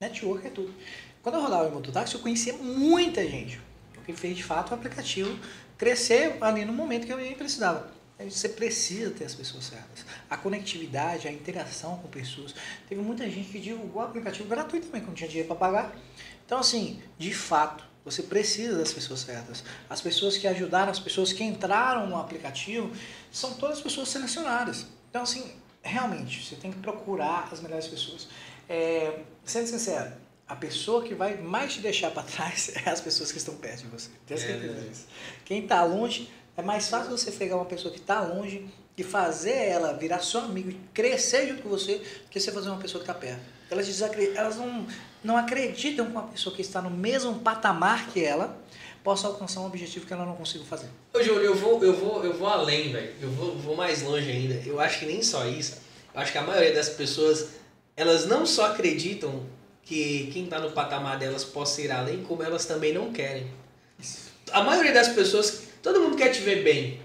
[0.00, 0.74] Network é tudo.
[1.22, 3.60] Quando eu rodava o mototáxi, eu conhecia muita gente.
[3.96, 5.38] O que fez de fato o aplicativo
[5.82, 7.90] crescer ali no momento que eu precisava.
[8.30, 10.06] Você precisa ter as pessoas certas.
[10.30, 12.54] A conectividade, a interação com pessoas.
[12.88, 15.96] Teve muita gente que divulgou o aplicativo gratuito também, quando tinha dinheiro para pagar.
[16.46, 19.64] Então, assim, de fato, você precisa das pessoas certas.
[19.90, 22.92] As pessoas que ajudaram, as pessoas que entraram no aplicativo,
[23.32, 24.86] são todas pessoas selecionadas.
[25.10, 25.50] Então, assim,
[25.82, 28.28] realmente, você tem que procurar as melhores pessoas.
[28.68, 30.12] É, sendo sincero,
[30.52, 33.84] a pessoa que vai mais te deixar para trás é as pessoas que estão perto
[33.84, 34.10] de você.
[34.26, 35.06] Tenho é certeza é, disso.
[35.46, 39.56] Quem está longe, é mais fácil você pegar uma pessoa que está longe e fazer
[39.56, 43.02] ela virar seu amigo e crescer junto com você do que você fazer uma pessoa
[43.02, 43.40] que está perto.
[43.70, 44.86] Elas, elas não,
[45.24, 48.54] não acreditam que uma pessoa que está no mesmo patamar que ela
[49.02, 50.90] possa alcançar um objetivo que ela não conseguiu fazer.
[51.14, 53.14] Ô, Júlio, eu vou, eu vou, eu vou além, velho.
[53.22, 54.62] Eu vou, vou mais longe ainda.
[54.66, 55.78] Eu acho que nem só isso.
[56.14, 57.52] Eu acho que a maioria das pessoas,
[57.96, 59.46] elas não só acreditam
[59.84, 63.46] que quem está no patamar delas possa ir além, como elas também não querem.
[64.50, 67.00] A maioria das pessoas, todo mundo quer te ver bem.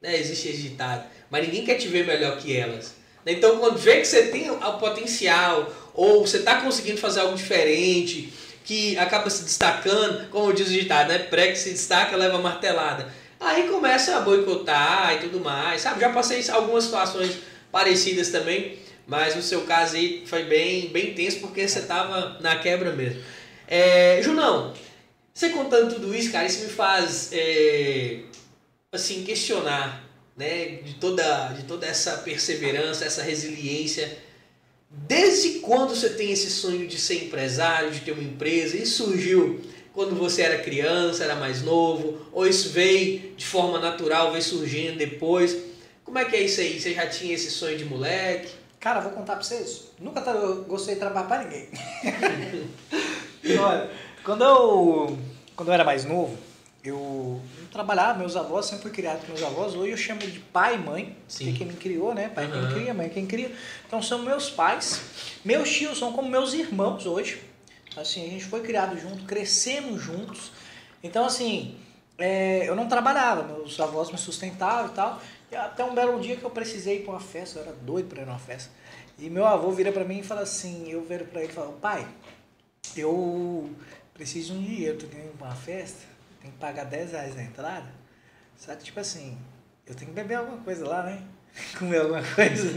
[0.00, 0.18] Né?
[0.18, 1.04] Existe esse ditado.
[1.30, 2.94] Mas ninguém quer te ver melhor que elas.
[3.26, 8.32] Então, quando vê que você tem o potencial, ou você está conseguindo fazer algo diferente,
[8.64, 11.18] que acaba se destacando, como diz o ditado, né?
[11.18, 13.12] Pré que se destaca leva martelada.
[13.40, 16.00] Aí começa a boicotar e tudo mais, sabe?
[16.00, 17.38] Já passei algumas situações
[17.70, 18.78] parecidas também,
[19.08, 23.20] mas no seu caso aí foi bem, bem tenso porque você estava na quebra mesmo.
[23.66, 24.72] É, Junão,
[25.34, 28.20] você contando tudo isso, cara, isso me faz é,
[28.92, 30.04] assim questionar,
[30.36, 34.28] né, de toda, de toda essa perseverança, essa resiliência
[34.90, 38.76] Desde quando você tem esse sonho de ser empresário, de ter uma empresa?
[38.76, 39.60] Isso surgiu
[39.92, 42.26] quando você era criança, era mais novo?
[42.32, 45.56] Ou isso veio de forma natural, veio surgindo depois?
[46.04, 46.80] Como é que é isso aí?
[46.80, 48.50] Você já tinha esse sonho de moleque?
[48.80, 49.88] Cara, vou contar pra vocês.
[49.98, 50.20] Nunca
[50.66, 51.68] gostei de trabalhar pra ninguém.
[53.60, 53.90] Olha,
[54.22, 55.18] quando eu,
[55.56, 56.36] quando eu era mais novo,
[56.84, 57.40] eu
[57.72, 60.78] trabalhava, meus avós sempre fui criado com meus avós, hoje eu chamo de pai e
[60.78, 61.46] mãe, Sim.
[61.46, 62.28] que quem me criou, né?
[62.28, 62.52] Pai uhum.
[62.52, 63.52] quem cria, mãe quem cria.
[63.86, 65.00] Então são meus pais.
[65.44, 67.42] Meus tios são como meus irmãos hoje.
[67.96, 70.52] Assim, a gente foi criado junto, crescemos juntos.
[71.02, 71.76] Então, assim,
[72.16, 75.20] é, eu não trabalhava, meus avós me sustentavam e tal.
[75.56, 78.22] Até um belo dia que eu precisei ir para uma festa, eu era doido para
[78.22, 78.70] ir numa festa.
[79.18, 81.72] E meu avô vira para mim e fala assim, eu viro para ele e falo,
[81.74, 82.06] pai,
[82.96, 83.70] eu
[84.14, 86.18] preciso de um dinheiro, tu quer ir para uma festa?
[86.40, 87.88] tem que pagar 10 reais na entrada,
[88.56, 89.36] só que tipo assim,
[89.86, 91.22] eu tenho que beber alguma coisa lá, né?
[91.78, 92.70] Comer alguma coisa.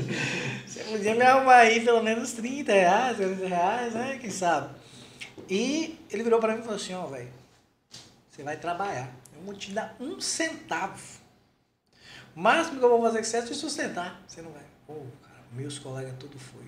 [0.66, 4.18] Você podia me arrumar aí pelo menos 30 reais, 40 reais, né?
[4.20, 4.74] Quem sabe?
[5.50, 7.32] E ele virou pra mim e falou assim, ó, oh, velho,
[8.30, 9.14] você vai trabalhar.
[9.36, 11.21] Eu vou te dar um centavo.
[12.36, 14.22] O máximo que eu vou fazer você é te sustentar.
[14.28, 14.64] Você não vai.
[14.88, 16.64] Pô, oh, cara, meus colegas tudo foi.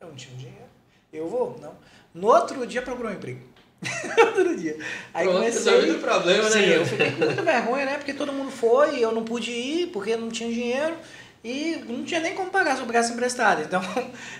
[0.00, 0.66] Eu não tinha dinheiro.
[1.12, 1.58] Eu vou?
[1.60, 1.74] Não.
[2.14, 3.40] No outro dia procurou um emprego.
[4.34, 4.76] Todo dia.
[5.12, 5.94] Aí Pronto, comecei.
[5.98, 6.76] problema, sim, né?
[6.76, 7.96] Eu fiquei com muita vergonha, né?
[7.96, 10.96] Porque todo mundo foi, eu não pude ir, porque não tinha dinheiro.
[11.44, 13.62] E não tinha nem como pagar se eu pegasse emprestado.
[13.66, 13.82] Então,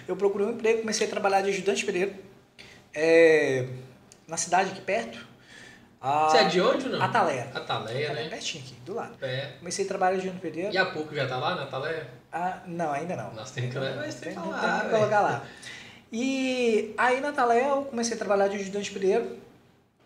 [0.07, 2.15] eu procurei um emprego, comecei a trabalhar de ajudante pedreiro.
[2.95, 3.67] É,
[4.29, 5.32] na cidade aqui perto.
[6.03, 6.29] A...
[6.29, 7.03] Você é de onde ou não?
[7.03, 7.49] Ataleia.
[7.55, 8.31] Ataleia, Ataleia né?
[8.31, 9.15] pertinho aqui, do lado.
[9.23, 9.53] É.
[9.61, 10.75] Comecei a trabalhar de ajudante pedreiro.
[10.75, 12.09] E a pouco já tá lá na Ataleia?
[12.33, 13.33] Ah, não, ainda não.
[13.35, 15.45] Nós temos que, levar tem, tem, tem que colocar lá.
[16.11, 19.39] E aí na Ataleia eu comecei a trabalhar de ajudante pedreiro.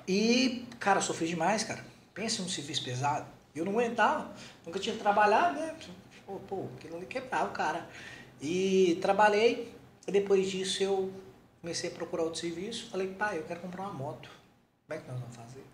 [0.07, 1.83] E, cara, sofri demais, cara.
[2.13, 3.27] Pensa num serviço pesado.
[3.55, 4.31] Eu não aguentava.
[4.67, 5.75] Nunca tinha trabalhado, né?
[6.27, 7.87] Pô, pô aquilo ali quebrava o cara.
[8.41, 9.73] E trabalhei
[10.07, 11.11] E depois disso eu
[11.63, 12.91] comecei a procurar outro serviço.
[12.91, 14.29] Falei, pai, eu quero comprar uma moto.
[14.87, 15.65] Como é que nós vamos fazer?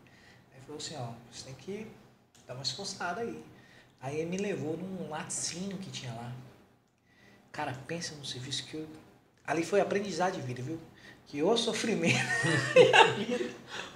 [0.73, 1.87] Falou assim, ó, você tem que
[2.47, 3.45] dar uma esforçada aí.
[4.01, 6.33] Aí ele me levou num laticínio que tinha lá.
[7.51, 8.87] Cara, pensa no serviço que eu.
[9.47, 10.81] Ali foi aprendizado de vida, viu?
[11.27, 12.17] Que o sofrimento.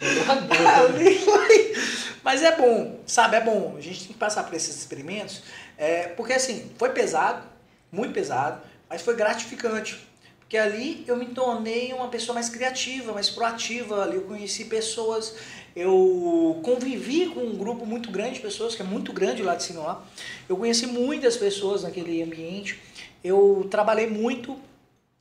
[0.00, 1.74] Ali foi.
[2.22, 3.36] Mas é bom, sabe?
[3.36, 3.76] É bom.
[3.78, 5.44] A gente tem que passar por esses experimentos.
[5.78, 7.48] É, porque assim, foi pesado,
[7.90, 10.06] muito pesado, mas foi gratificante.
[10.40, 14.02] Porque ali eu me tornei uma pessoa mais criativa, mais proativa.
[14.02, 15.34] Ali eu conheci pessoas,
[15.76, 19.62] eu convivi com um grupo muito grande de pessoas, que é muito grande lá de
[19.62, 20.02] Sinop.
[20.48, 22.80] Eu conheci muitas pessoas naquele ambiente.
[23.22, 24.58] Eu trabalhei muito,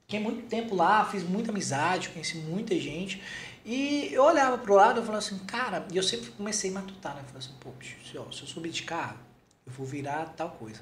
[0.04, 3.22] fiquei muito tempo lá, fiz muita amizade, conheci muita gente.
[3.66, 7.16] E eu olhava pro lado e falava assim, cara, e eu sempre comecei a matutar,
[7.16, 7.22] né?
[7.22, 7.72] Eu falei assim, pô,
[8.10, 9.18] se, ó, se eu subir de carro,
[9.66, 10.80] eu vou virar tal coisa.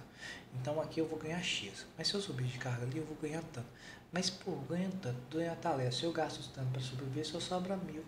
[0.61, 1.87] Então aqui eu vou ganhar X.
[1.97, 3.65] Mas se eu subir de carro ali, eu vou ganhar tanto.
[4.11, 5.95] Mas, pô, ganho tanto, ganho talento.
[5.95, 8.03] Se eu gasto tanto para sobreviver, só sobra mil.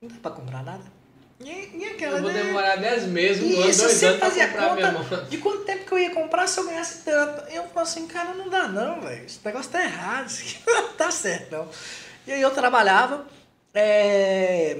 [0.00, 1.01] Não dá para comprar nada.
[1.40, 2.42] E, e aquela, Eu vou né?
[2.42, 5.28] demorar 10 meses, um ano, Isso, eu dois anos pra fazia comprar minha conta moto.
[5.28, 7.50] de quanto tempo que eu ia comprar se eu ganhasse tanto.
[7.50, 9.24] Eu falo assim, cara, não dá não, velho.
[9.24, 11.68] Esse negócio tá errado, isso aqui não tá certo não.
[12.26, 13.26] E aí eu trabalhava
[13.74, 14.78] é,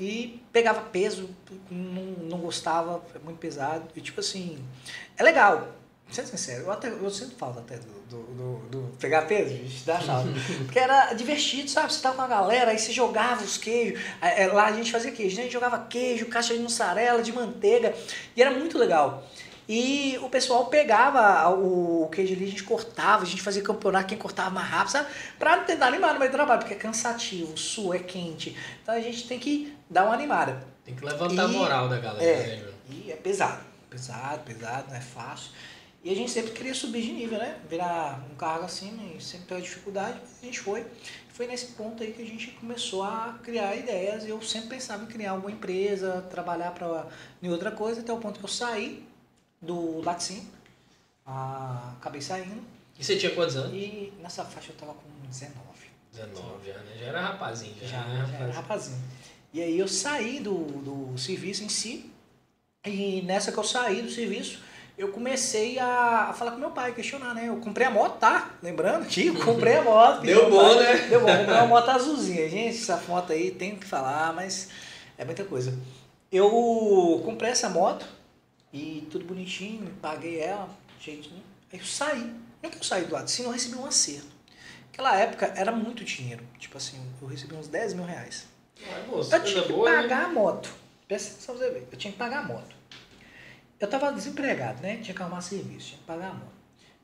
[0.00, 1.28] e pegava peso,
[1.70, 3.84] não, não gostava, é muito pesado.
[3.94, 4.64] E tipo assim,
[5.16, 5.74] é legal.
[6.10, 9.84] Sendo sincero, eu, até, eu sinto falta até do, do, do- do pegar peso, gente,
[9.84, 10.28] dá falta.
[10.64, 11.92] Porque era divertido, sabe?
[11.92, 14.00] Você tava com a galera, aí você jogava os queijos.
[14.20, 15.42] Aí, é, Lá a gente fazia queijo, né?
[15.42, 17.94] A gente jogava queijo, caixa de mussarela, de manteiga.
[18.34, 19.26] E era muito legal.
[19.68, 24.16] E o pessoal pegava o queijo ali, a gente cortava, a gente fazia campeonato, quem
[24.16, 25.08] cortava mais rápido, sabe?
[25.38, 28.56] Pra tentar animar no meio do trabalho, porque é cansativo, o sul é quente.
[28.82, 30.64] Então a gente tem que dar uma animada.
[30.86, 32.56] Tem que levantar a E- moral da galera, é.
[32.56, 32.64] né?
[32.88, 35.50] E é pesado, pesado, pesado, não é fácil.
[36.04, 37.58] E a gente sempre queria subir de nível, né?
[37.68, 40.86] Virar um cargo acima e sempre pela dificuldade, a gente foi.
[41.28, 44.24] Foi nesse ponto aí que a gente começou a criar ideias.
[44.26, 47.06] Eu sempre pensava em criar alguma empresa, trabalhar para
[47.42, 49.04] em outra coisa, até o ponto que eu saí
[49.60, 50.44] do laticínio,
[51.26, 52.62] ah, acabei saindo
[52.98, 53.72] E você tinha quantos anos?
[53.74, 55.56] e nessa faixa eu tava com 19.
[56.12, 56.96] 19 já, né?
[56.98, 59.02] Já era rapazinho, já, Já, né, já era rapazinho.
[59.52, 62.10] E aí eu saí do, do serviço em si,
[62.84, 64.62] e nessa que eu saí do serviço,
[64.98, 67.48] eu comecei a, falar com meu pai, questionar, né?
[67.48, 68.50] Eu comprei a moto, tá?
[68.62, 70.20] Lembrando aqui, eu comprei a moto.
[70.26, 70.84] Deu bom, pai.
[70.84, 71.08] né?
[71.08, 72.48] Deu bom, comprei uma moto azulzinha.
[72.48, 74.68] Gente, essa moto aí tem que falar, mas
[75.16, 75.72] é muita coisa.
[76.30, 78.04] Eu comprei essa moto
[78.72, 80.68] e tudo bonitinho, paguei ela,
[81.00, 81.42] jeitinho.
[81.72, 82.34] Aí eu saí.
[82.62, 84.26] Não que eu saí do lado, sim, eu recebi um acerto.
[84.90, 86.42] Naquela época era muito dinheiro.
[86.58, 88.46] Tipo assim, eu recebi uns 10 mil reais.
[88.82, 90.02] Ah, moça, Eu tinha que boa, né?
[90.02, 90.70] pagar a moto.
[91.04, 91.88] Atenção pra você ver.
[91.90, 92.76] Eu tinha que pagar a moto.
[93.80, 94.96] Eu tava desempregado, né?
[94.96, 96.58] Tinha que arrumar serviço, tinha que pagar a moto.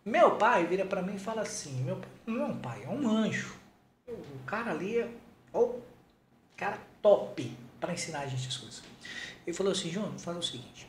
[0.04, 2.88] Meu pai vira pra mim e fala assim: meu pai não é um pai, é
[2.88, 3.54] um anjo.
[4.08, 5.08] O cara ali é
[5.52, 5.80] o
[6.56, 8.82] cara top pra ensinar a gente as coisas.
[9.46, 10.86] Ele falou assim: Júnior, fala o seguinte: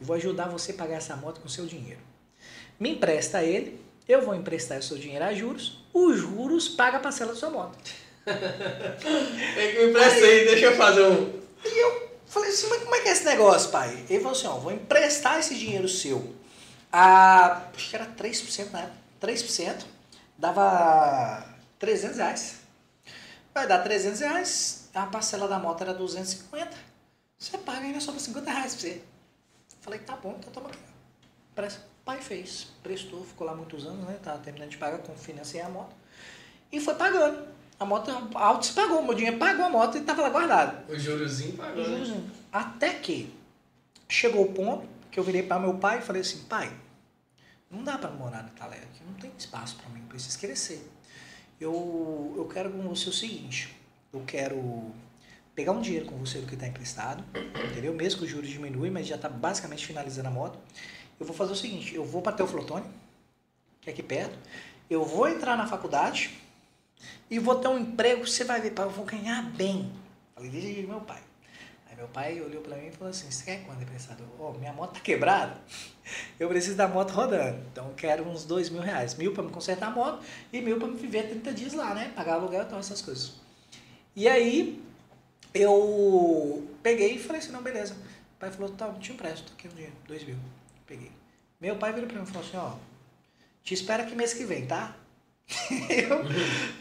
[0.00, 2.00] eu vou ajudar você a pagar essa moto com seu dinheiro.
[2.78, 7.00] Me empresta ele, eu vou emprestar o seu dinheiro a juros, os juros paga a
[7.00, 7.78] parcela da sua moto.
[9.56, 11.40] É que me empresta aí, deixa eu fazer um.
[12.30, 14.06] Falei assim, mas como é que é esse negócio, pai?
[14.08, 16.40] Ele falou assim, ó, vou emprestar esse dinheiro seu
[16.92, 19.84] a, acho que era 3% na época, 3%,
[20.38, 21.44] dava
[21.78, 22.60] 300 reais.
[23.52, 26.70] Vai dar 300 reais, a parcela da moto era 250,
[27.36, 29.02] você paga ainda sobra 50 reais pra você.
[29.80, 30.78] Falei, tá bom, então toma aqui.
[31.54, 31.90] Presta.
[32.04, 34.18] Pai fez, prestou, ficou lá muitos anos, né?
[34.22, 35.94] Tava terminando de pagar, com financei a moto.
[36.72, 37.46] E foi pagando.
[37.80, 40.92] A moto, a auto se pagou, meu dinheiro pagou a moto e tava lá guardado.
[40.92, 42.04] O jurozinho pagou, né?
[42.04, 43.32] Juros, Até que
[44.06, 46.70] chegou o ponto que eu virei para meu pai e falei assim, pai,
[47.70, 50.86] não dá para morar na Talera aqui, não tem espaço para mim, preciso crescer.
[51.58, 53.74] Eu, eu quero com você o seguinte,
[54.12, 54.92] eu quero
[55.54, 57.24] pegar um dinheiro com você do que está emprestado,
[57.70, 57.94] entendeu?
[57.94, 60.58] Mesmo que o juros diminui, mas já está basicamente finalizando a moto.
[61.18, 62.84] Eu vou fazer o seguinte, eu vou para Teoflotone,
[63.80, 64.38] que é aqui perto,
[64.90, 66.38] eu vou entrar na faculdade
[67.30, 69.92] e vou ter um emprego, você vai ver, pai, eu vou ganhar bem.
[70.34, 71.22] Falei, deixa de meu pai.
[71.88, 74.26] Aí meu pai olhou pra mim e falou assim, você quer quanto, emprestador?
[74.38, 75.58] Ô, minha moto tá quebrada,
[76.38, 77.58] eu preciso da moto rodando.
[77.72, 79.14] Então eu quero uns dois mil reais.
[79.14, 82.12] Mil pra me consertar a moto e mil pra me viver 30 dias lá, né?
[82.14, 83.34] Pagar aluguel e tal, essas coisas.
[84.14, 84.82] E aí
[85.52, 87.94] eu peguei e falei assim, não, beleza.
[87.94, 90.36] O pai falou, tá, te empresto, aqui um dinheiro, dois mil.
[90.86, 91.12] Peguei.
[91.60, 92.74] Meu pai virou pra mim e falou assim, ó,
[93.62, 94.96] te espera aqui mês que vem, tá?
[95.90, 96.24] eu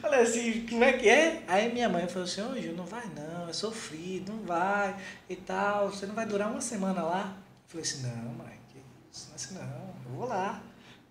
[0.02, 1.44] falei assim, como é que é?
[1.48, 4.96] Aí minha mãe falou assim, ô Gil, não vai não, é sofrido, não vai
[5.28, 7.36] e tal, você não vai durar uma semana lá?
[7.36, 8.80] Eu falei assim, não, mãe, que
[9.12, 10.62] isso, é assim não, eu vou lá.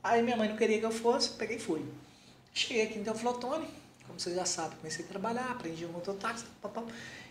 [0.03, 1.85] Aí minha mãe não queria que eu fosse, peguei e fui.
[2.55, 3.69] Cheguei aqui em Teoflotone,
[4.07, 6.83] como você já sabe, comecei a trabalhar, aprendi o mototáxi, papá,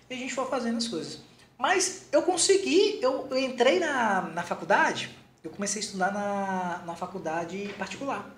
[0.09, 1.19] e a gente foi fazendo as coisas.
[1.57, 5.09] Mas eu consegui, eu, eu entrei na, na faculdade,
[5.43, 8.36] eu comecei a estudar na, na faculdade particular.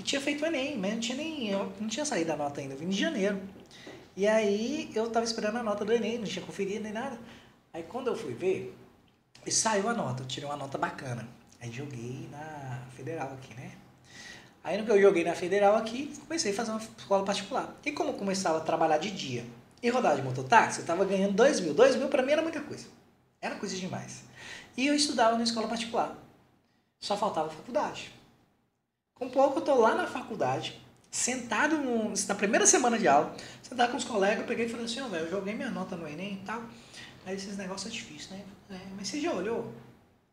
[0.00, 1.50] E tinha feito o Enem, mas não tinha nem.
[1.50, 3.38] Eu não tinha saído a nota ainda, eu vim de janeiro.
[4.16, 7.18] E aí eu tava esperando a nota do Enem, não tinha conferido nem nada.
[7.70, 8.74] Aí quando eu fui ver,
[9.48, 11.28] saiu a nota, eu tirei uma nota bacana.
[11.60, 13.72] Aí joguei na federal aqui, né?
[14.64, 17.78] Aí no que eu joguei na federal aqui, comecei a fazer uma escola particular.
[17.84, 19.44] E como eu começava a trabalhar de dia
[19.82, 21.74] e rodar de mototáxi, eu tava ganhando 2 mil.
[21.74, 22.86] 2 mil pra mim era muita coisa.
[23.38, 24.22] Era coisa demais.
[24.78, 26.16] E eu estudava na escola particular.
[26.98, 28.18] Só faltava faculdade.
[29.20, 30.80] Com pouco eu tô lá na faculdade,
[31.10, 34.86] sentado no, na primeira semana de aula, sentado com os colegas, eu peguei e falei
[34.86, 36.62] assim, ó, velho, eu joguei minha nota no Enem e tal.
[37.26, 38.42] Aí esses negócios é difícil, né?
[38.70, 39.74] É, mas você já olhou?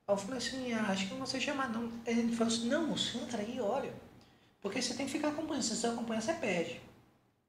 [0.08, 1.92] Aí eu falei assim, ah, acho que não sei chamar não.
[2.06, 3.94] Ele falou assim, não, moço, entra aí, olha.
[4.62, 5.64] Porque você tem que ficar acompanhando.
[5.64, 6.82] Se você acompanha, você perde.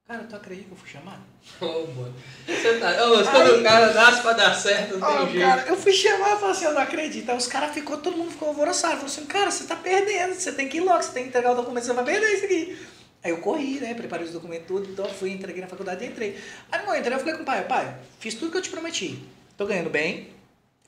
[0.08, 1.20] Cara, tu acredita que eu fui chamado?
[1.60, 2.14] Ô, mano.
[2.46, 2.88] Você tá...
[3.06, 5.46] Ô, quando o cara nasce pra dar certo, não tem Ó, jeito.
[5.46, 7.30] cara, eu fui chamar e falei assim, eu não acredito.
[7.30, 8.94] Aí os caras ficou, todo mundo ficou alvoroçado.
[8.94, 11.52] Falou assim, cara, você tá perdendo, você tem que ir logo, você tem que entregar
[11.52, 12.78] o documento, você vai perder isso aqui.
[13.22, 13.92] Aí eu corri, né?
[13.92, 16.38] Preparei os documentos tudo, então fui, entreguei na faculdade e entrei.
[16.72, 19.22] Aí não entrei, eu falei com o pai, pai, fiz tudo que eu te prometi.
[19.58, 20.30] Tô ganhando bem,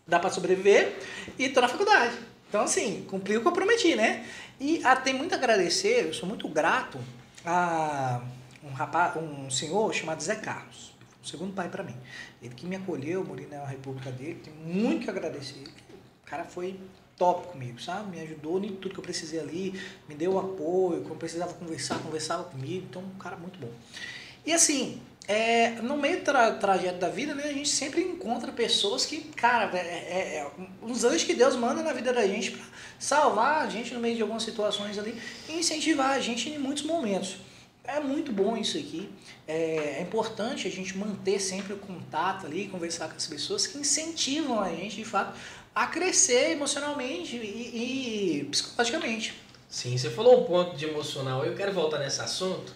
[0.06, 0.96] dá pra sobreviver
[1.38, 2.14] e tô na faculdade.
[2.48, 4.24] Então, assim, cumpri o que eu prometi, né?
[4.58, 6.98] E ah, tem muito a agradecer, eu sou muito grato
[7.44, 8.22] a
[8.62, 10.92] um rapaz, um senhor chamado Zé Carlos,
[11.22, 11.96] o segundo pai pra mim.
[12.42, 15.64] Ele que me acolheu, morei na república dele, tenho muito que agradecer.
[16.22, 16.78] O cara foi
[17.16, 18.16] top comigo, sabe?
[18.16, 19.78] Me ajudou em tudo que eu precisei ali,
[20.08, 22.86] me deu apoio, quando precisava conversar, conversava comigo.
[22.88, 23.70] Então, um cara muito bom.
[24.46, 28.50] E assim, é, no meio do tra trajeto da vida, né, a gente sempre encontra
[28.52, 30.50] pessoas que, cara, é, é, é
[30.82, 32.64] uns anjos que Deus manda na vida da gente para
[32.98, 36.84] salvar a gente no meio de algumas situações ali e incentivar a gente em muitos
[36.84, 37.36] momentos.
[37.92, 39.10] É muito bom isso aqui.
[39.48, 43.76] É, é importante a gente manter sempre o contato ali, conversar com as pessoas que
[43.78, 45.36] incentivam a gente, de fato,
[45.74, 49.34] a crescer emocionalmente e, e psicologicamente.
[49.68, 51.44] Sim, você falou um ponto de emocional.
[51.44, 52.72] Eu quero voltar nesse assunto,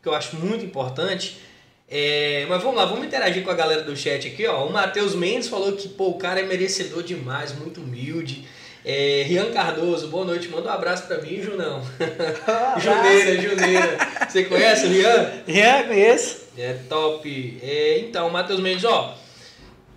[0.00, 1.40] que eu acho muito importante.
[1.88, 4.66] É, mas vamos lá, vamos interagir com a galera do chat aqui, ó.
[4.66, 8.46] O Matheus Mendes falou que, pô, o cara é merecedor demais, muito humilde.
[8.84, 11.80] É, Rian Cardoso, boa noite, manda um abraço pra mim, Junão.
[12.78, 13.96] Juneira, Juneira.
[14.28, 15.30] Você conhece o Rian?
[15.46, 16.44] Rian, conheço.
[16.58, 17.58] É top.
[17.62, 19.16] É, então, Matheus Mendes, ó.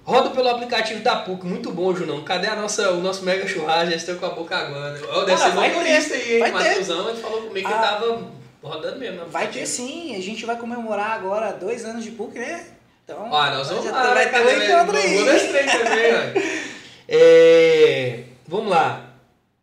[0.05, 2.23] Roda pelo aplicativo da PUC, muito bom, Junão.
[2.23, 3.89] Cadê a nossa, o nosso mega churrasco?
[3.91, 5.05] Já estou com a boca aguando.
[5.11, 6.51] Ó, deve Ah, ser vai motorista aí, hein?
[6.53, 7.77] Matheusão, ele falou comigo que Ah.
[7.77, 8.22] tava
[8.64, 9.26] rodando mesmo.
[9.26, 12.68] Vai ter sim, a gente vai comemorar agora dois anos de PUC, né?
[13.03, 14.31] Então, Ó, nós vamos lá, vai né?
[14.31, 15.47] ter um encontro Vamos aí.
[15.49, 16.68] trem também, ó.
[17.09, 19.14] É, Vamos lá.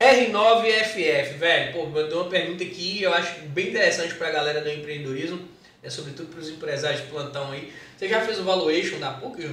[0.00, 5.40] R9FF, velho, pô, mandou uma pergunta aqui, eu acho bem interessante pra galera do empreendedorismo,
[5.82, 7.72] é sobretudo pros empresários de plantão aí.
[7.96, 9.50] Você já fez o valuation da PUC?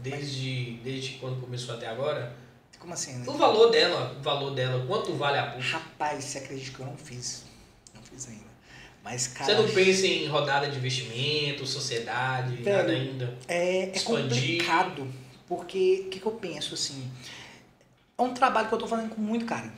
[0.00, 2.34] Desde, desde quando começou até agora?
[2.78, 3.24] Como assim, né?
[3.26, 5.62] O valor dela, o valor dela, quanto vale a PUC?
[5.70, 7.44] Rapaz, você acredita que eu não fiz?
[7.94, 8.54] Não fiz ainda.
[9.04, 13.38] Mas, cara, Você não pensa em rodada de investimento, sociedade, Velho, nada ainda?
[13.46, 15.06] é, é complicado.
[15.46, 17.10] Porque o que, que eu penso assim?
[18.16, 19.72] É um trabalho que eu tô fazendo com muito carinho.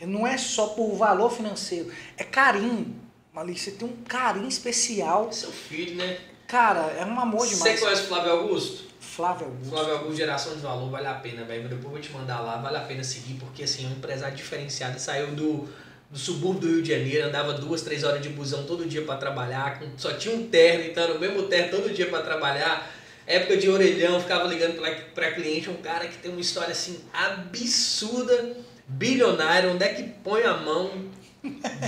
[0.00, 2.94] Não é só por valor financeiro, é carinho.
[3.34, 5.32] Ali, você tem um carinho especial.
[5.32, 6.18] Seu filho, né?
[6.46, 7.80] Cara, é um amor Você demais.
[7.80, 8.84] conhece o Flávio Augusto?
[9.00, 9.70] Flávio Augusto.
[9.70, 11.62] Flávio Augusto, geração de valor, vale a pena, velho.
[11.68, 14.36] Depois eu vou te mandar lá, vale a pena seguir, porque assim, é um empresário
[14.36, 15.00] diferenciado.
[15.00, 15.68] Saiu do,
[16.10, 19.16] do subúrbio do Rio de Janeiro, andava duas, três horas de busão todo dia pra
[19.16, 22.88] trabalhar, só tinha um terno, então o mesmo terno todo dia pra trabalhar.
[23.26, 24.80] Época de orelhão, ficava ligando
[25.14, 28.54] pra cliente, um cara que tem uma história assim absurda,
[28.86, 31.10] bilionário, onde é que põe a mão,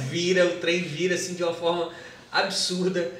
[0.08, 1.92] vira, o trem vira assim de uma forma
[2.32, 3.12] absurda.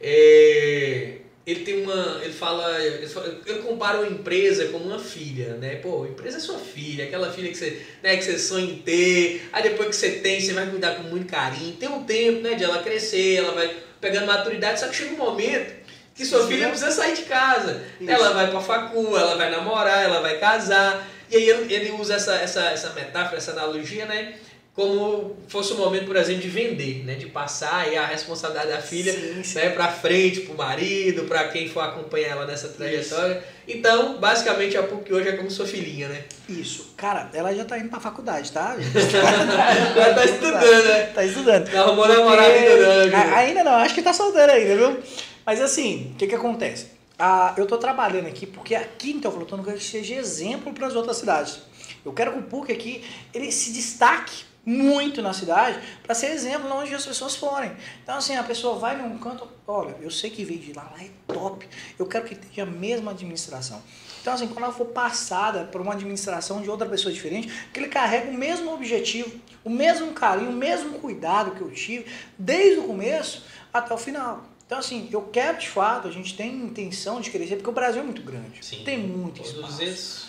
[0.00, 2.20] É, ele tem uma.
[2.22, 2.78] Ele fala.
[2.80, 5.76] Ele compara uma empresa como uma filha, né?
[5.76, 9.48] Pô, empresa é sua filha, aquela filha que você, né, que você sonha em ter.
[9.52, 11.74] Aí depois que você tem, você vai cuidar com muito carinho.
[11.76, 15.18] Tem um tempo, né, de ela crescer, ela vai pegando maturidade, só que chega um
[15.18, 15.81] momento
[16.22, 17.82] que sua filha precisa sair de casa.
[18.00, 18.10] Isso.
[18.10, 21.06] Ela vai pra facu, ela vai namorar, ela vai casar.
[21.28, 24.34] E aí ele, ele usa essa, essa, essa metáfora, essa analogia, né?
[24.74, 27.14] Como fosse o momento, por exemplo, de vender, né?
[27.14, 29.58] De passar aí a responsabilidade da filha Sim, sim.
[29.58, 33.42] né, para frente, pro marido, para quem for acompanhar ela nessa trajetória.
[33.68, 36.22] Então, basicamente, a PUC hoje é como sua filhinha, né?
[36.48, 36.94] Isso.
[36.96, 38.76] Cara, ela já tá indo pra faculdade, tá?
[38.80, 41.00] Já tá estudando, né?
[41.14, 41.68] Tá estudando.
[41.70, 43.34] Não arrumou namorado ainda não, Júlio.
[43.34, 45.02] Ainda não, acho que tá solteira ainda, viu?
[45.44, 46.86] Mas assim, o que que acontece?
[47.18, 50.86] Ah, eu tô trabalhando aqui porque aqui em Teoflotano eu quero que seja exemplo para
[50.86, 51.60] as outras cidades.
[52.04, 56.72] Eu quero que o PUC aqui, ele se destaque muito na cidade para ser exemplo
[56.72, 57.72] onde as pessoas forem.
[58.02, 61.02] Então, assim, a pessoa vai num canto, olha, eu sei que veio de lá, lá
[61.02, 63.82] é top, eu quero que tenha a mesma administração.
[64.20, 67.88] Então, assim, quando ela for passada por uma administração de outra pessoa diferente, que ele
[67.88, 69.32] carrega o mesmo objetivo,
[69.64, 72.06] o mesmo carinho, o mesmo cuidado que eu tive,
[72.38, 74.44] desde o começo até o final.
[74.72, 78.00] Então, assim, eu quero de fato, a gente tem intenção de crescer, porque o Brasil
[78.00, 78.64] é muito grande.
[78.64, 78.82] Sim.
[78.82, 79.72] Tem muito Os espaço.
[79.76, 80.26] 200,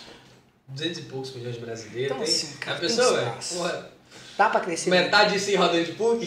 [0.68, 2.10] 200 e poucos milhões de brasileiros.
[2.14, 3.90] Então, tem, assim, cara, a pessoa, porra,
[4.36, 6.26] Dá pra crescer metade disso em rodando de PUC?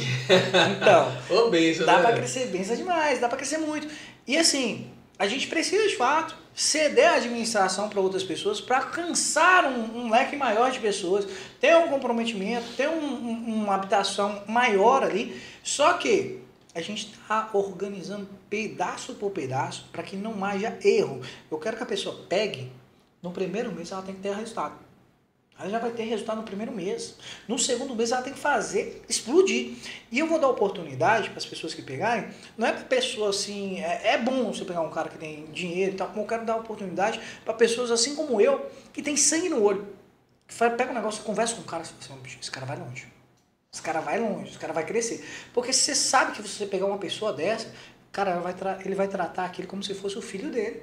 [0.78, 3.88] Então, Ô, benção, dá né, pra crescer bem é demais, dá pra crescer muito.
[4.26, 4.90] E assim,
[5.20, 10.10] a gente precisa de fato ceder a administração para outras pessoas para alcançar um, um
[10.10, 11.28] leque maior de pessoas,
[11.62, 15.40] ter um comprometimento, ter um- um- uma habitação maior ali.
[15.62, 16.47] Só que
[16.78, 21.22] a gente está organizando pedaço por pedaço para que não haja erro.
[21.50, 22.72] Eu quero que a pessoa pegue,
[23.22, 24.76] no primeiro mês ela tem que ter resultado.
[25.60, 27.16] Ela já vai ter resultado no primeiro mês.
[27.48, 29.76] No segundo mês ela tem que fazer explodir.
[30.12, 32.30] E eu vou dar oportunidade para as pessoas que pegarem.
[32.56, 33.82] Não é para pessoa assim.
[33.82, 36.10] É, é bom você pegar um cara que tem dinheiro e tal.
[36.10, 39.88] Mas eu quero dar oportunidade para pessoas assim como eu, que tem sangue no olho.
[40.48, 42.78] Que pega um negócio, conversa com o cara e fala assim: "Bicho, esse cara vai
[42.78, 43.17] longe.
[43.78, 45.24] Esse cara vai longe, esse cara vai crescer.
[45.54, 47.72] Porque você sabe que você pegar uma pessoa dessa,
[48.12, 50.82] cara, vai ele vai tratar aquele como se fosse o filho dele.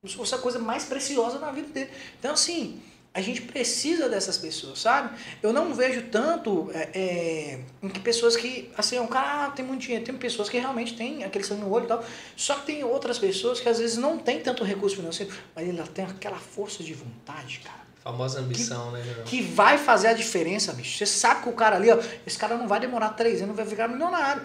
[0.00, 1.90] Como se fosse a coisa mais preciosa na vida dele.
[2.18, 2.82] Então, assim,
[3.14, 5.16] a gente precisa dessas pessoas, sabe?
[5.40, 9.64] Eu não vejo tanto é, é, em que pessoas que, assim, um cara ah, tem
[9.64, 12.04] muito dinheiro, tem pessoas que realmente têm aquele sangue no olho e tal,
[12.34, 15.86] só que tem outras pessoas que às vezes não tem tanto recurso financeiro, mas ela
[15.86, 19.24] tem aquela força de vontade, cara, Famosa ambição, né, João?
[19.24, 20.98] que vai fazer a diferença, bicho.
[20.98, 23.64] Você sabe que o cara ali, ó, esse cara não vai demorar três anos, vai
[23.64, 24.42] ficar milionário.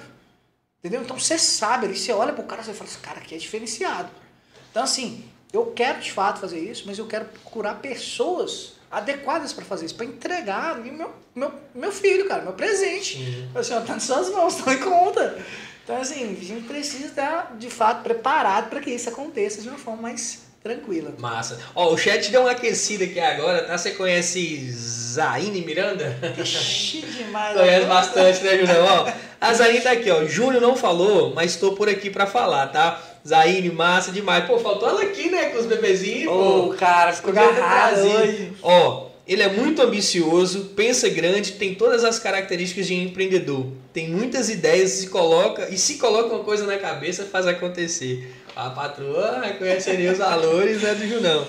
[0.79, 1.01] Entendeu?
[1.01, 4.09] Então você sabe ali, você olha pro cara e fala, esse cara aqui é diferenciado.
[4.69, 9.65] Então, assim, eu quero de fato fazer isso, mas eu quero procurar pessoas adequadas para
[9.65, 13.17] fazer isso, para entregar ali meu, meu, meu filho, cara, meu presente.
[13.17, 13.49] Sim.
[13.55, 15.43] Assim, ó, tá nas suas mãos, tome conta.
[15.83, 19.77] Então, assim, a gente precisa estar, de fato, preparado para que isso aconteça de uma
[19.77, 21.13] forma mais tranquila.
[21.17, 21.59] Massa.
[21.73, 23.77] Ó, o chat deu uma aquecida aqui agora, tá?
[23.77, 26.15] Você conhece Zaine Miranda?
[26.37, 27.57] Ixi, demais.
[27.57, 28.85] Conhece bastante, né, Julião?
[28.85, 30.25] Ó, a Zaine tá aqui, ó.
[30.25, 33.01] Júnior não falou, mas tô por aqui pra falar, tá?
[33.27, 34.45] Zaine, massa demais.
[34.45, 36.73] Pô, faltou ela aqui, né, com os bebezinhos, Ô, pô.
[36.77, 38.53] cara, ficou agarrado hoje.
[38.61, 43.67] Ó, ele é muito ambicioso, pensa grande, tem todas as características de empreendedor.
[43.91, 48.31] Tem muitas ideias, se coloca e se coloca uma coisa na cabeça, faz acontecer.
[48.55, 51.45] A patroa reconheceria os valores né, do Junão.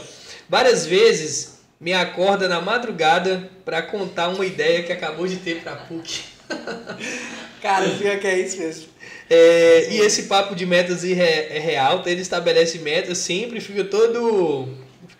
[0.48, 5.76] Várias vezes me acorda na madrugada para contar uma ideia que acabou de ter para
[5.76, 6.24] PUC.
[7.62, 8.88] Cara, pior que é isso mesmo.
[9.30, 12.10] É, e esse papo de metas é real, tá?
[12.10, 14.68] ele estabelece metas, sempre fica todo.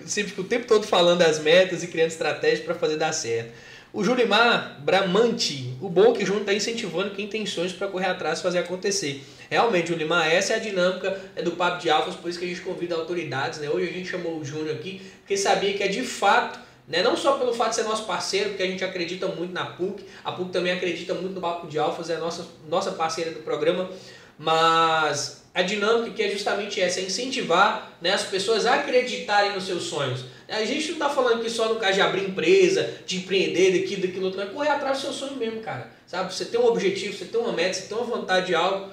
[0.08, 3.52] Sempre o tempo todo falando das metas e criando estratégias para fazer dar certo.
[3.92, 7.88] O Julimar Bramante, o bom é que o Júnior está incentivando quem tem sonhos para
[7.88, 9.24] correr atrás e fazer acontecer.
[9.48, 12.48] Realmente, Julimar, essa é a dinâmica é do Papo de Alfas, por isso que a
[12.48, 13.60] gente convida autoridades.
[13.60, 13.70] Né?
[13.70, 17.02] Hoje a gente chamou o Júnior aqui, porque sabia que é de fato né?
[17.02, 20.04] Não só pelo fato de ser nosso parceiro, porque a gente acredita muito na PUC,
[20.24, 23.40] a PUC também acredita muito no Papo de Alfas, é a nossa, nossa parceira do
[23.40, 23.90] programa,
[24.38, 29.66] mas a dinâmica que é justamente essa, é incentivar né, as pessoas a acreditarem nos
[29.66, 30.24] seus sonhos.
[30.48, 34.02] A gente não está falando aqui só no caso de abrir empresa, de empreender, daquilo,
[34.02, 35.90] daquilo outro, é correr atrás do seu sonho mesmo, cara.
[36.06, 36.32] Sabe?
[36.32, 38.88] Você tem um objetivo, você tem uma meta, você tem uma vontade de algo,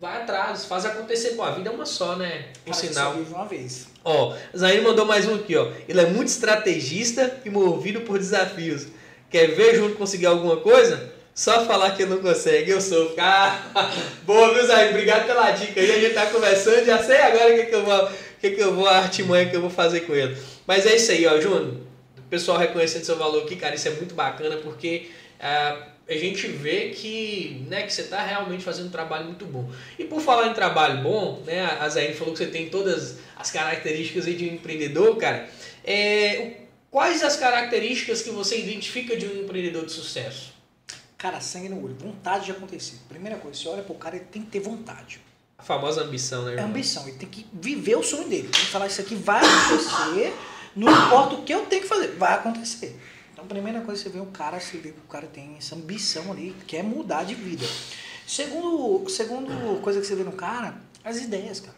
[0.00, 1.34] vai atrás, faz acontecer.
[1.34, 2.46] Pô, a vida é uma só, né?
[2.66, 3.12] Um Cara, sinal.
[3.12, 3.88] só vive uma vez.
[4.02, 5.70] Ó, Zayn mandou mais um aqui, ó.
[5.86, 8.86] Ele é muito estrategista e movido por desafios.
[9.28, 11.12] Quer ver junto conseguir alguma coisa?
[11.36, 13.14] Só falar que não consegue, eu sou.
[13.18, 13.62] Ah,
[14.24, 14.88] boa, viu, Zayn?
[14.88, 15.92] Obrigado pela dica aí.
[15.92, 18.10] A gente tá conversando, já sei agora o que, que eu vou,
[18.40, 20.34] que, que eu vou, a artimanha que eu vou fazer com ele.
[20.66, 21.74] Mas é isso aí, ó, Júnior.
[22.16, 26.46] O pessoal reconhecendo seu valor aqui, cara, isso é muito bacana porque ah, a gente
[26.46, 29.70] vê que, né, que você está realmente fazendo um trabalho muito bom.
[29.98, 33.50] E por falar em trabalho bom, né, a Zayn falou que você tem todas as
[33.50, 35.50] características aí de um empreendedor, cara.
[35.84, 36.52] É,
[36.90, 40.55] quais as características que você identifica de um empreendedor de sucesso?
[41.18, 42.96] Cara, sangue no olho, vontade de acontecer.
[43.08, 45.20] Primeira coisa, você olha pro cara, ele tem que ter vontade.
[45.58, 46.68] A famosa ambição, né, É irmão?
[46.68, 48.48] ambição, ele tem que viver o sonho dele.
[48.48, 50.36] Tem que falar, isso aqui vai acontecer,
[50.76, 53.00] não importa o que eu tenho que fazer, vai acontecer.
[53.32, 55.74] Então, a primeira coisa, você vê o cara, você vê que o cara tem essa
[55.74, 57.66] ambição ali, quer mudar de vida.
[58.26, 60.74] Segundo, segundo coisa que você vê no cara,
[61.04, 61.76] as ideias, cara.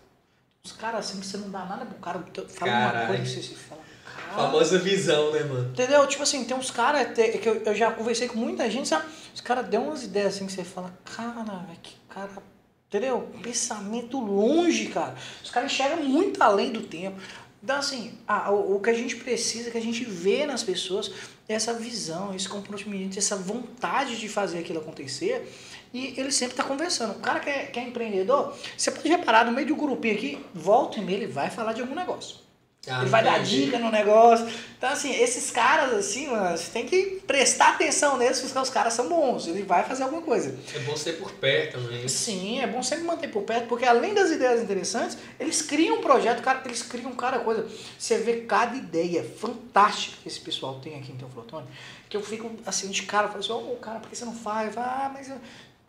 [0.65, 3.07] Os caras assim, que você não dá nada pro cara, fala uma Caralho.
[3.09, 4.35] coisa, você se fala, cara...
[4.35, 5.69] Famosa visão, né, mano?
[5.71, 6.07] Entendeu?
[6.07, 9.07] Tipo assim, tem uns caras que eu, eu já conversei com muita gente, sabe?
[9.39, 12.43] Os caras dão umas ideias assim que você fala, cara, velho, que cara.
[12.89, 13.29] Entendeu?
[13.41, 15.15] Pensamento longe, cara.
[15.45, 17.21] Os caras enxergam muito além do tempo.
[17.63, 21.13] Então, assim, ah, o, o que a gente precisa, que a gente vê nas pessoas,
[21.49, 25.49] é essa visão, esse comprometimento, essa vontade de fazer aquilo acontecer.
[25.95, 27.13] E ele sempre está conversando.
[27.13, 30.15] O cara que é, que é empreendedor, você pode reparar, no meio de um grupinho
[30.15, 32.48] aqui, volta e meia, ele vai falar de algum negócio.
[32.91, 33.67] Ah, ele vai dar entendi.
[33.67, 34.49] dica no negócio.
[34.77, 38.93] Então, assim, esses caras, assim, mano, você tem que prestar atenção neles, porque os caras
[38.93, 39.47] são bons.
[39.47, 40.57] Ele vai fazer alguma coisa.
[40.75, 42.07] É bom ser por perto também.
[42.07, 46.01] Sim, é bom sempre manter por perto, porque além das ideias interessantes, eles criam um
[46.01, 47.67] projeto, cara, eles criam cada coisa.
[47.99, 51.67] Você vê cada ideia fantástica que esse pessoal tem aqui em Teoflotone,
[52.09, 54.35] que eu fico assim de cara, eu falo assim, ô cara, por que você não
[54.35, 54.75] faz?
[54.75, 55.33] Falo, ah, mas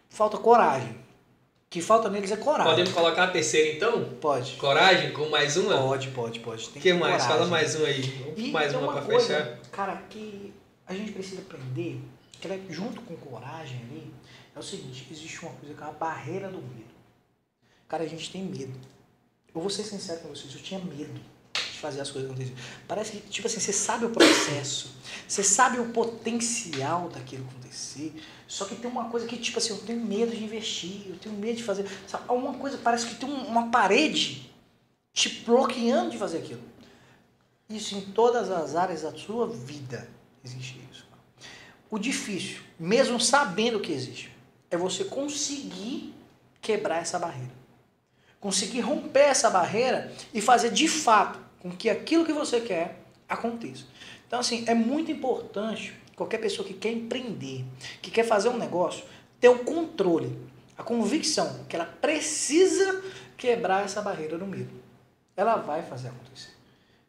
[0.09, 1.08] falta coragem.
[1.69, 2.71] Que falta neles é coragem.
[2.71, 4.03] Podemos colocar a terceira então?
[4.19, 4.55] Pode.
[4.55, 5.77] Coragem com mais uma?
[5.77, 6.63] Pode, pode, pode.
[6.69, 7.21] Tem O que ter mais?
[7.23, 7.27] coragem.
[7.37, 8.33] Fala mais um aí.
[8.35, 9.59] E mais uma, uma pra coisa, fechar.
[9.71, 10.51] cara, que
[10.87, 12.01] a gente precisa aprender,
[12.31, 14.11] que ela é- junto com coragem ali,
[14.55, 16.89] é o seguinte, existe uma coisa que é a barreira do medo.
[17.87, 18.73] Cara, a gente tem medo.
[19.53, 21.19] Eu vou ser sincero com vocês, eu tinha medo
[21.79, 22.57] fazer as coisas acontecerem.
[22.87, 24.95] Parece que, tipo assim, você sabe o processo,
[25.27, 28.13] você sabe o potencial daquilo acontecer,
[28.47, 31.35] só que tem uma coisa que, tipo assim, eu tenho medo de investir, eu tenho
[31.35, 31.85] medo de fazer.
[32.07, 32.23] Sabe?
[32.29, 34.51] Uma coisa, parece que tem um- uma parede
[35.13, 36.61] te bloqueando de fazer aquilo.
[37.69, 40.09] Isso em todas as áreas da sua vida
[40.43, 41.05] existe isso.
[41.89, 44.31] O difícil, mesmo sabendo que existe,
[44.71, 46.13] é você conseguir
[46.61, 47.51] quebrar essa barreira.
[48.39, 53.85] Conseguir romper essa barreira e fazer de fato com que aquilo que você quer aconteça.
[54.27, 57.65] Então, assim, é muito importante qualquer pessoa que quer empreender,
[58.01, 59.03] que quer fazer um negócio,
[59.39, 60.37] ter o controle,
[60.77, 63.03] a convicção que ela precisa
[63.37, 64.71] quebrar essa barreira do medo.
[65.35, 66.51] Ela vai fazer acontecer.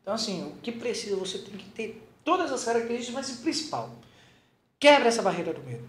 [0.02, 3.90] Então, assim, o que precisa, você tem que ter todas as características, mas o principal,
[4.78, 5.89] quebra essa barreira do medo.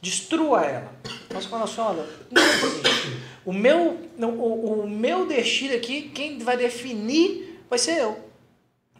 [0.00, 0.92] Destrua ela.
[1.32, 3.20] Mas quando assim, olha, não existe.
[3.44, 8.28] O meu, o, o meu destino aqui, quem vai definir vai ser eu.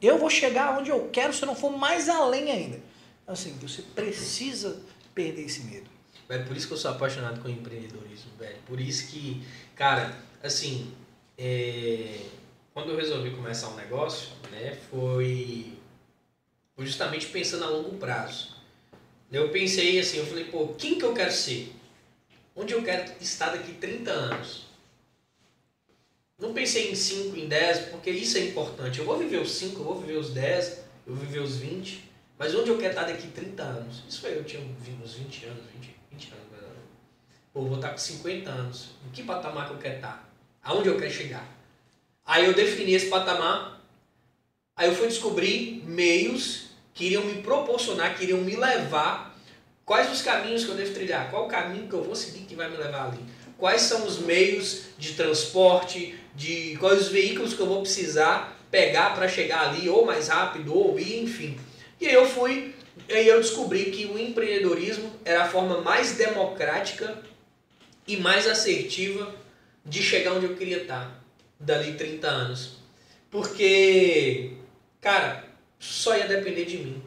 [0.00, 2.80] Eu vou chegar onde eu quero se eu não for mais além ainda.
[3.26, 4.80] Assim, você precisa
[5.14, 5.90] perder esse medo.
[6.28, 8.56] Velho, por isso que eu sou apaixonado com empreendedorismo, velho.
[8.66, 9.44] Por isso que,
[9.74, 10.94] cara, assim,
[11.36, 12.20] é,
[12.72, 15.76] quando eu resolvi começar um negócio, né, foi
[16.78, 18.56] justamente pensando a longo prazo.
[19.30, 21.72] Eu pensei assim, eu falei, pô, quem que eu quero ser?
[22.56, 24.69] Onde eu quero estar daqui 30 anos?
[26.40, 28.98] Não pensei em 5, em 10, porque isso é importante.
[28.98, 32.10] Eu vou viver os 5, eu vou viver os 10, eu vou viver os 20,
[32.38, 34.02] mas onde eu quero estar daqui 30 anos?
[34.08, 36.50] Isso foi eu tinha uns 20 anos, 20, 20 anos
[37.52, 38.90] ou vou estar com 50 anos.
[39.06, 40.28] Em que patamar que eu quero estar?
[40.62, 41.46] Aonde eu quero chegar?
[42.24, 43.82] Aí eu defini esse patamar,
[44.76, 49.36] aí eu fui descobrir meios que iriam me proporcionar, que iriam me levar.
[49.84, 51.30] Quais os caminhos que eu devo trilhar?
[51.30, 53.24] Qual o caminho que eu vou seguir que vai me levar ali?
[53.58, 59.14] Quais são os meios de transporte, de quais os veículos que eu vou precisar pegar
[59.14, 61.58] para chegar ali, ou mais rápido, ou enfim.
[62.00, 62.74] E aí eu fui,
[63.10, 67.18] aí eu descobri que o empreendedorismo era a forma mais democrática
[68.06, 69.34] e mais assertiva
[69.84, 71.22] de chegar onde eu queria estar,
[71.58, 72.76] dali 30 anos.
[73.30, 74.52] Porque,
[75.00, 75.44] cara,
[75.78, 77.02] só ia depender de mim.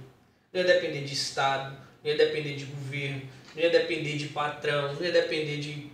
[0.52, 3.22] Não ia depender de Estado, não ia depender de governo,
[3.56, 5.92] não ia depender de patrão, não ia depender de.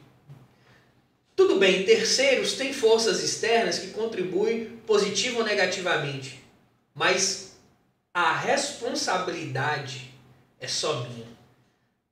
[1.40, 6.44] Tudo bem, terceiros têm forças externas que contribuem positivo ou negativamente,
[6.94, 7.54] mas
[8.14, 10.12] a responsabilidade
[10.60, 11.28] é só minha.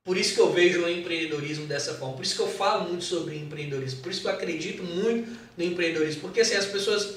[0.02, 3.04] Por isso que eu vejo o empreendedorismo dessa forma, por isso que eu falo muito
[3.04, 7.16] sobre empreendedorismo, por isso que eu acredito muito no empreendedorismo, porque assim, as pessoas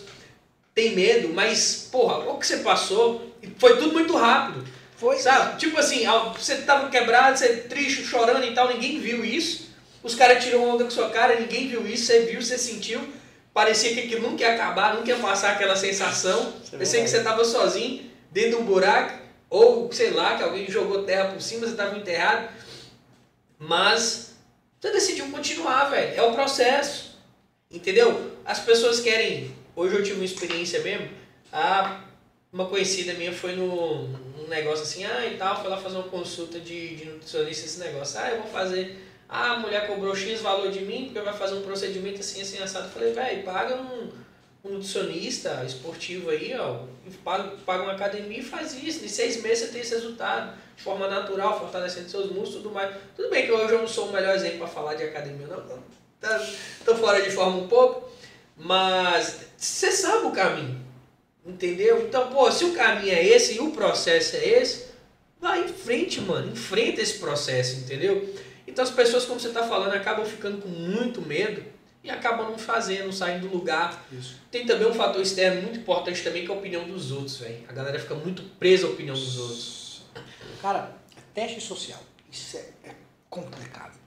[0.75, 4.67] têm medo, mas, porra, o que você passou, foi tudo muito rápido.
[4.97, 5.57] Foi, Sabe?
[5.57, 6.03] Tipo assim,
[6.37, 9.70] você tava quebrado, você triste, chorando e tal, ninguém viu isso.
[10.03, 13.01] Os caras tiram onda com sua cara, ninguém viu isso, você viu, você sentiu.
[13.53, 16.53] Parecia que aquilo nunca ia acabar, nunca ia passar aquela sensação.
[16.67, 19.19] É Parecia que você tava sozinho, dentro de um buraco,
[19.49, 22.49] ou sei lá, que alguém jogou terra por cima, você tava enterrado.
[23.59, 24.31] Mas
[24.79, 26.19] você decidiu continuar, velho.
[26.19, 27.11] É o processo.
[27.69, 28.31] Entendeu?
[28.43, 29.53] As pessoas querem.
[29.75, 31.09] Hoje eu tive uma experiência mesmo.
[31.53, 32.01] A,
[32.51, 36.09] uma conhecida minha foi no, num negócio assim, ah, e tal, foi lá fazer uma
[36.09, 38.19] consulta de, de nutricionista esse negócio.
[38.19, 39.10] Ah, eu vou fazer.
[39.33, 42.61] Ah, a mulher cobrou X valor de mim, porque vai fazer um procedimento assim, assim,
[42.61, 42.87] assado.
[42.87, 44.09] Eu falei, velho, paga um,
[44.65, 46.81] um nutricionista esportivo aí, ó.
[47.23, 49.05] Paga, paga uma academia e faz isso.
[49.05, 50.53] Em seis meses você tem esse resultado.
[50.75, 52.93] De forma natural, fortalecendo seus músculos e tudo mais.
[53.15, 55.63] Tudo bem que hoje eu não sou o melhor exemplo para falar de academia, não.
[55.65, 55.79] não.
[56.19, 56.45] Tá-
[56.83, 58.11] Tô fora de forma um pouco.
[58.57, 60.81] Mas você sabe o caminho.
[61.45, 62.01] Entendeu?
[62.05, 64.87] Então, pô, se o caminho é esse e o processo é esse,
[65.39, 66.51] vai em frente, mano.
[66.51, 68.29] Enfrenta esse processo, entendeu?
[68.71, 71.61] Então as pessoas, como você tá falando, acabam ficando com muito medo
[72.01, 74.05] e acabam não fazendo, saindo do lugar.
[74.09, 74.37] Isso.
[74.49, 77.65] Tem também um fator externo muito importante também, que é a opinião dos outros, velho.
[77.67, 80.03] A galera fica muito presa à opinião dos outros.
[80.61, 80.95] Cara,
[81.33, 81.99] teste social.
[82.31, 82.95] Isso é, é
[83.29, 83.99] complicado.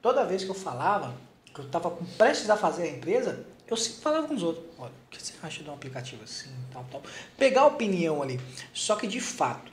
[0.00, 1.12] Toda vez que eu falava,
[1.52, 4.64] que eu estava prestes a fazer a empresa, eu sempre falava com os outros.
[4.78, 7.02] Olha, o que você acha de um aplicativo assim, tal, tal.
[7.36, 8.40] Pegar a opinião ali.
[8.72, 9.72] Só que, de fato,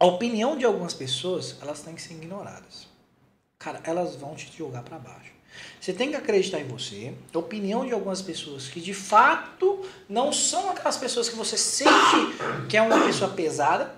[0.00, 2.93] a opinião de algumas pessoas, elas têm que ser ignoradas.
[3.64, 5.32] Cara, elas vão te jogar para baixo.
[5.80, 7.14] Você tem que acreditar em você.
[7.32, 11.88] A opinião de algumas pessoas que de fato não são aquelas pessoas que você sente
[12.68, 13.94] que é uma pessoa pesada,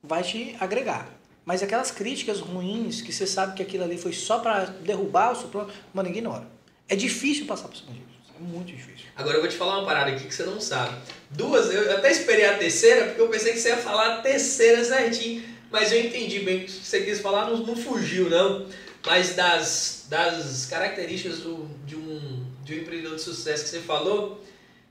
[0.00, 1.08] vai te agregar.
[1.44, 5.36] Mas aquelas críticas ruins que você sabe que aquilo ali foi só para derrubar o
[5.36, 6.46] seu plano, mano, ignora.
[6.88, 8.32] É difícil passar por cima disso.
[8.38, 9.06] É muito difícil.
[9.16, 10.94] Agora eu vou te falar uma parada aqui que você não sabe.
[11.30, 14.84] Duas, eu até esperei a terceira, porque eu pensei que você ia falar a terceira
[14.84, 18.66] certinho, mas eu entendi bem o que você quis falar, não, não fugiu, não.
[19.04, 24.42] Mas das, das características do, de, um, de um empreendedor de sucesso que você falou,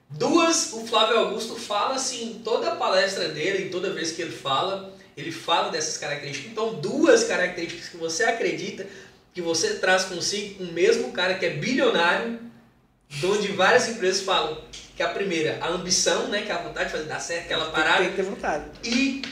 [0.09, 4.93] duas o Flávio Augusto fala assim, toda a palestra dele, toda vez que ele fala,
[5.17, 6.51] ele fala dessas características.
[6.51, 8.85] Então, duas características que você acredita
[9.33, 12.39] que você traz consigo, o mesmo cara que é bilionário,
[13.23, 14.59] onde várias empresas falam
[14.95, 17.71] que a primeira, a ambição, né, que é a vontade de fazer dar certo, aquela
[17.71, 18.65] parada, Tem que ter vontade.
[18.83, 19.23] e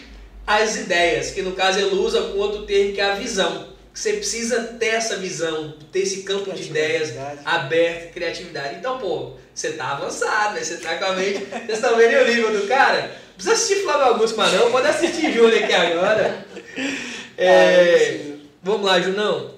[0.46, 3.71] as ideias, que no caso ele usa com outro termo que é a visão.
[3.94, 7.14] Você precisa ter essa visão, ter esse campo de ideias
[7.44, 8.78] aberto, criatividade.
[8.78, 10.64] Então, pô, você tá avançado, né?
[10.64, 11.46] Você tá com a mente.
[11.46, 13.02] Vocês estão vendo o nível do cara?
[13.02, 14.72] Não precisa assistir Flávio Augusto, mas não.
[14.72, 16.46] Pode assistir Júlio aqui agora.
[17.44, 19.56] É, vamos lá, Junão.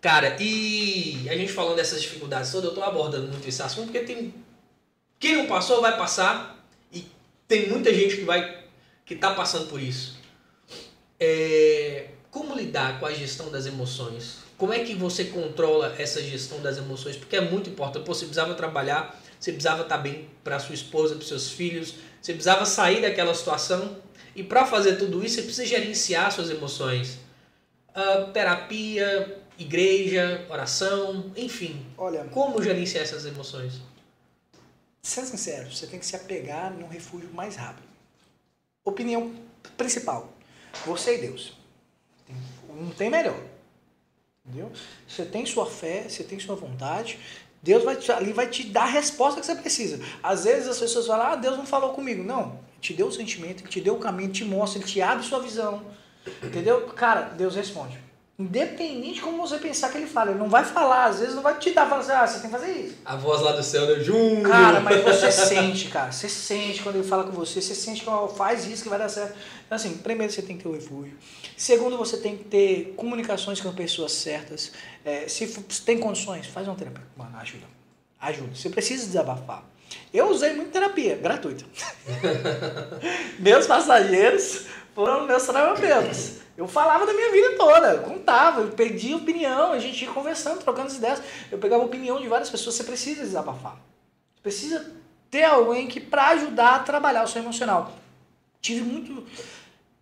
[0.00, 4.00] Cara, e a gente falando dessas dificuldades todas, eu tô abordando muito esse assunto porque
[4.00, 4.32] tem.
[5.18, 7.04] Quem não passou vai passar e
[7.48, 8.64] tem muita gente que vai.
[9.04, 10.18] que tá passando por isso.
[11.18, 14.38] É, como lidar com a gestão das emoções?
[14.56, 17.16] Como é que você controla essa gestão das emoções?
[17.16, 18.04] Porque é muito importante.
[18.04, 22.32] Pô, você precisava trabalhar, você precisava estar bem para sua esposa, para seus filhos, você
[22.32, 23.96] precisava sair daquela situação.
[24.36, 27.18] E para fazer tudo isso, você precisa gerenciar suas emoções.
[27.94, 31.84] Ah, terapia, igreja, oração, enfim.
[31.98, 33.80] Olha, Como gerenciar essas emoções?
[35.02, 37.88] sendo sincero, você tem que se apegar num refúgio mais rápido.
[38.84, 39.34] Opinião
[39.76, 40.32] principal.
[40.86, 41.59] Você e Deus.
[42.80, 43.38] Não tem melhor.
[44.46, 44.72] Entendeu?
[45.06, 47.18] Você tem sua fé, você tem sua vontade.
[47.62, 50.02] Deus vai te, ali vai te dar a resposta que você precisa.
[50.22, 52.22] Às vezes as pessoas falam, ah, Deus não falou comigo.
[52.22, 54.88] Não, ele te deu o sentimento, ele te deu o caminho, ele te mostra, ele
[54.88, 55.84] te abre sua visão.
[56.42, 56.86] Entendeu?
[56.88, 57.98] Cara, Deus responde.
[58.40, 61.42] Independente de como você pensar que ele fala, ele não vai falar, às vezes não
[61.42, 62.96] vai te dar, falar assim, ah, você tem que fazer isso.
[63.04, 64.02] A voz lá do céu, né?
[64.02, 64.48] Júnior!
[64.48, 66.10] Cara, mas você sente, cara.
[66.10, 69.10] Você sente quando ele fala com você, você sente que faz isso que vai dar
[69.10, 69.36] certo.
[69.66, 71.14] Então, assim, primeiro você tem que ter o refúgio.
[71.54, 74.72] Segundo, você tem que ter comunicações com pessoas certas.
[75.04, 77.04] É, se, se tem condições, faz uma terapia.
[77.18, 77.66] Mano, ajuda.
[78.18, 78.54] Ajuda.
[78.54, 79.62] Você precisa desabafar.
[80.14, 81.66] Eu usei muito terapia, gratuita.
[83.38, 84.64] meus passageiros
[84.94, 86.40] foram meus terapeutas.
[86.60, 90.88] Eu falava da minha vida toda, contava, eu pedia opinião, a gente ia conversando, trocando
[90.88, 91.22] as ideias.
[91.50, 93.76] Eu pegava opinião de várias pessoas, você precisa desabafar.
[94.34, 94.92] Você precisa
[95.30, 97.94] ter alguém que para ajudar a trabalhar o seu emocional.
[98.60, 99.26] Tive muito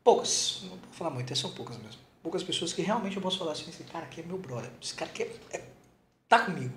[0.02, 2.01] poucas, não vou falar muito, são poucas mesmo.
[2.24, 4.94] Poucas pessoas que realmente eu posso falar assim, esse cara aqui é meu brother, esse
[4.94, 5.64] cara aqui é, é-
[6.28, 6.74] tá comigo.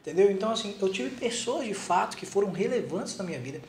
[0.00, 0.30] Entendeu?
[0.30, 3.60] Então, assim, eu tive pessoas de fato que foram relevantes na minha vida,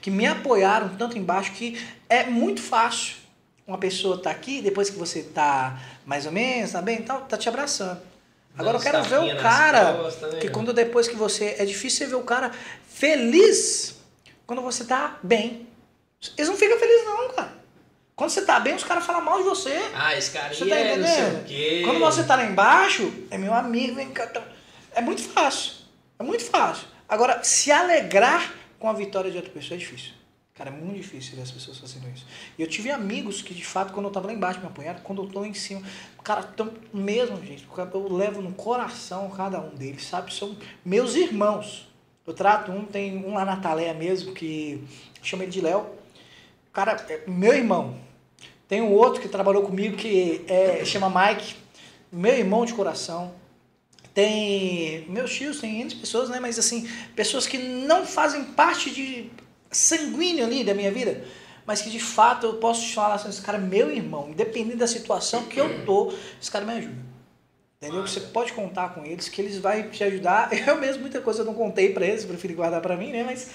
[0.00, 3.23] que me apoiaram tanto embaixo que é muito fácil
[3.66, 7.22] uma pessoa tá aqui, depois que você tá mais ou menos, tá bem e tal,
[7.22, 8.00] tá te abraçando.
[8.56, 11.56] Agora eu quero ver o cara né, que quando depois que você.
[11.58, 12.52] É difícil você ver o cara
[12.88, 13.96] feliz
[14.46, 15.66] quando você tá bem.
[16.36, 17.52] Eles não ficam felizes, não, cara.
[18.14, 19.76] Quando você tá bem, os caras falam mal de você.
[19.92, 21.84] Ah, esse cara Você tá é entendendo?
[21.84, 24.26] Quando você tá lá embaixo, é meu amigo, vem cá.
[24.28, 24.42] tá.
[24.94, 25.72] É muito fácil.
[26.16, 26.86] É muito fácil.
[27.08, 30.12] Agora, se alegrar com a vitória de outra pessoa é difícil.
[30.56, 32.24] Cara, é muito difícil ver as pessoas fazendo isso.
[32.56, 35.00] E eu tive amigos que, de fato, quando eu tava lá embaixo, me apoiaram.
[35.00, 35.82] Quando eu tô lá em cima,
[36.22, 37.64] cara, tão mesmo, gente.
[37.64, 40.32] porque Eu levo no coração cada um deles, sabe?
[40.32, 41.88] São meus irmãos.
[42.24, 44.80] Eu trato um, tem um lá na Taleia mesmo, que
[45.20, 45.86] chama ele de Léo.
[46.72, 47.98] Cara é meu irmão.
[48.68, 51.56] Tem um outro que trabalhou comigo que é, chama Mike,
[52.12, 53.34] meu irmão de coração.
[54.14, 56.38] Tem meus tios, tem N pessoas, né?
[56.38, 59.30] Mas assim, pessoas que não fazem parte de
[59.76, 61.24] sanguíneo ali da minha vida,
[61.66, 64.76] mas que de fato eu posso te falar assim, esse cara é meu irmão, independente
[64.76, 67.14] da situação que eu tô, esse cara me ajuda.
[67.80, 68.06] Entendeu?
[68.06, 70.50] Você pode contar com eles, que eles vão te ajudar.
[70.66, 73.22] Eu mesmo, muita coisa eu não contei pra eles, preferi guardar pra mim, né?
[73.22, 73.50] Mas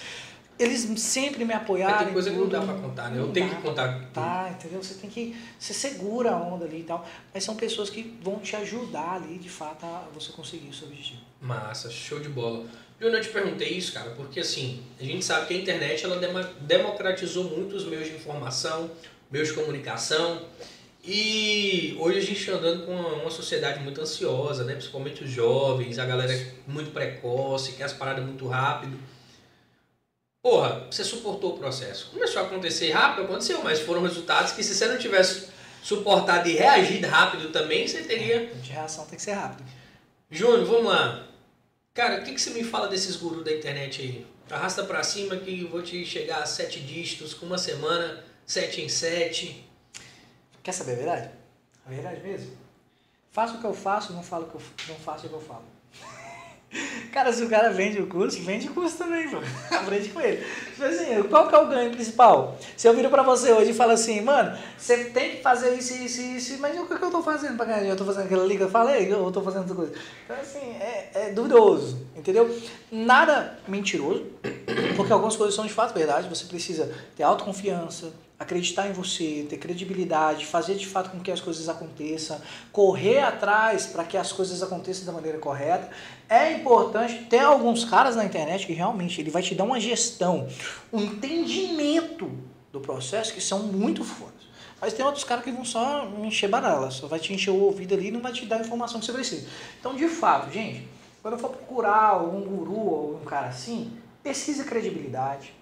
[0.59, 2.05] eles sempre me apoiaram.
[2.05, 2.59] tem coisa em que não tudo.
[2.59, 3.19] dá pra contar, né?
[3.19, 4.09] Eu tenho dá que contar.
[4.13, 4.83] Tá, entendeu?
[4.83, 5.35] Você tem que.
[5.57, 7.07] Você segura a onda ali e tal.
[7.33, 10.87] Mas são pessoas que vão te ajudar ali, de fato, a você conseguir o seu
[10.89, 11.21] objetivo.
[11.41, 12.65] Massa, show de bola.
[12.99, 16.19] Bruno, eu te perguntei isso, cara, porque assim, a gente sabe que a internet ela
[16.59, 18.91] democratizou muito os meios de informação,
[19.31, 20.41] meios de comunicação.
[21.01, 24.73] E hoje a gente está andando com uma, uma sociedade muito ansiosa, né?
[24.73, 26.33] Principalmente os jovens, a galera
[26.67, 28.99] muito precoce, quer as paradas muito rápido.
[30.43, 32.09] Porra, você suportou o processo.
[32.11, 35.47] Começou a acontecer rápido, aconteceu, mas foram resultados que se você não tivesse
[35.81, 39.65] suportado e reagido rápido também, você teria De reação tem que ser rápido.
[40.29, 41.28] Júnior, vamos lá.
[41.93, 44.27] Cara, o que, que você me fala desses gurus da internet aí?
[44.49, 48.89] Arrasta pra cima que vou te chegar a sete dígitos com uma semana, sete em
[48.89, 49.67] sete.
[50.63, 51.31] Quer saber a verdade?
[51.85, 52.57] A verdade mesmo?
[53.31, 55.65] Faço o que eu faço, não falo que eu não faço o que eu falo.
[57.11, 59.37] Cara, se o cara vende o curso, vende o curso também, pô.
[59.75, 60.45] Aprende com ele.
[60.71, 62.57] Tipo assim, qual que é o ganho principal?
[62.77, 65.93] Se eu viro pra você hoje e falo assim, mano, você tem que fazer isso,
[65.93, 67.85] isso, isso, mas o que eu tô fazendo pra ganhar?
[67.85, 69.93] Eu tô fazendo aquilo ali que eu falei, eu tô fazendo outra coisa?
[70.23, 72.55] Então, assim, é, é duvidoso, entendeu?
[72.91, 74.27] Nada mentiroso,
[74.95, 76.29] porque algumas coisas são de fato verdade.
[76.29, 81.41] Você precisa ter autoconfiança, acreditar em você, ter credibilidade, fazer de fato com que as
[81.41, 82.39] coisas aconteçam,
[82.71, 85.89] correr atrás para que as coisas aconteçam da maneira correta.
[86.29, 90.47] É importante, tem alguns caras na internet que realmente ele vai te dar uma gestão,
[90.91, 92.31] um entendimento
[92.71, 94.39] do processo que são muito fodas.
[94.79, 97.93] Mas tem outros caras que vão só encher banala, só vai te encher o ouvido
[97.93, 99.47] ali e não vai te dar a informação que você precisa.
[99.77, 100.87] Então, de fato, gente,
[101.21, 103.91] quando eu for procurar um guru ou um cara assim,
[104.23, 105.58] pesquisa credibilidade,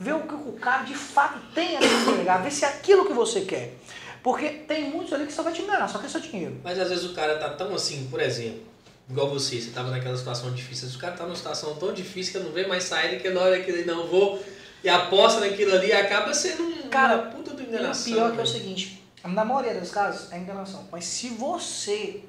[0.00, 3.06] vê o que o cara de fato tem a te entregar, vê se é aquilo
[3.06, 3.74] que você quer.
[4.22, 6.58] Porque tem muitos ali que só vai te enganar, só quer seu dinheiro.
[6.64, 8.60] Mas às vezes o cara tá tão assim, por exemplo,
[9.08, 12.46] igual você, você tava naquela situação difícil, o cara tá numa situação tão difícil que
[12.46, 14.42] não vê mais saída, que na hora que ele não vou
[14.82, 18.12] e aposta naquilo ali, acaba sendo um Cara, uma puta do E o enganação.
[18.12, 18.48] pior que é o velho.
[18.48, 20.88] seguinte, na maioria dos casos é enganação.
[20.90, 22.22] Mas se você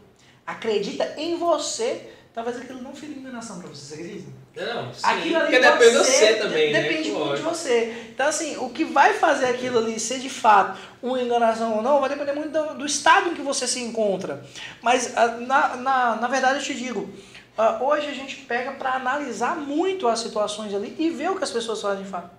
[0.45, 4.31] acredita em você, talvez aquilo não seja enganação pra você, você acredita?
[4.55, 6.81] Não, sim, Aquilo ali porque depende de você também, né?
[6.81, 8.07] Depende muito de você.
[8.13, 12.01] Então, assim, o que vai fazer aquilo ali ser de fato uma enganação ou não
[12.01, 14.43] vai depender muito do, do estado em que você se encontra.
[14.81, 17.09] Mas, ah, na, na, na verdade, eu te digo,
[17.57, 21.43] ah, hoje a gente pega para analisar muito as situações ali e ver o que
[21.43, 22.29] as pessoas fazem de fato.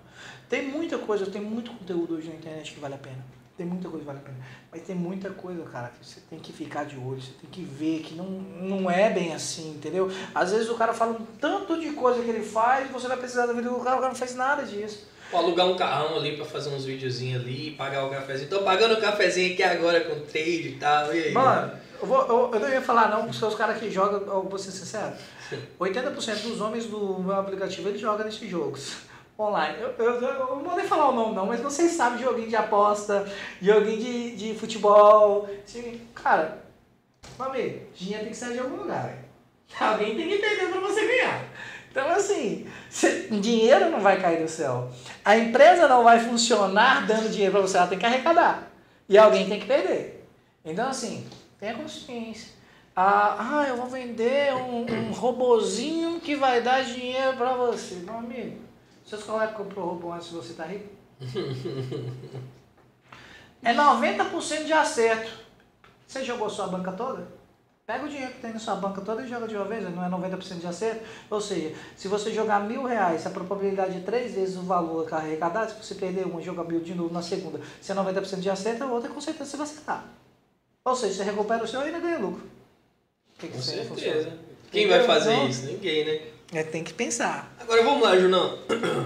[0.47, 3.25] Tem muita coisa, tem muito conteúdo hoje na internet que vale a pena.
[3.57, 4.37] Tem muita coisa que vale a pena.
[4.73, 7.61] Mas tem muita coisa, cara, que você tem que ficar de olho, você tem que
[7.61, 10.11] ver que não, não é bem assim, entendeu?
[10.33, 13.45] Às vezes o cara fala um tanto de coisa que ele faz, você vai precisar
[13.45, 15.07] da vida do cara, o cara não fez nada disso.
[15.31, 18.49] Ou alugar um carrão ali pra fazer uns videozinhos ali, pagar o cafezinho.
[18.49, 21.31] Tô pagando o cafezinho aqui agora com trade e tal, e aí?
[21.31, 21.71] Mano,
[22.01, 24.57] eu, vou, eu, eu não ia falar não, porque os caras que jogam, eu vou
[24.57, 25.13] ser sincero,
[25.79, 29.77] 80% dos homens do meu aplicativo, eles jogam nesses jogos online.
[29.81, 32.55] Eu, eu, eu não vou nem falar o nome não, mas vocês sabem, joguinho de
[32.55, 33.25] aposta,
[33.61, 35.47] joguinho de, de futebol.
[35.65, 36.63] Assim, cara,
[37.37, 39.05] meu amigo, dinheiro tem que sair de algum lugar.
[39.07, 39.23] velho.
[39.79, 41.43] Alguém tem que perder pra você ganhar.
[41.89, 44.89] Então, assim, cê- dinheiro não vai cair do céu.
[45.23, 48.71] A empresa não vai funcionar dando dinheiro pra você, ela tem que arrecadar.
[49.09, 50.25] E alguém tem que perder.
[50.65, 51.27] Então, assim,
[51.59, 52.53] tenha consciência.
[52.95, 57.95] Ah, ah, eu vou vender um, um robozinho que vai dar dinheiro pra você.
[57.95, 58.57] Meu amigo,
[59.05, 60.89] seus colegas comprou robô antes de você tá rico?
[63.65, 65.31] É 90% de acerto.
[66.05, 67.25] Você jogou sua banca toda?
[67.85, 70.05] Pega o dinheiro que tem na sua banca toda e joga de uma vez, não
[70.05, 71.05] é 90% de acerto?
[71.29, 75.71] Ou seja, se você jogar mil reais, a probabilidade de três vezes o valor arrecadado,
[75.71, 78.49] se você perder uma e jogar mil de novo na segunda, se é 90% de
[78.49, 80.05] acerto, a outra com certeza você vai acertar.
[80.85, 82.43] Ou seja, você recupera o seu e ainda ganha lucro.
[82.43, 83.89] O que que Com você certeza.
[83.89, 84.37] funciona?
[84.71, 85.65] Quem vai fazer Então, isso?
[85.67, 86.21] Ninguém, né?
[86.53, 87.53] É, tem que pensar.
[87.59, 88.59] Agora vamos lá, Junão.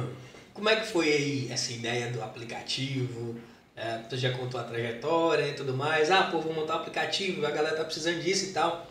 [0.54, 3.40] Como é que foi aí essa ideia do aplicativo?
[3.76, 6.12] É, tu já contou a trajetória e tudo mais.
[6.12, 8.88] Ah, pô, vou montar um aplicativo, a galera tá precisando disso e tal.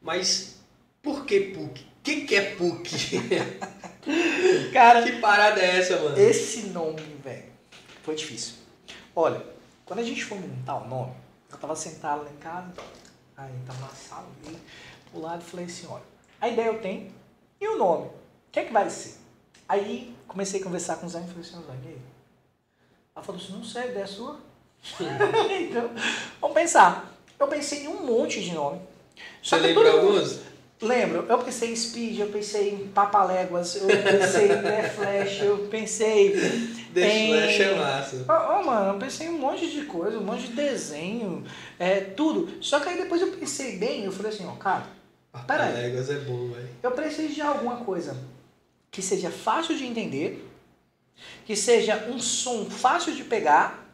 [0.00, 0.58] Mas
[1.02, 1.80] por que PUC?
[1.80, 2.90] O que, que é PUC?
[4.72, 6.18] Cara, que parada é essa, mano?
[6.18, 7.44] Esse nome, velho,
[8.02, 8.54] foi difícil.
[9.16, 9.42] Olha,
[9.84, 11.14] quando a gente foi montar o nome,
[11.50, 12.72] eu tava sentado lá em casa,
[13.36, 14.56] aí tava na sala, ali,
[15.10, 16.04] pro lado e falei assim, olha,
[16.40, 17.10] a ideia eu tenho,
[17.60, 18.06] e o nome?
[18.06, 18.10] O
[18.52, 19.14] que é que vai ser?
[19.68, 21.98] Aí comecei a conversar com o Zé e falei assim, Zé, e aí?
[23.14, 24.38] Ela falou assim, não sei, a ideia é sua.
[25.60, 25.90] então,
[26.40, 27.12] vamos pensar.
[27.38, 28.80] Eu pensei em um monte de nome.
[29.42, 30.40] Você lembra alguns?
[30.80, 35.58] Lembro, eu pensei em Speed, eu pensei em Papaléguas, eu pensei em The Flash, eu
[35.68, 36.36] pensei
[36.94, 37.32] The em...
[37.32, 38.24] Flash é massa.
[38.28, 41.44] Ó, ó, mano, eu pensei em um monte de coisa, um monte de desenho,
[41.80, 42.62] é, tudo.
[42.62, 44.86] Só que aí depois eu pensei bem, eu falei assim, ó, cara,
[45.46, 45.96] Peraí.
[45.96, 46.68] É bom, velho.
[46.82, 48.16] eu preciso de alguma coisa
[48.90, 50.48] que seja fácil de entender,
[51.44, 53.86] que seja um som fácil de pegar,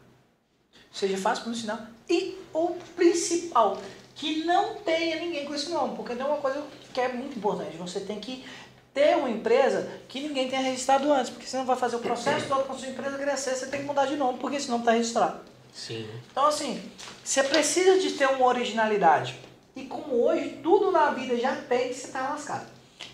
[0.91, 3.81] seja fácil para ensinar, e o principal,
[4.15, 6.63] que não tenha ninguém com esse nome, porque tem uma coisa
[6.93, 8.45] que é muito importante, você tem que
[8.93, 12.63] ter uma empresa que ninguém tenha registrado antes, porque senão vai fazer o processo todo
[12.65, 14.93] com a sua empresa crescer, você tem que mudar de nome, porque esse nome está
[14.93, 15.41] registrado.
[15.73, 16.09] Sim.
[16.31, 16.81] Então, assim,
[17.21, 19.37] você precisa de ter uma originalidade.
[19.75, 22.67] E como hoje tudo na vida já tem, você tá lascado.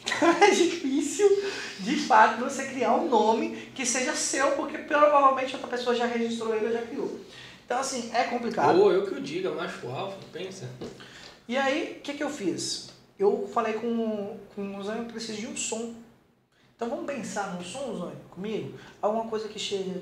[0.04, 1.28] Então é difícil,
[1.80, 6.54] de fato, você criar um nome que seja seu, porque provavelmente outra pessoa já registrou
[6.54, 7.20] ele ou já criou.
[7.66, 8.80] Então, assim, é complicado.
[8.80, 10.70] Ou eu que o diga, macho alfa, pensa.
[11.48, 12.90] E aí, o que, que eu fiz?
[13.18, 15.94] Eu falei com, com o Zóio, eu preciso de um som.
[16.76, 18.78] Então vamos pensar num som, Zóio, comigo?
[19.02, 20.02] Alguma coisa que chega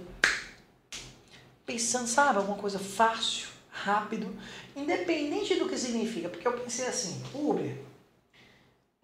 [1.65, 4.35] pensando, sabe, alguma coisa fácil, rápido,
[4.81, 6.29] independente do que significa.
[6.29, 7.77] Porque eu pensei assim, Uber.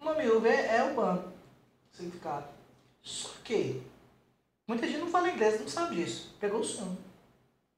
[0.00, 1.32] O nome Uber é banco,
[1.92, 2.46] significado.
[3.02, 3.82] Só que
[4.68, 6.34] muita gente não fala inglês, não sabe disso.
[6.40, 6.96] Pegou o som.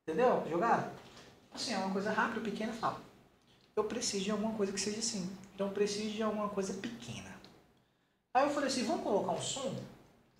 [0.03, 0.45] Entendeu?
[0.49, 0.91] Jogado?
[1.53, 3.01] Assim, é uma coisa rápida, pequena, fala.
[3.77, 5.31] Eu preciso de alguma coisa que seja assim.
[5.55, 7.35] Então eu preciso de alguma coisa pequena.
[8.35, 9.75] Aí eu falei assim, vamos colocar um som?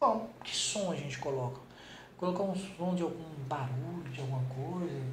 [0.01, 0.31] Vamos.
[0.45, 1.61] Que som a gente coloca?
[2.17, 5.05] Colocar um som de algum barulho, de alguma coisa.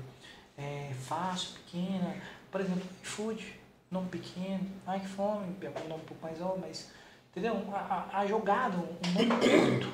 [0.58, 2.22] É, fácil, pequena.
[2.56, 3.60] Por exemplo, iFood,
[3.92, 4.66] nome pequeno.
[4.88, 6.90] Ai, que fome, é um nome um pouco mais alto, mas...
[7.30, 7.62] Entendeu?
[7.70, 9.94] A, a, a jogada, um nome curto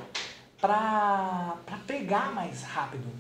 [0.60, 1.58] para
[1.88, 3.12] pegar mais rápido.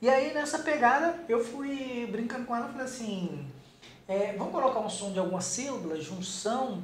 [0.00, 3.44] E aí nessa pegada eu fui brincando com ela, falei assim,
[4.06, 6.80] é, vamos colocar um som de algumas sílabas, junção.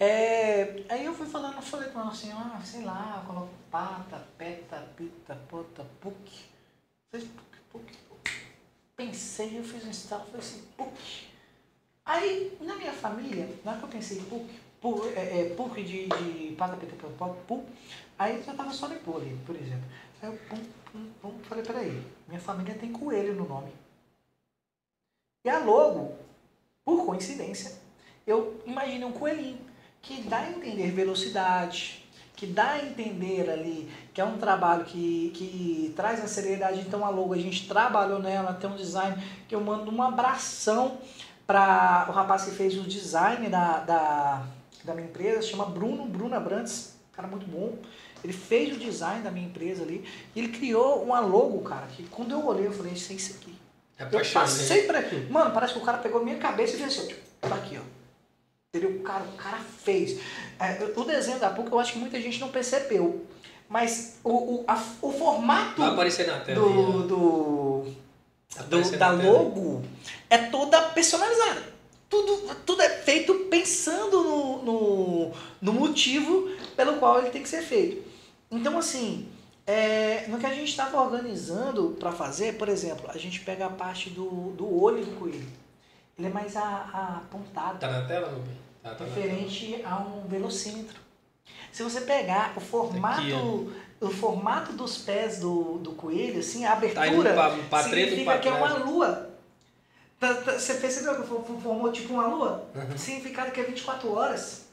[0.00, 4.26] É, aí eu fui falando, eu falei com ela assim, ah, sei lá, coloco pata,
[4.36, 6.48] peta, pita, pota, puk.
[7.12, 8.07] Puk, puk, puk.
[8.98, 10.66] Pensei, eu fiz um estalo, falei assim.
[12.04, 14.44] Aí, na minha família, na hora que eu pensei puk,
[14.80, 16.76] puk, é, é, puk de, de pata,
[17.46, 17.64] puk,
[18.18, 19.84] aí já tava só depois ali, por exemplo.
[20.20, 20.56] Aí eu pum,
[20.90, 23.72] pum, pum, falei, peraí, minha família tem coelho no nome.
[25.44, 26.16] E a logo,
[26.84, 27.78] por coincidência,
[28.26, 29.60] eu imaginei um coelhinho
[30.02, 32.04] que dá a entender velocidade,
[32.34, 33.88] que dá a entender ali
[34.18, 36.80] que é um trabalho que, que traz a seriedade.
[36.80, 39.16] Então a logo a gente trabalhou nela, tem um design
[39.46, 40.98] que eu mando um abração
[41.46, 44.42] para o rapaz que fez o design da, da,
[44.82, 47.78] da minha empresa, se chama Bruno, Bruno Abrantes, cara muito bom.
[48.24, 50.04] Ele fez o design da minha empresa ali
[50.34, 53.36] e ele criou uma logo, cara, que quando eu olhei eu falei, isso é isso
[53.36, 53.56] aqui.
[53.96, 54.86] É Eu passei né?
[54.88, 55.28] por aqui.
[55.30, 57.98] Mano, parece que o cara pegou a minha cabeça e fez assim, tá aqui, ó.
[58.74, 58.98] Entendeu?
[58.98, 60.20] O cara, o cara fez.
[60.58, 63.24] É, o desenho da PUC eu acho que muita gente não percebeu.
[63.68, 65.82] Mas o, o, a- o formato
[66.40, 66.60] tela.
[66.60, 67.86] do, do,
[68.64, 68.66] do-
[68.98, 69.82] da logo
[70.30, 71.62] é toda personalizada.
[72.08, 77.60] Tudo, tudo é feito pensando no, no, no motivo pelo qual ele tem que ser
[77.60, 78.02] feito.
[78.50, 79.28] Então, assim,
[79.66, 83.70] é, no que a gente estava organizando para fazer, por exemplo, a gente pega a
[83.70, 85.46] parte do, do olho do coelho.
[86.18, 88.56] Ele é mais apontado Tá na tela, meu bem?
[88.82, 89.26] Tá, tá na tela.
[89.26, 90.98] referente a um velocímetro.
[91.72, 93.32] Se você pegar o formato, Aqui,
[94.00, 98.24] o formato dos pés do, do coelho, assim, a Tá abertura pra, pra ou significa
[98.32, 99.30] pra que é uma lua.
[100.20, 102.68] Tá- tá- Você percebeu que for- for- formou tipo uma lua?
[102.74, 102.98] Uhum.
[102.98, 104.66] Significado que é 24 horas.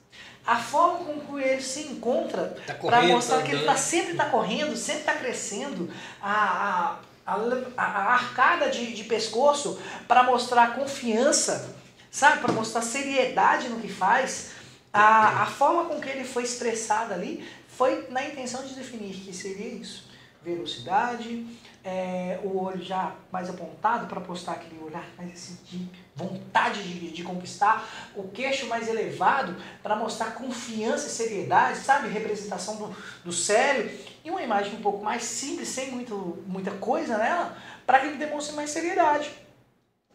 [0.45, 3.75] A forma com que o coelho se encontra Tá para mostrar tá que ele tá,
[3.75, 5.89] sempre está correndo, sempre está crescendo,
[6.21, 11.75] a, a, a, a arcada de, de pescoço para mostrar confiança,
[12.11, 12.41] sabe?
[12.41, 14.51] Para mostrar seriedade no que faz.
[14.97, 19.33] A, a forma com que ele foi expressado ali foi na intenção de definir que
[19.33, 20.07] seria isso.
[20.41, 21.45] Velocidade,
[21.83, 27.11] é, o olho já mais apontado para postar aquele olhar mais assim, de vontade de,
[27.11, 27.85] de conquistar,
[28.15, 32.07] o queixo mais elevado para mostrar confiança e seriedade, sabe?
[32.07, 32.95] Representação do,
[33.25, 33.91] do sério
[34.23, 38.17] e uma imagem um pouco mais simples, sem muito, muita coisa nela, para que ele
[38.17, 39.29] demonstre mais seriedade.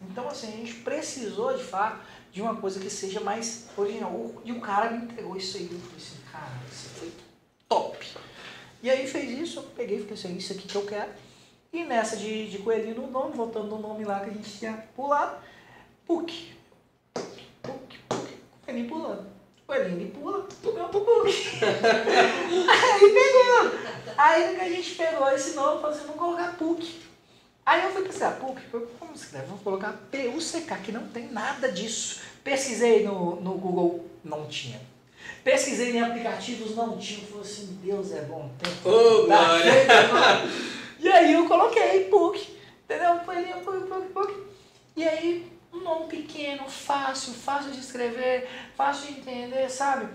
[0.00, 2.00] Então, assim, a gente precisou de fato
[2.32, 4.32] de uma coisa que seja mais original.
[4.44, 5.68] E o cara me entregou isso aí.
[5.70, 7.12] Eu falei assim, cara, isso foi
[7.68, 8.06] top.
[8.82, 11.10] E aí fez isso, eu peguei e falei assim, isso aqui que eu quero.
[11.72, 14.88] E nessa de, de coelhinho no nome, voltando no nome lá que a gente tinha
[14.96, 15.38] pulado,
[16.06, 16.52] PUC.
[17.62, 19.30] PUC, PUC, coelhinho pulando.
[19.66, 21.60] Coelhinho pula, pulando pro PUC.
[21.62, 23.78] aí pegou.
[24.16, 27.09] Aí que a gente pegou esse nome, falou assim, vamos colocar PUC.
[27.64, 28.60] Aí eu fui pesquisar PUC,
[28.98, 29.46] como se escreve?
[29.46, 32.20] Vamos colocar P-U-C-K, que não tem nada disso.
[32.42, 34.80] Pesquisei no, no Google, não tinha.
[35.44, 37.26] Pesquisei em aplicativos, não tinha.
[37.26, 38.50] Falei assim, Deus é bom.
[38.58, 40.42] Tem Ô, Tá.
[40.98, 43.20] E aí eu coloquei PUC, entendeu?
[43.26, 44.34] Ali, PUC, PUC, PUC.
[44.96, 48.46] E aí, um nome pequeno, fácil, fácil de escrever,
[48.76, 50.08] fácil de entender, sabe?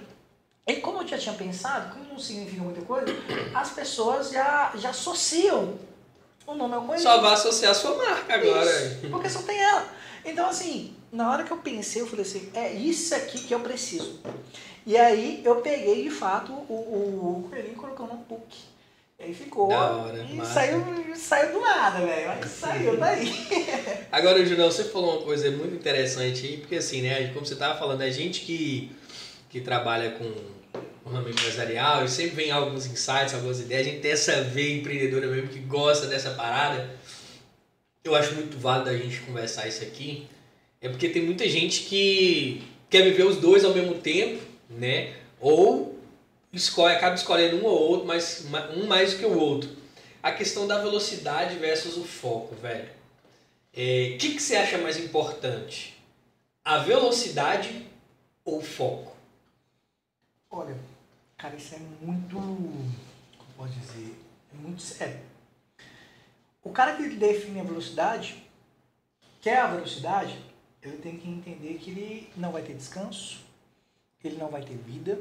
[0.68, 3.08] E como eu já tinha pensado, como não significa muita coisa,
[3.54, 5.76] as pessoas já, já associam
[6.48, 7.08] o nome ao coelhinho.
[7.08, 8.72] Só vai associar a sua marca agora.
[8.72, 9.88] Isso, porque só tem ela.
[10.24, 13.60] Então, assim, na hora que eu pensei, eu falei assim, é isso aqui que eu
[13.60, 14.20] preciso.
[14.86, 18.58] E aí eu peguei, de fato, o, o, o coelhinho e colocou no PUC.
[19.20, 19.70] E aí ficou.
[19.70, 20.54] Da hora, e massa.
[20.54, 20.84] saiu,
[21.16, 22.28] saiu do nada, velho.
[22.28, 23.34] Mas saiu daí.
[24.12, 27.80] Agora, Junão, você falou uma coisa muito interessante aí, porque assim, né, como você tava
[27.80, 28.92] falando, a gente que,
[29.50, 30.32] que trabalha com
[31.06, 34.80] o ramo empresarial e sempre vem alguns insights, algumas ideias, a gente tem essa veia
[34.80, 36.90] empreendedora mesmo que gosta dessa parada.
[38.04, 40.28] Eu acho muito válido a gente conversar isso aqui,
[40.82, 45.14] é porque tem muita gente que quer viver os dois ao mesmo tempo, né?
[45.40, 46.00] Ou
[46.52, 48.46] escolhe, acaba escolhendo um ou outro, mas
[48.76, 49.70] um mais do que o outro.
[50.24, 52.90] A questão da velocidade versus o foco, velho.
[53.74, 55.96] O que, que você acha mais importante?
[56.64, 57.86] A velocidade
[58.44, 59.16] ou o foco?
[60.50, 60.76] Olha,
[61.38, 62.36] cara, isso é muito.
[62.36, 64.16] Como pode dizer?
[64.54, 65.20] É muito sério.
[66.64, 68.44] O cara que define a velocidade,
[69.42, 70.40] quer a velocidade,
[70.82, 73.44] ele tem que entender que ele não vai ter descanso,
[74.24, 75.20] ele não vai ter vida,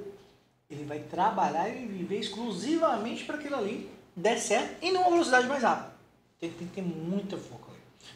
[0.71, 5.63] ele vai trabalhar e viver exclusivamente para aquilo ali der certo e numa velocidade mais
[5.63, 5.95] rápida.
[6.41, 7.71] Ele tem que ter muita foco,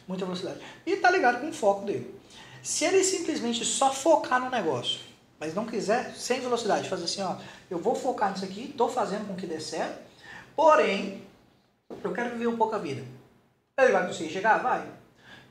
[0.07, 0.59] muita velocidade.
[0.85, 2.13] E tá ligado com o foco dele.
[2.61, 4.99] Se ele simplesmente só focar no negócio,
[5.39, 7.37] mas não quiser, sem velocidade, fazer assim, ó,
[7.69, 9.99] eu vou focar nisso aqui, tô fazendo com que dê certo,
[10.55, 11.23] porém,
[12.03, 13.03] eu quero viver um pouco a vida.
[13.77, 14.57] Ele vai conseguir chegar?
[14.57, 14.85] Vai.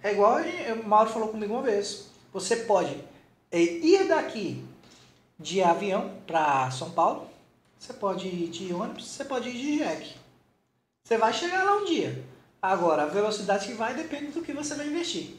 [0.03, 2.09] É igual o Mauro falou comigo uma vez.
[2.33, 3.03] Você pode
[3.51, 4.65] ir daqui
[5.39, 7.29] de avião para São Paulo,
[7.79, 10.15] você pode ir de ônibus, você pode ir de jegue.
[11.03, 12.23] Você vai chegar lá um dia.
[12.61, 15.37] Agora, a velocidade que vai depende do que você vai investir.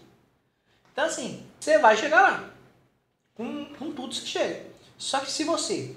[0.91, 2.49] Então, assim, você vai chegar lá.
[3.79, 4.65] Com, tudo você chega.
[4.97, 5.95] Só que se você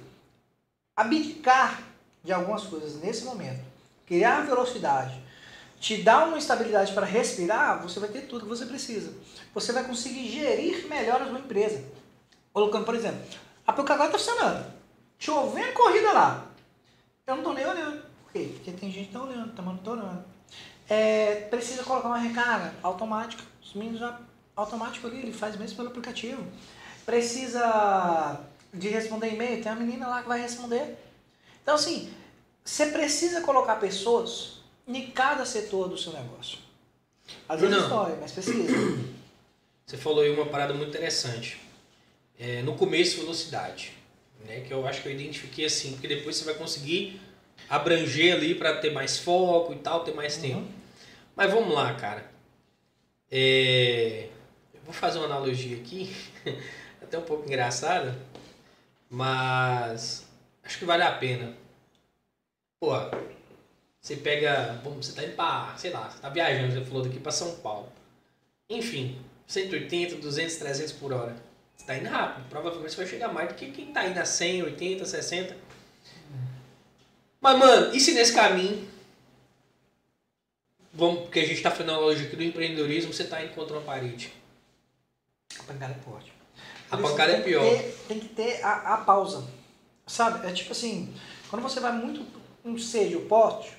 [0.96, 1.82] abdicar
[2.22, 3.64] de algumas coisas nesse momento,
[4.06, 5.20] criar velocidade,
[5.80, 9.12] te dar uma estabilidade para respirar, você vai ter tudo que você precisa.
[9.52, 11.84] Você vai conseguir gerir melhor a sua empresa.
[12.52, 13.20] Colocando, por exemplo,
[13.66, 14.72] a Pocagó está funcionando.
[15.18, 16.46] Chovendo corrida lá.
[17.26, 18.02] Eu não estou nem olhando.
[18.22, 18.50] Por quê?
[18.54, 20.24] Porque tem gente que está olhando, está monitorando.
[20.88, 23.42] É, precisa colocar uma recarga automática.
[23.60, 24.20] Os meninos já
[24.54, 26.44] automático ali, ele faz mesmo pelo aplicativo.
[27.04, 28.40] Precisa
[28.72, 30.96] de responder e-mail, tem uma menina lá que vai responder.
[31.62, 32.12] Então, assim,
[32.64, 36.58] você precisa colocar pessoas em cada setor do seu negócio.
[37.48, 37.88] Às vezes Não.
[37.88, 38.72] dói, mas precisa.
[39.86, 41.60] Você falou aí uma parada muito interessante.
[42.38, 43.92] É, no começo, velocidade.
[44.44, 44.60] Né?
[44.60, 47.20] Que eu acho que eu identifiquei assim, porque depois você vai conseguir
[47.68, 50.66] abranger ali para ter mais foco e tal, ter mais tempo.
[51.36, 52.30] Mas vamos lá, cara.
[53.30, 54.28] É,
[54.74, 56.14] eu vou fazer uma analogia aqui,
[57.02, 58.16] até um pouco engraçada,
[59.10, 60.26] mas
[60.62, 61.54] acho que vale a pena.
[62.80, 62.92] Pô,
[64.00, 67.20] você pega, vamos, você tá indo pra, sei lá, você tá viajando, você falou daqui
[67.20, 67.92] pra São Paulo.
[68.68, 71.36] Enfim, 180, 200, 300 por hora.
[71.76, 74.24] Você tá indo rápido, provavelmente você vai chegar mais do que quem tá indo a
[74.24, 75.56] 100, 80, 60.
[77.40, 78.88] Mas, mano, e se nesse caminho,
[80.92, 84.32] vamos, porque a gente tá fazendo a aqui do empreendedorismo, você tá contra uma parede?
[85.58, 86.32] A pancada forte.
[86.92, 87.62] A pancada é pior.
[87.62, 89.44] ter- tem que ter a, a pausa.
[90.06, 90.46] Sabe?
[90.46, 91.12] É tipo assim,
[91.48, 92.24] quando você vai muito
[92.64, 93.72] um sede o pote,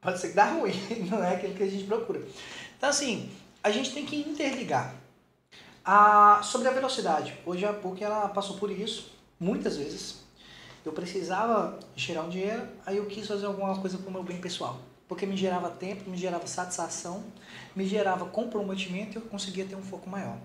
[0.00, 0.72] pode ser que dá ruim,
[1.10, 2.20] não é aquilo que a gente procura.
[2.76, 3.30] Então assim,
[3.62, 4.94] a gente tem que interligar.
[5.84, 9.10] A, sobre a velocidade, hoje a PUC ela passou por isso
[9.40, 10.16] muitas vezes.
[10.84, 14.38] Eu precisava gerar um dinheiro, aí eu quis fazer alguma coisa para o meu bem
[14.38, 14.78] pessoal.
[15.06, 17.24] Porque me gerava tempo, me gerava satisfação,
[17.74, 20.36] me gerava comprometimento e eu conseguia ter um foco maior.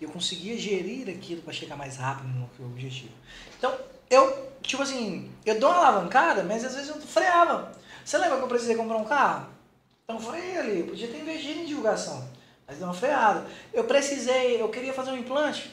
[0.00, 3.12] Eu conseguia gerir aquilo para chegar mais rápido no meu objetivo.
[3.58, 3.74] Então,
[4.10, 7.72] eu, tipo assim, eu dou uma alavancada, mas às vezes eu freava.
[8.04, 9.46] Você lembra que eu precisei comprar um carro?
[10.04, 12.28] Então eu ali, eu podia ter investido em divulgação,
[12.66, 13.46] mas deu uma freada.
[13.72, 15.70] Eu precisei, eu queria fazer um implante,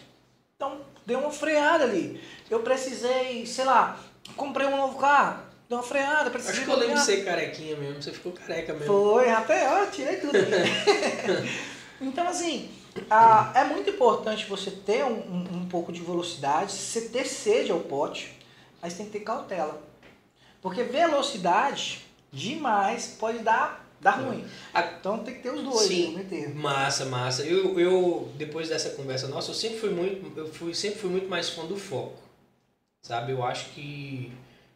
[0.56, 2.22] então deu uma freada ali.
[2.48, 4.00] Eu precisei, sei lá,
[4.36, 7.76] comprei um novo carro, deu uma freada, precisei Acho que eu lembro de ser carequinha
[7.78, 8.86] mesmo, você ficou careca mesmo.
[8.86, 10.38] foi, rapaz, ó, tirei tudo
[12.00, 12.70] então, assim,
[13.10, 17.72] a- é muito importante você ter um, um, um pouco de velocidade, você ter sede
[17.72, 18.34] ao pote,
[18.82, 19.82] mas tem que ter cautela.
[20.62, 24.46] Porque velocidade demais pode dar, dar ruim.
[24.74, 26.26] A- Então tem que ter os dois, Sim.
[26.30, 26.56] termo.
[26.56, 27.44] Massa, massa.
[27.44, 31.30] Eu, eu, depois dessa conversa nossa, eu sempre fui muito, eu fui, sempre fui muito
[31.30, 32.18] mais fã do foco.
[33.04, 33.32] Sabe?
[33.32, 34.32] Eu acho que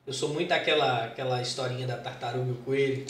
[0.07, 3.05] eu sou muito aquela, aquela historinha da tartaruga e o coelho.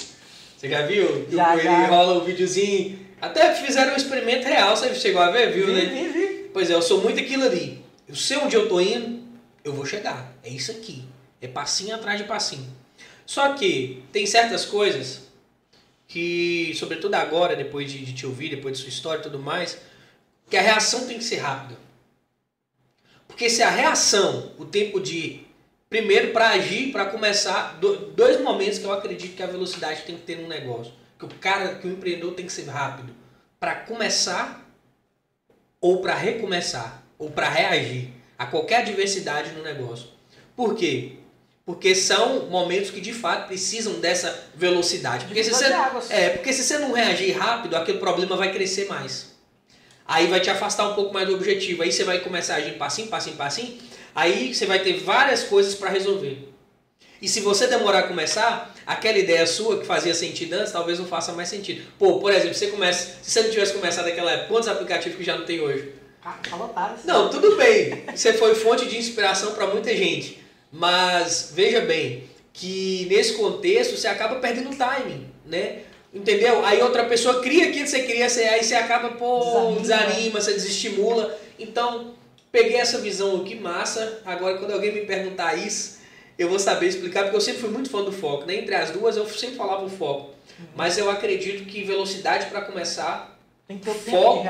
[0.58, 1.28] Você já viu?
[1.30, 1.88] Já, o coelho já.
[1.88, 3.00] rola o videozinho.
[3.22, 5.86] Até fizeram um experimento real, você chegou a ver, viu, Vi, né?
[5.86, 6.50] vi, vi.
[6.52, 7.84] Pois é, eu sou muito aquilo ali.
[8.08, 9.22] Eu sei onde eu tô indo,
[9.64, 10.34] eu vou chegar.
[10.44, 11.06] É isso aqui.
[11.40, 12.68] É passinho atrás de passinho.
[13.26, 15.22] Só que tem certas coisas
[16.08, 19.78] que, sobretudo agora, depois de, de te ouvir, depois de sua história e tudo mais,
[20.50, 21.80] que a reação tem que ser rápida.
[23.28, 25.42] Porque se a reação, o tempo de
[25.90, 27.80] primeiro para agir, para começar,
[28.16, 30.92] dois momentos que eu acredito que a velocidade tem que ter no negócio,
[31.22, 33.14] que o cara, que o empreendedor tem que ser rápido,
[33.60, 34.68] para começar
[35.80, 40.08] ou para recomeçar ou para reagir a qualquer adversidade no negócio.
[40.56, 41.14] Por quê?
[41.64, 45.26] Porque são momentos que de fato precisam dessa velocidade.
[45.26, 45.66] Porque se, você,
[46.10, 49.36] é, porque se você não reagir rápido, aquele problema vai crescer mais.
[50.08, 51.84] Aí vai te afastar um pouco mais do objetivo.
[51.84, 53.78] Aí você vai começar a agir passinho, passinho, passinho.
[54.16, 56.50] Aí você vai ter várias coisas para resolver.
[57.22, 61.06] E se você demorar a começar, aquela ideia sua que fazia sentido antes, talvez não
[61.06, 61.84] faça mais sentido.
[61.98, 65.24] Pô, por exemplo, você começa, se você não tivesse começado naquela época, quantos aplicativos que
[65.24, 65.94] já não tem hoje?
[66.24, 68.04] Ah, não, tudo bem.
[68.16, 70.40] Você foi fonte de inspiração para muita gente.
[70.72, 75.80] Mas veja bem que nesse contexto você acaba perdendo o timing, né?
[76.14, 76.64] Entendeu?
[76.66, 79.40] Aí outra pessoa cria aquilo que você queria, aí você acaba, pô,
[79.80, 81.38] desanima, desanima você desestimula.
[81.58, 82.14] Então,
[82.52, 84.22] peguei essa visão que massa.
[84.26, 86.01] Agora, quando alguém me perguntar isso,
[86.42, 88.46] eu vou saber explicar, porque eu sempre fui muito fã do foco.
[88.46, 88.56] Né?
[88.56, 90.32] Entre as duas, eu sempre falava o foco.
[90.60, 90.66] Uhum.
[90.76, 94.44] Mas eu acredito que velocidade para começar, Tem que ter foco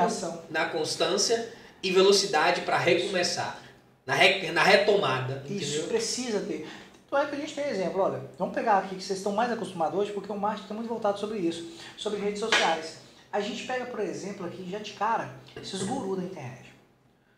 [0.50, 1.52] na constância
[1.82, 3.60] e velocidade para recomeçar.
[4.06, 5.44] Na, re, na retomada.
[5.48, 5.88] Isso entendeu?
[5.88, 6.68] precisa ter.
[7.06, 9.52] Então é que a gente tem exemplo, olha, vamos pegar aqui que vocês estão mais
[9.52, 12.98] acostumados hoje, porque o marketing está muito voltado sobre isso, sobre redes sociais.
[13.30, 16.72] A gente pega, por exemplo, aqui já de cara, esses gurus da internet.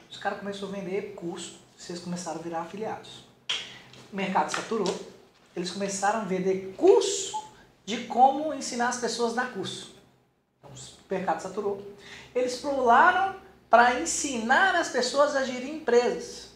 [0.09, 3.24] Os caras começaram a vender curso, vocês começaram a virar afiliados.
[4.15, 4.87] O mercado saturou,
[5.57, 7.37] eles começaram a vender curso
[7.85, 9.93] de como ensinar as pessoas a dar curso.
[10.57, 11.83] Então, o mercado saturou.
[12.33, 13.35] Eles pularam
[13.69, 16.51] para ensinar as pessoas a gerir empresas.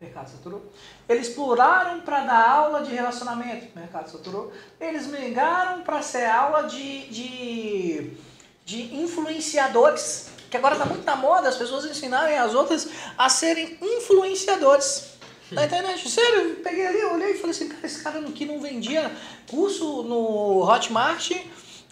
[0.00, 0.72] Mercado saturou.
[1.06, 3.78] Eles pularam para dar aula de relacionamento.
[3.78, 4.50] Mercado saturou.
[4.80, 8.16] Eles migraram para ser aula de, de,
[8.64, 10.30] de influenciadores.
[10.50, 12.88] Que agora está muito na moda as pessoas ensinarem as outras
[13.18, 15.19] a serem influenciadores.
[15.52, 19.10] Na internet, sério, peguei ali, olhei e falei assim, cara, esse cara que não vendia
[19.48, 21.32] curso no Hotmart,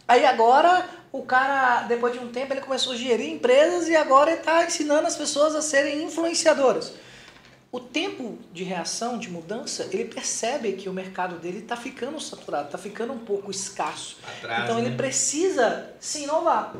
[0.07, 4.31] aí agora o cara, depois de um tempo, ele começou a gerir empresas e agora
[4.31, 6.93] ele está ensinando as pessoas a serem influenciadoras.
[7.71, 12.67] O tempo de reação, de mudança, ele percebe que o mercado dele está ficando saturado,
[12.67, 14.19] está ficando um pouco escasso.
[14.39, 14.97] Atrás, então ele né?
[14.97, 16.75] precisa se inovar.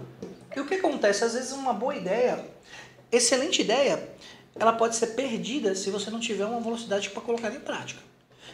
[0.55, 1.25] E o que acontece?
[1.25, 2.43] Às vezes uma boa ideia,
[3.13, 4.09] excelente ideia,
[4.59, 8.01] ela pode ser perdida se você não tiver uma velocidade para colocar em prática.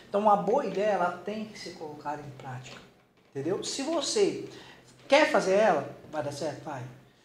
[0.09, 2.81] Então uma boa ideia, ela tem que ser colocada em prática.
[3.31, 3.65] Entendeu?
[3.65, 4.49] Se você
[5.09, 5.89] Quer fazer ela?
[6.11, 6.65] Vai dar certo?
[6.65, 6.83] Vai.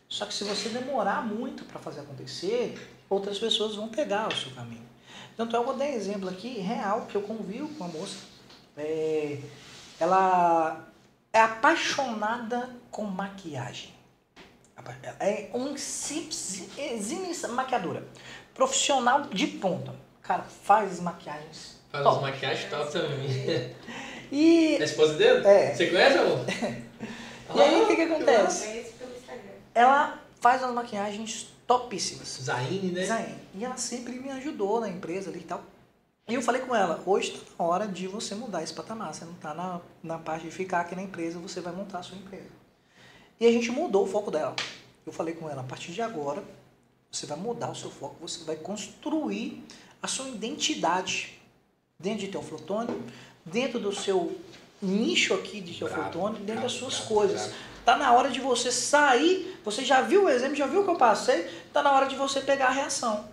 [0.07, 2.77] Só que se você demorar muito para fazer acontecer,
[3.09, 4.87] outras pessoas vão pegar o seu caminho.
[5.37, 8.17] É, eu vou dar um exemplo aqui, real, que eu convivo com uma moça.
[8.75, 9.39] É,
[9.99, 10.87] ela
[11.31, 13.93] é apaixonada com maquiagem.
[15.19, 16.67] É um simples
[17.49, 18.05] maquiadora.
[18.59, 19.95] Profissional de ponta.
[20.21, 21.77] Cara, faz maquiagens.
[21.89, 22.17] Faz top.
[22.17, 23.75] as maquiagens top também.
[24.31, 24.75] E.
[24.75, 25.47] É esposa dele?
[25.47, 25.73] É.
[25.73, 26.39] Você conhece, amor?
[27.55, 28.93] E aí o que, que acontece?
[29.73, 32.37] Ela faz umas maquiagens topíssimas.
[32.43, 33.05] Zaine, né?
[33.05, 33.37] Zaine.
[33.55, 35.63] E ela sempre me ajudou na empresa ali e tal.
[36.27, 39.13] E eu falei com ela, hoje está na hora de você mudar esse patamar.
[39.13, 42.03] Você não está na, na parte de ficar aqui na empresa, você vai montar a
[42.03, 42.49] sua empresa.
[43.39, 44.53] E a gente mudou o foco dela.
[45.05, 46.43] Eu falei com ela, a partir de agora,
[47.11, 49.63] você vai mudar o seu foco, você vai construir
[50.01, 51.39] a sua identidade
[51.99, 52.95] dentro de Teoflotone,
[53.45, 54.37] dentro do seu
[54.81, 57.51] nicho aqui de teofotone dentro das suas coisas.
[57.85, 60.91] Tá na hora de você sair, você já viu o exemplo, já viu o que
[60.91, 63.25] eu passei, tá na hora de você pegar a reação.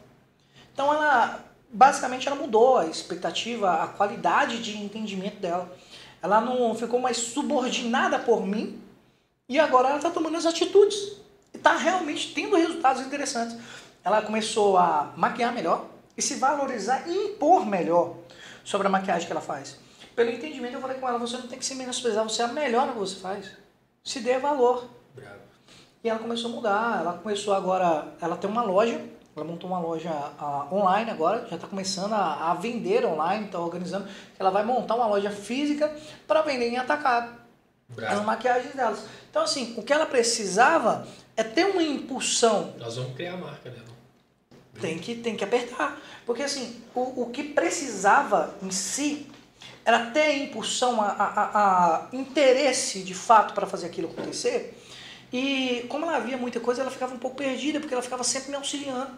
[0.73, 5.77] Então ela basicamente ela mudou a expectativa, a qualidade de entendimento dela.
[6.23, 8.81] Ela não ficou mais subordinada por mim
[9.49, 11.17] e agora ela está tomando as atitudes.
[11.57, 13.57] Está realmente tendo resultados interessantes.
[14.05, 18.15] Ela começou a maquiar melhor e se valorizar e impor melhor
[18.63, 19.79] sobre a maquiagem que ela faz.
[20.15, 22.49] Pelo entendimento, eu falei com ela: você não tem que se menosprezar, você é a
[22.49, 23.53] melhor no que você faz.
[24.03, 24.89] Se dê valor.
[25.15, 25.41] Bravo.
[26.03, 27.01] E ela começou a mudar.
[27.01, 28.15] Ela começou agora.
[28.21, 29.05] Ela tem uma loja.
[29.37, 31.47] Ela montou uma loja uh, online agora.
[31.49, 33.47] Já está começando a, a, vender online.
[33.47, 34.09] Está organizando.
[34.39, 35.95] Ela vai montar uma loja física
[36.27, 37.37] para vender em atacado.
[37.89, 38.21] Bravo.
[38.21, 39.05] As maquiagens delas.
[39.29, 41.07] Então, assim, o que ela precisava
[41.37, 42.75] é ter uma impulsão.
[42.79, 43.87] Nós vamos criar a marca dela.
[44.81, 46.01] Tem que, tem que apertar.
[46.25, 49.27] Porque, assim, o, o que precisava em si
[49.85, 54.77] era ter impulsão, a, a, a interesse de fato para fazer aquilo acontecer.
[55.33, 58.51] E como ela via muita coisa, ela ficava um pouco perdida, porque ela ficava sempre
[58.51, 59.17] me auxiliando.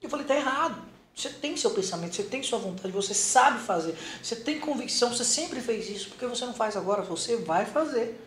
[0.00, 0.82] Eu falei, tá errado.
[1.14, 5.24] Você tem seu pensamento, você tem sua vontade, você sabe fazer, você tem convicção, você
[5.24, 8.18] sempre fez isso, porque você não faz agora, você vai fazer.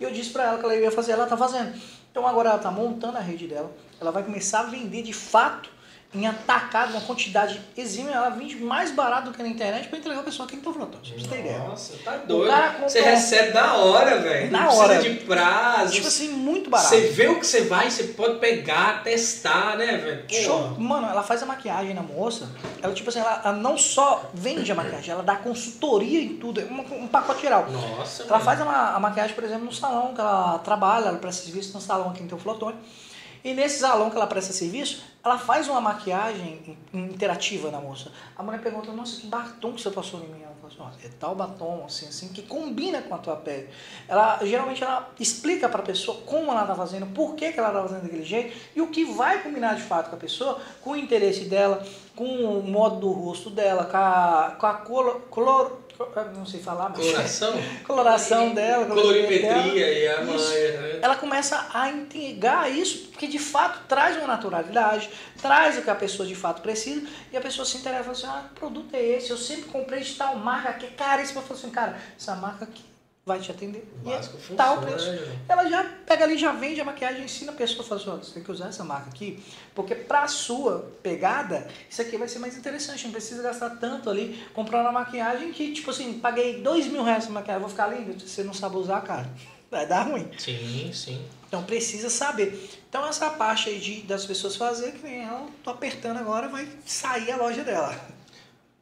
[0.00, 1.78] E eu disse para ela que ela ia fazer, ela está fazendo.
[2.10, 3.70] Então agora ela está montando a rede dela,
[4.00, 5.70] ela vai começar a vender de fato
[6.12, 10.20] em atacado, uma quantidade exímia, ela vende mais barato do que na internet para entregar
[10.20, 10.98] a pessoa aqui em Toflotão.
[11.00, 11.58] Pra você ter ideia.
[11.60, 12.52] Nossa, tá doido.
[12.82, 14.50] Você recebe na hora, velho.
[14.50, 15.02] Na Não precisa hora.
[15.02, 15.92] de prazo.
[15.94, 16.88] Tipo assim, muito barato.
[16.90, 20.24] Você vê o que você vai, você pode pegar, testar, né, velho?
[20.44, 20.70] Show.
[20.80, 22.48] Mano, ela faz a maquiagem na moça.
[22.82, 26.60] Ela, tipo assim, ela, ela não só vende a maquiagem, ela dá consultoria em tudo.
[26.60, 27.66] É um, um pacote geral.
[27.70, 28.44] Nossa, Ela mano.
[28.44, 31.80] faz a, a maquiagem, por exemplo, no salão que ela trabalha, ela presta serviço no
[31.80, 32.76] salão aqui em Teoflotone.
[33.42, 38.10] E nesse salão que ela presta serviço, ela faz uma maquiagem in- interativa na moça.
[38.36, 40.42] A mulher pergunta, nossa, que batom que você passou em mim?
[40.42, 43.68] Ela fala assim, "Ó, é tal batom, assim, assim, que combina com a tua pele.
[44.08, 47.82] Ela, geralmente, ela explica pra pessoa como ela tá fazendo, por que, que ela tá
[47.82, 50.96] fazendo daquele jeito, e o que vai combinar de fato com a pessoa, com o
[50.96, 51.84] interesse dela,
[52.16, 55.80] com o modo do rosto dela, com a, com a colo, color,
[56.34, 57.52] não sei falar, mas Coloração?
[57.86, 59.74] coloração dela, colorimetria dela.
[59.74, 60.98] E a manha, né?
[61.02, 65.10] Ela começa a entregar isso, porque de fato traz uma naturalidade,
[65.40, 68.16] traz o que a pessoa de fato precisa, e a pessoa se interessa e fala
[68.16, 69.30] assim, ah, que produto é esse?
[69.30, 71.40] Eu sempre comprei de tal marca que é caríssima.
[71.40, 72.89] Eu falo assim, cara, essa marca aqui
[73.30, 73.88] vai te atender.
[74.04, 75.08] O E é básico tal preço.
[75.48, 78.42] Ela já pega ali, já vende a maquiagem, ensina a pessoa, fala assim, você tem
[78.42, 79.40] que usar essa marca aqui,
[79.72, 84.44] porque pra sua pegada, isso aqui vai ser mais interessante, não precisa gastar tanto ali
[84.52, 88.18] comprando a maquiagem que, tipo assim, paguei dois mil reais na maquiagem, vou ficar lindo,
[88.18, 89.30] você não sabe usar, cara.
[89.70, 90.28] Vai dar ruim.
[90.36, 91.24] Sim, sim.
[91.46, 92.68] Então precisa saber.
[92.88, 96.68] Então essa parte aí de, das pessoas fazer, que nem ela, tô apertando agora, vai
[96.84, 97.94] sair a loja dela.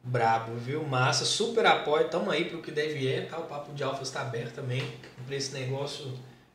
[0.09, 0.83] Brabo, viu?
[0.83, 2.09] Massa, super apoio.
[2.09, 3.37] Tamo aí pro que deve é, tá?
[3.37, 4.81] O Papo de Alfa está aberto também
[5.27, 6.11] pra esse negócio,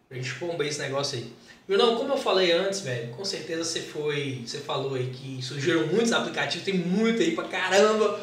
[0.09, 1.33] pra gente bombar esse negócio aí.
[1.69, 5.41] Viu, não, como eu falei antes, velho, com certeza você foi, você falou aí que
[5.41, 8.21] surgiram muitos aplicativos, tem muito aí pra caramba.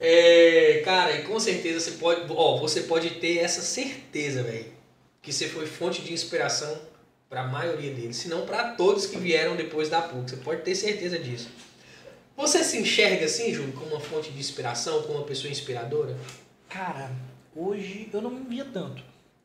[0.00, 4.72] É, cara, e com certeza você pode, ó, você pode ter essa certeza, velho,
[5.22, 6.76] que você foi fonte de inspiração
[7.30, 10.30] pra maioria deles, se não pra todos que vieram depois da PUC.
[10.30, 11.48] Você pode ter certeza disso.
[12.36, 16.16] Você se enxerga assim, Júlio, como uma fonte de inspiração, como uma pessoa inspiradora?
[16.68, 17.10] Cara,
[17.54, 19.02] hoje eu não me via tanto.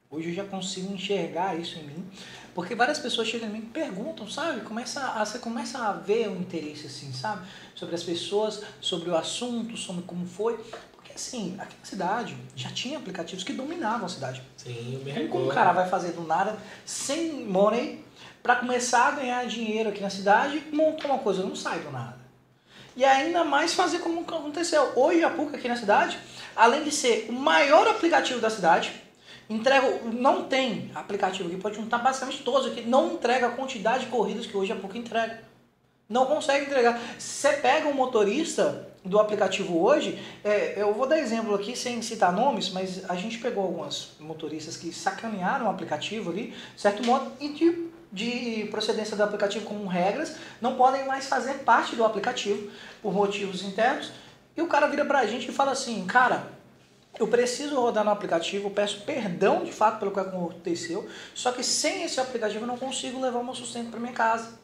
[0.10, 2.10] Hoje eu já consigo enxergar isso em mim,
[2.56, 4.62] porque várias pessoas chegam em mim e perguntam, sabe?
[4.62, 7.46] Começa a, você começa a ver um interesse assim, sabe?
[7.76, 10.58] Sobre as pessoas, sobre o assunto, sobre como foi.
[10.94, 14.42] Porque assim, aqui na cidade já tinha aplicativos que dominavam a cidade.
[14.56, 18.02] Sim, eu me Como o cara vai fazer do nada, sem money,
[18.42, 22.17] para começar a ganhar dinheiro aqui na cidade, montar uma coisa, não sai do nada.
[22.98, 24.92] E ainda mais fazer como aconteceu.
[24.96, 26.18] Hoje a PUC aqui na cidade,
[26.56, 28.92] além de ser o maior aplicativo da cidade,
[29.48, 34.10] entrega, não tem aplicativo que pode juntar basicamente todos aqui, não entrega a quantidade de
[34.10, 35.44] corridas que hoje a PUC entrega.
[36.10, 37.00] Não consegue entregar.
[37.20, 42.34] Você pega um motorista do aplicativo hoje, é, eu vou dar exemplo aqui sem citar
[42.34, 47.50] nomes, mas a gente pegou algumas motoristas que sacanearam o aplicativo ali, certo modo, e
[47.50, 52.72] de, de procedência do aplicativo com regras, não podem mais fazer parte do aplicativo
[53.02, 54.12] por motivos internos.
[54.56, 56.52] E o cara vira pra gente e fala assim, cara,
[57.20, 61.64] eu preciso rodar no aplicativo, eu peço perdão de fato pelo que aconteceu, só que
[61.64, 64.60] sem esse aplicativo eu não consigo levar o meu sustento para minha casa.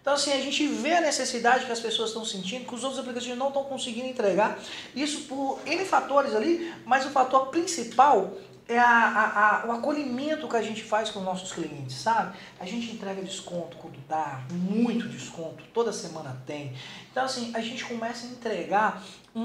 [0.00, 2.98] Então, assim, a gente vê a necessidade que as pessoas estão sentindo, que os outros
[2.98, 4.58] aplicativos não estão conseguindo entregar.
[4.96, 8.32] Isso por N fatores ali, mas o fator principal
[8.72, 12.36] é a, a- a- o acolhimento que a gente faz com os nossos clientes, sabe?
[12.58, 16.72] A gente entrega desconto quando dá, muito desconto, toda semana tem.
[17.10, 19.02] Então, assim, a gente começa a entregar
[19.34, 19.42] um,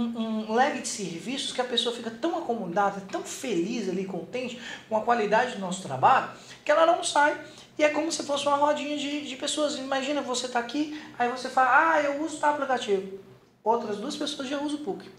[0.50, 4.96] um leque de serviços que a pessoa fica tão acomodada, tão feliz ali, contente com
[4.98, 6.30] a qualidade do nosso trabalho,
[6.64, 7.40] que ela não sai.
[7.78, 9.76] E é como se fosse uma rodinha de, de pessoas.
[9.76, 13.20] Imagina você tá aqui, aí você fala, ah, eu uso tal aplicativo.
[13.64, 15.10] Outras duas pessoas já usam o PUC.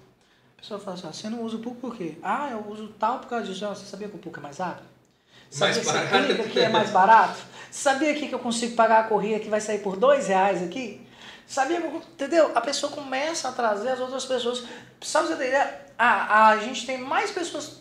[0.57, 2.19] A pessoa fala assim, ah, você não usa o PUC por quê?
[2.23, 3.65] Ah, eu uso tal por causa disso.
[3.65, 4.97] Ah, Você sabia que o PUC é mais rápido?
[5.51, 7.39] Sabia Mais que esse aqui é mais barato?
[7.71, 11.07] Sabia aqui que eu consigo pagar a corrida que vai sair por dois reais aqui?
[11.47, 12.53] Sabia que eu, entendeu?
[12.55, 14.65] A pessoa começa a trazer as outras pessoas.
[15.01, 15.81] Sabe você ter ideia?
[15.97, 17.81] A, a gente tem mais pessoas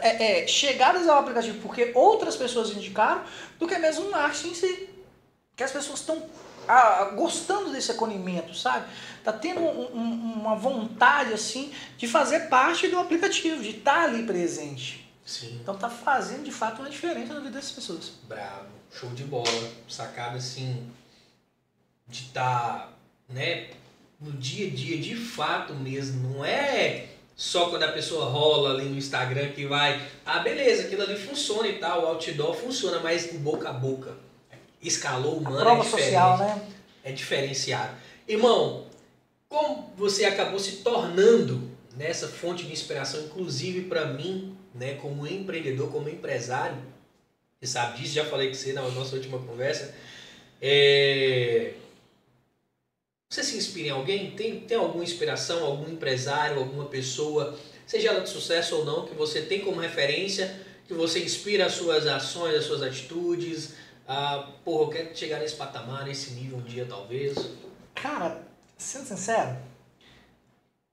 [0.00, 3.22] é, é, chegadas ao aplicativo porque outras pessoas indicaram
[3.58, 4.90] do que mesmo o marketing em si.
[5.54, 6.22] Que as pessoas estão
[6.66, 8.86] ah, gostando desse acolhimento, sabe?
[9.28, 14.22] Tá tendo um- um- uma vontade assim de fazer parte do aplicativo, de estar ali
[14.22, 15.06] presente.
[15.22, 15.58] Sim.
[15.60, 18.12] Então tá fazendo de fato uma diferença na vida dessas pessoas.
[18.22, 19.70] Bravo, show de bola.
[19.86, 20.90] Sacada assim
[22.06, 22.90] de estar,
[23.28, 23.66] né,
[24.18, 26.30] no dia a dia de fato mesmo.
[26.36, 31.02] Não é só quando a pessoa rola ali no Instagram que vai, ah, beleza, aquilo
[31.02, 34.16] ali funciona e tal, o outdoor funciona, mas o boca a boca.
[34.80, 36.04] Escalou A humano prova é diferente.
[36.06, 36.62] social, né?
[37.04, 37.94] É diferenciado.
[38.26, 38.87] Irmão,
[39.48, 45.90] como você acabou se tornando nessa fonte de inspiração, inclusive para mim, né, como empreendedor,
[45.90, 46.76] como empresário,
[47.60, 49.92] você sabe disso, já falei com você na nossa última conversa.
[50.62, 51.72] É...
[53.30, 54.30] Você se inspira em alguém?
[54.30, 59.14] Tem, tem alguma inspiração, algum empresário, alguma pessoa, seja ela de sucesso ou não, que
[59.14, 63.74] você tem como referência, que você inspira as suas ações, as suas atitudes?
[64.06, 67.36] Ah, porra, eu quero chegar nesse patamar, nesse nível um dia talvez.
[67.94, 68.47] Cara,
[68.78, 69.56] sendo sincero,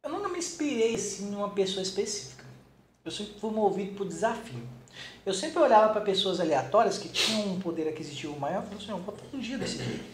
[0.04, 2.44] eu nunca me inspirei assim, em uma pessoa específica.
[3.04, 4.68] Eu sempre fui movido por desafio.
[5.26, 8.92] Eu sempre olhava para pessoas aleatórias que tinham um poder aquisitivo maior e falava assim,
[8.92, 10.06] eu vou um dia desse jeito.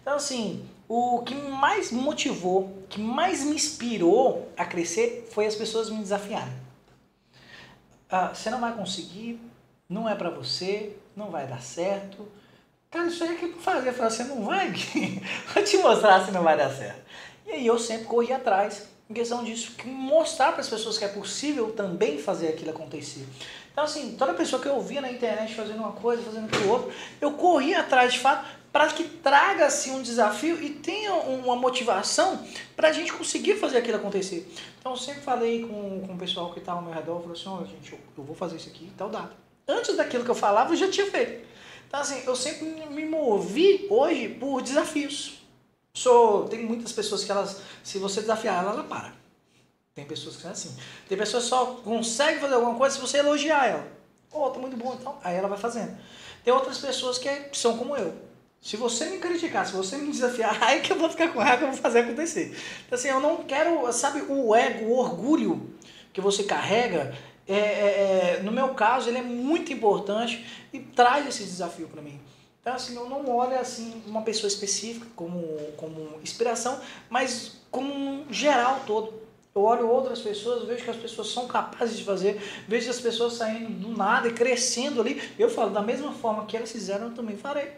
[0.00, 5.54] Então, assim, o que mais me motivou, que mais me inspirou a crescer foi as
[5.54, 6.52] pessoas me desafiarem.
[8.10, 9.40] Ah, você não vai conseguir,
[9.88, 12.28] não é para você, não vai dar certo.
[12.90, 13.88] Cara, isso aí é que fazer.
[13.88, 14.70] Eu falei, você não vai?
[15.54, 17.01] Vou te mostrar se não vai dar certo.
[17.54, 21.72] E eu sempre corri atrás, em questão disso, mostrar para as pessoas que é possível
[21.72, 23.26] também fazer aquilo acontecer.
[23.72, 26.92] Então, assim, toda pessoa que eu via na internet fazendo uma coisa, fazendo aquilo outro,
[27.20, 32.42] eu corri atrás de fato para que traga assim um desafio e tenha uma motivação
[32.74, 34.50] para a gente conseguir fazer aquilo acontecer.
[34.78, 37.36] Então, eu sempre falei com, com o pessoal que estava ao meu redor, eu falei
[37.38, 39.36] assim, olha, gente, eu, eu vou fazer isso aqui tal data.
[39.68, 41.46] Antes daquilo que eu falava, eu já tinha feito.
[41.86, 45.41] Então, assim, eu sempre me movi hoje por desafios.
[45.94, 49.12] Sou, tem muitas pessoas que elas, se você desafiar ela, ela para.
[49.94, 50.74] Tem pessoas que são assim.
[51.06, 53.86] Tem pessoas que só conseguem fazer alguma coisa se você elogiar ela.
[54.32, 55.18] Oh, tá muito bom, então.
[55.22, 55.96] Aí ela vai fazendo.
[56.42, 58.14] Tem outras pessoas que são como eu.
[58.60, 61.64] Se você me criticar, se você me desafiar, aí que eu vou ficar com raiva
[61.64, 62.56] eu vou fazer acontecer.
[62.86, 65.74] Então, assim, eu não quero, sabe, o ego, o orgulho
[66.12, 67.14] que você carrega,
[67.46, 72.00] é, é, é, no meu caso, ele é muito importante e traz esse desafio para
[72.00, 72.18] mim.
[72.62, 75.42] Então, assim, eu não olho assim uma pessoa específica como,
[75.76, 76.80] como inspiração,
[77.10, 79.20] mas como um geral todo.
[79.54, 83.34] Eu olho outras pessoas, vejo que as pessoas são capazes de fazer, vejo as pessoas
[83.34, 85.20] saindo do nada e crescendo ali.
[85.38, 87.70] Eu falo, da mesma forma que elas fizeram, eu também farei.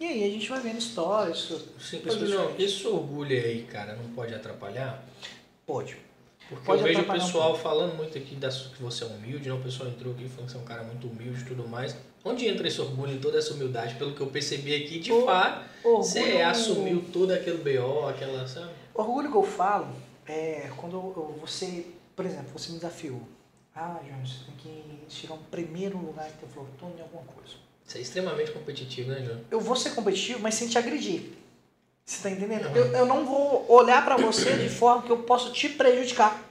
[0.00, 1.52] E aí a gente vai vendo histórias.
[1.78, 5.04] Sim, não, esse orgulho aí, cara, não pode atrapalhar?
[5.66, 5.96] Pode.
[6.48, 9.06] Porque Pode eu vejo o atrapalhar um pessoal falando muito aqui das, que você é
[9.06, 9.54] humilde, né?
[9.54, 11.94] o pessoal entrou aqui falando que você é um cara muito humilde e tudo mais.
[12.28, 13.94] Onde entra esse orgulho e toda essa humildade?
[13.94, 18.46] Pelo que eu percebi aqui, de O- fato, Orgulho, você assumiu todo aquele BO, aquela,
[18.46, 18.70] sabe?
[18.94, 19.88] Orgulho que eu falo
[20.26, 20.98] é quando
[21.40, 23.22] você, por exemplo, você me desafiou.
[23.74, 27.22] Ah, João, você tem que chegar um primeiro lugar que eu falou, tô em alguma
[27.22, 27.54] coisa.
[27.84, 29.40] Você é extremamente competitivo, né, João?
[29.50, 31.22] Eu vou ser competitivo, mas sem te agredir.
[32.04, 32.66] Você tá entendendo?
[32.68, 32.76] Uhum.
[32.76, 36.44] Eu, eu não vou olhar pra você de forma que eu possa te prejudicar.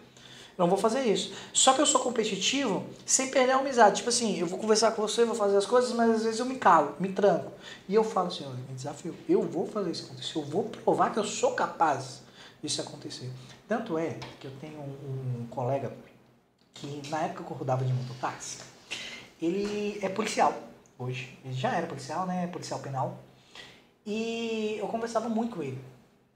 [0.58, 1.34] Não vou fazer isso.
[1.54, 3.98] Só que eu sou competitivo sem perder a amizade.
[3.98, 6.46] Tipo assim, eu vou conversar com você, vou fazer as coisas, mas às vezes eu
[6.46, 7.52] me calo, me tranco.
[7.88, 9.16] E eu falo assim, olha, me desafio.
[9.30, 10.38] Eu vou fazer isso acontecer.
[10.38, 12.24] Eu vou provar que eu sou capaz
[12.62, 13.30] disso acontecer.
[13.68, 15.94] Tanto é que eu tenho um, um colega
[16.74, 18.60] que na época que eu rodava de mototáxi,
[19.40, 20.54] ele é policial
[20.98, 21.38] hoje.
[21.46, 22.48] Ele já era policial, né?
[22.48, 23.20] Policial penal.
[24.06, 25.80] E eu conversava muito com ele.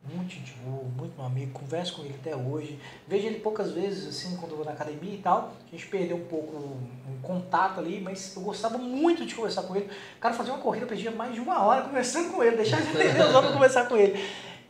[0.03, 2.79] Muito gente boa, muito meu amigo, converso com ele até hoje.
[3.07, 5.53] Vejo ele poucas vezes, assim, quando eu vou na academia e tal.
[5.67, 9.75] A gente perdeu um pouco um contato ali, mas eu gostava muito de conversar com
[9.75, 9.85] ele.
[9.85, 12.89] O cara fazia uma corrida, perdia mais de uma hora conversando com ele, deixar de
[12.89, 14.19] entender os homens conversar com ele.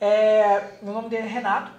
[0.01, 1.71] É, o nome dele é Renato,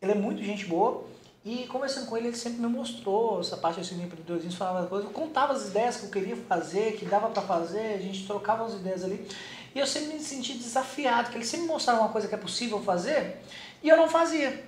[0.00, 1.04] ele é muito gente boa.
[1.44, 5.08] E conversando com ele, ele sempre me mostrou essa parte assim, do empreendedorismo, falava coisas,
[5.08, 8.66] eu contava as ideias que eu queria fazer, que dava para fazer, a gente trocava
[8.66, 9.26] as ideias ali.
[9.74, 12.82] E eu sempre me senti desafiado, que ele sempre mostrava uma coisa que é possível
[12.82, 13.38] fazer
[13.82, 14.64] e eu não fazia.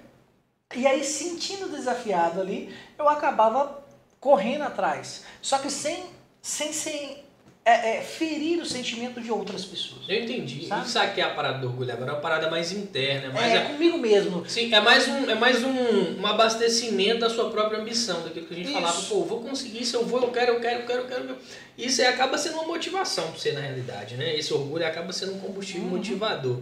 [0.74, 3.84] E aí, sentindo desafiado ali, eu acabava
[4.18, 5.24] correndo atrás.
[5.42, 6.06] Só que sem,
[6.40, 7.24] sem, sem
[7.64, 10.02] é, é, ferir o sentimento de outras pessoas.
[10.08, 10.66] Eu entendi.
[10.66, 10.86] Sabe?
[10.86, 13.56] Isso aqui é a parada do orgulho, agora é uma parada mais interna, mas é,
[13.56, 14.44] é, comigo mesmo.
[14.48, 18.54] Sim, é mais um, é mais um, um abastecimento da sua própria ambição, daquilo que
[18.54, 18.74] a gente Isso.
[18.74, 21.36] falava, pô, vou conseguir isso, eu vou, eu quero, eu quero, eu quero, eu quero.
[21.78, 24.36] Isso aí acaba sendo uma motivação pra você na realidade, né?
[24.36, 25.90] Esse orgulho acaba sendo um combustível Uhum.
[25.90, 26.58] motivador.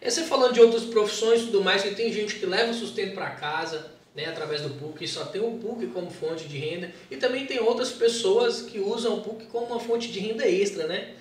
[0.00, 2.74] E você falando de outras profissões e tudo mais, que tem gente que leva o
[2.74, 6.92] sustento para casa, né, através do PUC, só tem o PUC como fonte de renda,
[7.10, 10.86] e também tem outras pessoas que usam o PUC como uma fonte de renda extra,
[10.86, 11.14] né?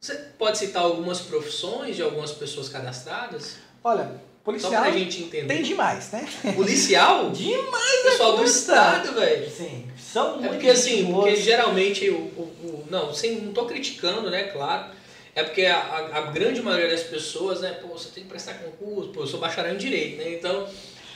[0.00, 3.56] Você pode citar algumas profissões de algumas pessoas cadastradas?
[3.84, 5.46] Olha, Só policial pra gente entender.
[5.54, 6.26] tem demais, né?
[6.54, 7.30] Policial?
[7.34, 9.50] Demais, Pessoal do estado, velho.
[9.50, 13.66] Sim, são É muito porque assim, porque geralmente o, o, o- não, sem, não tô
[13.66, 14.92] criticando, né, claro.
[15.34, 18.54] É porque a, a, a grande maioria das pessoas, né, pô, você tem que prestar
[18.54, 20.32] concurso, pô, eu sou bacharel em direito, né?
[20.32, 20.66] Então,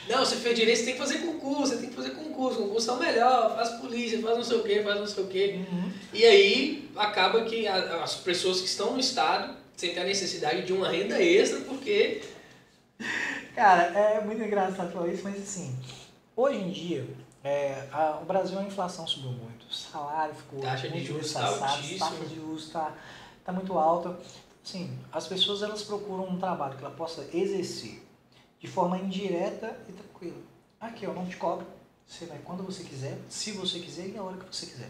[0.09, 2.89] não, você fez direito, você tem que fazer concurso, você tem que fazer concurso, concurso
[2.91, 5.45] é o melhor, faz polícia, faz não sei o que, faz não sei o que.
[5.71, 5.91] Uhum.
[6.13, 10.73] E aí acaba que a- as pessoas que estão no estado sentem a necessidade de
[10.73, 12.21] uma renda extra porque
[13.55, 15.75] Cara, é muito engraçado falar isso, mas assim,
[16.35, 17.07] hoje em dia,
[17.43, 19.65] é, a- o Brasil, a inflação subiu muito.
[19.69, 22.09] O salário ficou Taxa de muito juros tá altíssima.
[22.09, 22.93] taxa de juros tá,
[23.45, 24.17] tá muito alta.
[24.65, 28.01] Assim, as pessoas elas procuram um trabalho que ela possa exercer
[28.65, 30.41] de forma indireta e tranquila.
[30.81, 31.67] Aqui, eu não te cobro.
[32.07, 34.89] Você vai quando você quiser, se você quiser e a hora que você quiser.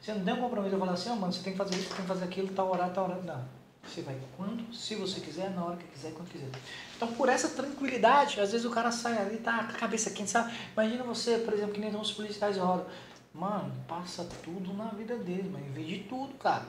[0.00, 1.88] Você não tem um compromisso de falar assim, ó, mano, você tem que fazer isso,
[1.88, 3.22] você tem que fazer aquilo, tal horário, tal horário.
[3.24, 3.44] Não.
[3.86, 6.48] Você vai quando, se você quiser, na hora que quiser, quando quiser.
[6.96, 10.30] Então, por essa tranquilidade, às vezes o cara sai ali, tá com a cabeça quente,
[10.30, 10.52] sabe?
[10.72, 12.86] Imagina você, por exemplo, que nem uns policiais rodam.
[13.34, 16.66] Mano, passa tudo na vida deles, mas vê de tudo, cara.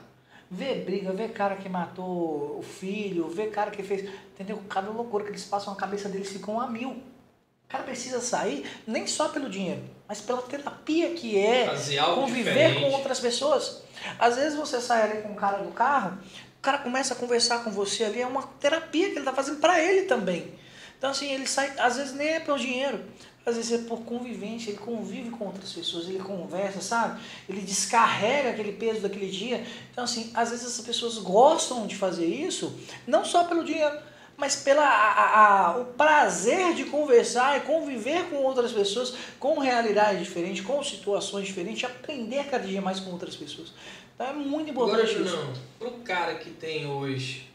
[0.56, 4.08] Vê briga, vê cara que matou o filho, vê cara que fez.
[4.34, 4.62] Entendeu?
[4.68, 6.90] Cada loucura que eles passam na cabeça deles ficam a mil.
[6.90, 11.66] O cara precisa sair nem só pelo dinheiro, mas pela terapia que é
[12.14, 12.80] conviver diferente.
[12.80, 13.82] com outras pessoas.
[14.16, 16.16] Às vezes você sai ali com o cara do carro,
[16.58, 19.58] o cara começa a conversar com você ali, é uma terapia que ele tá fazendo
[19.60, 20.54] para ele também.
[20.96, 23.02] Então assim, ele sai, às vezes nem é pelo dinheiro,
[23.46, 27.20] às vezes é por convivência, ele convive com outras pessoas, ele conversa, sabe?
[27.48, 29.64] Ele descarrega aquele peso daquele dia.
[29.92, 32.74] Então assim, às vezes essas pessoas gostam de fazer isso,
[33.06, 33.98] não só pelo dinheiro,
[34.36, 40.20] mas pela a- a- o prazer de conversar e conviver com outras pessoas, com realidades
[40.26, 43.72] diferentes, com situações diferentes, aprender cada dia mais com outras pessoas.
[44.14, 45.36] Então é muito Agora, importante isso.
[45.36, 47.48] Junão, pro cara que tem hoje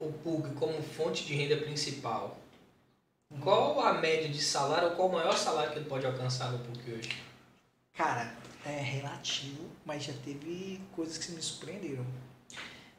[0.00, 2.36] o PUG como fonte de renda principal.
[3.40, 6.58] Qual a média de salário ou qual o maior salário que ele pode alcançar no
[6.60, 7.22] PUG hoje?
[7.94, 8.32] Cara,
[8.64, 12.04] é relativo, mas já teve coisas que me surpreenderam.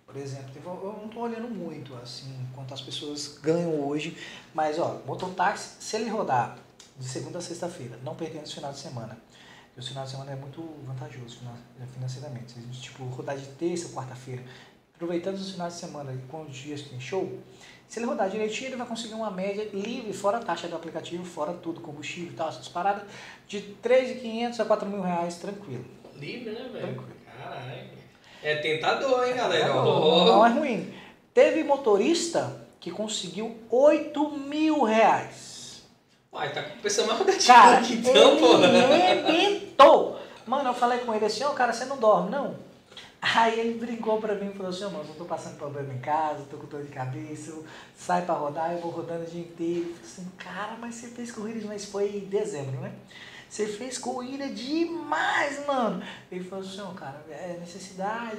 [0.05, 4.17] Por exemplo, eu não estou olhando muito assim quanto as pessoas ganham hoje,
[4.53, 6.57] mas ó, mototáxi, se ele rodar
[6.97, 9.17] de segunda a sexta-feira, não perdendo esse final de semana,
[9.67, 12.53] porque o final de semana é muito vantajoso finan- financeiramente.
[12.53, 14.43] Se a gente tipo, rodar de terça, quarta-feira,
[14.95, 17.39] aproveitando os finais de semana e com os dias que tem show,
[17.89, 21.25] se ele rodar direitinho, ele vai conseguir uma média livre, fora a taxa do aplicativo,
[21.25, 23.01] fora tudo, combustível e tal, essas paradas,
[23.47, 25.83] de 3.500 a 4 mil reais, tranquilo.
[26.15, 26.85] Livre, né, velho?
[26.85, 27.15] Tranquilo.
[27.35, 27.89] Caralho.
[28.43, 29.73] É tentador, hein, galera?
[29.73, 30.25] Não, Ó.
[30.25, 30.93] não é ruim.
[31.33, 35.81] Teve motorista que conseguiu 8 mil reais.
[36.31, 38.53] Uai, tá pensando mais da Cara, aqui então, ele pô.
[38.53, 40.19] arrebentou.
[40.45, 42.55] Mano, eu falei com ele assim, ó, cara, você não dorme, não?
[43.21, 46.45] Aí ele brincou pra mim e falou assim, mano, eu tô passando problema em casa,
[46.49, 47.65] tô com dor de cabeça, eu
[47.97, 49.89] saio pra rodar, eu vou rodando o dia inteiro.
[49.89, 52.93] Eu falei assim, cara, mas você fez corrida demais, foi em dezembro, né?
[53.49, 56.03] Você fez corrida demais, mano.
[56.31, 58.37] Ele falou assim, cara, é necessidade,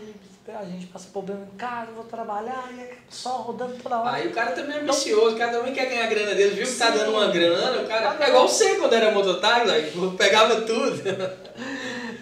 [0.48, 4.12] a gente passa problema em casa, eu vou trabalhar, e é só rodando toda hora.
[4.12, 6.78] Aí o cara também é ambicioso, cada um quer ganhar a grana dele, viu que
[6.78, 8.12] tá dando uma grana, o cara.
[8.12, 11.02] Cada É igual você quando era mototáxi, pegava tudo.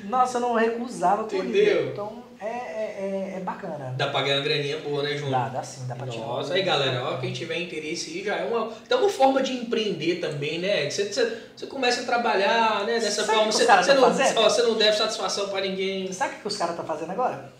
[0.04, 1.46] Nossa, eu não recusava corrida.
[1.46, 1.92] Entendeu?
[1.92, 3.94] Então, é, é, é, é bacana.
[3.96, 5.30] Dá pra ganhar uma graninha boa, né, João?
[5.30, 6.24] Dá, dá sim, dá pra tirar.
[6.26, 9.52] Nossa, aí galera, ó, quem tiver interesse aí já é uma, até uma forma de
[9.52, 10.88] empreender também, né?
[10.88, 14.48] Você, você, você começa a trabalhar, né, dessa Sabe forma, você, caras você, não, ó,
[14.50, 16.12] você não deve satisfação pra ninguém.
[16.12, 17.52] Sabe o que que os caras estão fazendo agora?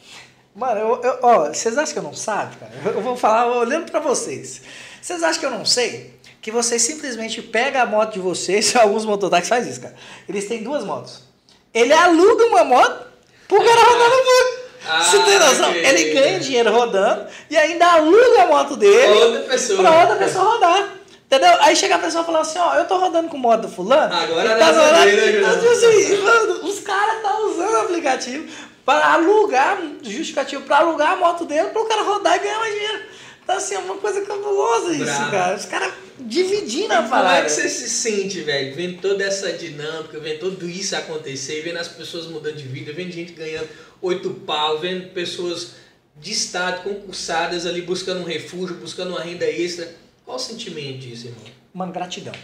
[0.55, 2.73] Mano, eu, eu- ó, vocês acham que eu não sabe, cara?
[2.85, 4.63] Eu vou falar olhando pra vocês.
[5.01, 6.19] Vocês acham que eu não sei?
[6.41, 9.95] Que vocês simplesmente pegam a moto de vocês, alguns mototáxis fazem isso, cara.
[10.29, 11.23] Eles têm duas motos.
[11.73, 13.07] Ele aluga uma moto
[13.47, 14.68] pro cara rodar no mundo.
[14.87, 15.73] Ah, Você tem noção?
[15.75, 19.81] Ele ganha dinheiro rodando e ainda aluga a moto dele Outra pessoa.
[19.81, 20.95] pra outra pessoa rodar.
[21.27, 21.51] Entendeu?
[21.61, 24.15] Aí chega a pessoa e fala assim, ó, eu tô rodando com moto do fulano.
[24.15, 25.61] Agora tá rodando- ver, né, Juliano?
[25.61, 28.47] tipo assim, mano, os caras tá usando o aplicativo
[28.85, 32.73] para alugar, justificativo para alugar a moto dele para o cara rodar e ganhar mais
[32.73, 33.01] dinheiro.
[33.45, 35.31] Então assim, é uma coisa cabulosa isso, Bravo.
[35.31, 35.57] cara.
[35.57, 37.45] Os caras dividindo a Como é parada.
[37.45, 38.75] que você se sente, velho?
[38.75, 43.13] Vendo toda essa dinâmica, vendo tudo isso acontecer, vendo as pessoas mudando de vida, vendo
[43.13, 43.69] gente ganhando
[44.01, 45.75] oito pau, vendo pessoas
[46.17, 49.95] de estado concursadas ali buscando um refúgio, buscando uma renda extra.
[50.25, 51.45] Qual o sentimento disso, irmão?
[51.73, 52.35] Mano, gratidão.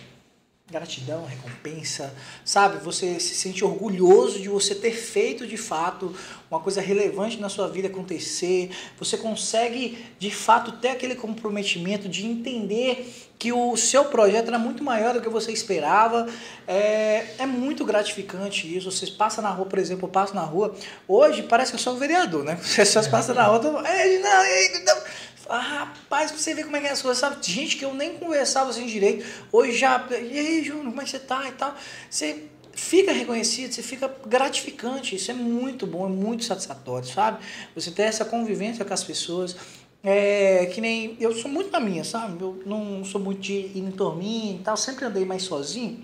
[0.71, 2.83] Gratidão, recompensa, sabe?
[2.83, 6.17] Você se sente orgulhoso de você ter feito de fato
[6.51, 8.71] uma coisa relevante na sua vida acontecer.
[8.99, 14.83] Você consegue de fato ter aquele comprometimento de entender que o seu projeto era muito
[14.83, 16.27] maior do que você esperava.
[16.67, 18.91] É, é muito gratificante isso.
[18.91, 20.75] Você passa na rua, por exemplo, eu passo na rua.
[21.07, 22.59] Hoje parece que eu sou um vereador, né?
[22.63, 23.59] As pessoas passam na rua.
[23.59, 25.03] Tô, "Ei, não, não."
[25.47, 27.37] Ah, rapaz, você ver como é que é as coisas, sabe?
[27.43, 30.07] Gente que eu nem conversava assim direito, hoje já.
[30.11, 31.75] E aí, Júnior, como é que você tá e tal?
[32.09, 35.17] Você fica reconhecido, você fica gratificante.
[35.17, 37.45] Isso é muito bom, é muito satisfatório, sabe?
[37.75, 39.55] Você ter essa convivência com as pessoas.
[40.05, 41.17] É, que nem.
[41.19, 42.43] Eu sou muito na minha, sabe?
[42.43, 45.99] Eu não sou muito de ir em turminha e tal, sempre andei mais sozinho.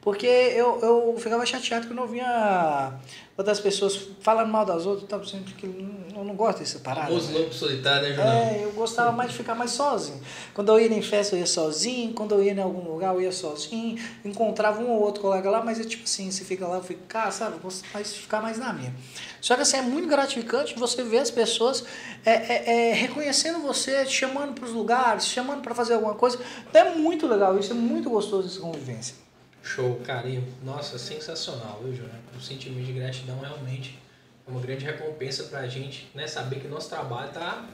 [0.00, 2.92] Porque eu, eu ficava chateado quando eu via
[3.36, 7.12] outras pessoas falando mal das outras, tá, sempre que eu não gosto dessa parada.
[7.12, 7.38] Os né?
[7.38, 8.32] lobos solitários, né, Junão?
[8.32, 10.20] É, eu gostava mais de ficar mais sozinho.
[10.54, 12.12] Quando eu ia em festa, eu ia sozinho.
[12.14, 14.00] Quando eu ia em algum lugar, eu ia sozinho.
[14.24, 17.02] Encontrava um ou outro colega lá, mas é tipo assim, você fica lá, eu fico,
[17.08, 18.94] cara, sabe, eu gosto mais de ficar mais na minha.
[19.40, 21.84] Só que assim, é muito gratificante você ver as pessoas
[22.24, 26.38] é, é, é, reconhecendo você, te chamando para os lugares, chamando para fazer alguma coisa.
[26.70, 29.23] Então é muito legal isso, é muito gostoso essa convivência.
[29.64, 30.46] Show, carinho.
[30.62, 32.14] Nossa, sensacional, viu, Júnior?
[32.36, 33.98] O sentimento de gratidão realmente
[34.46, 36.26] é uma grande recompensa pra gente, né?
[36.26, 37.66] Saber que o nosso trabalho tá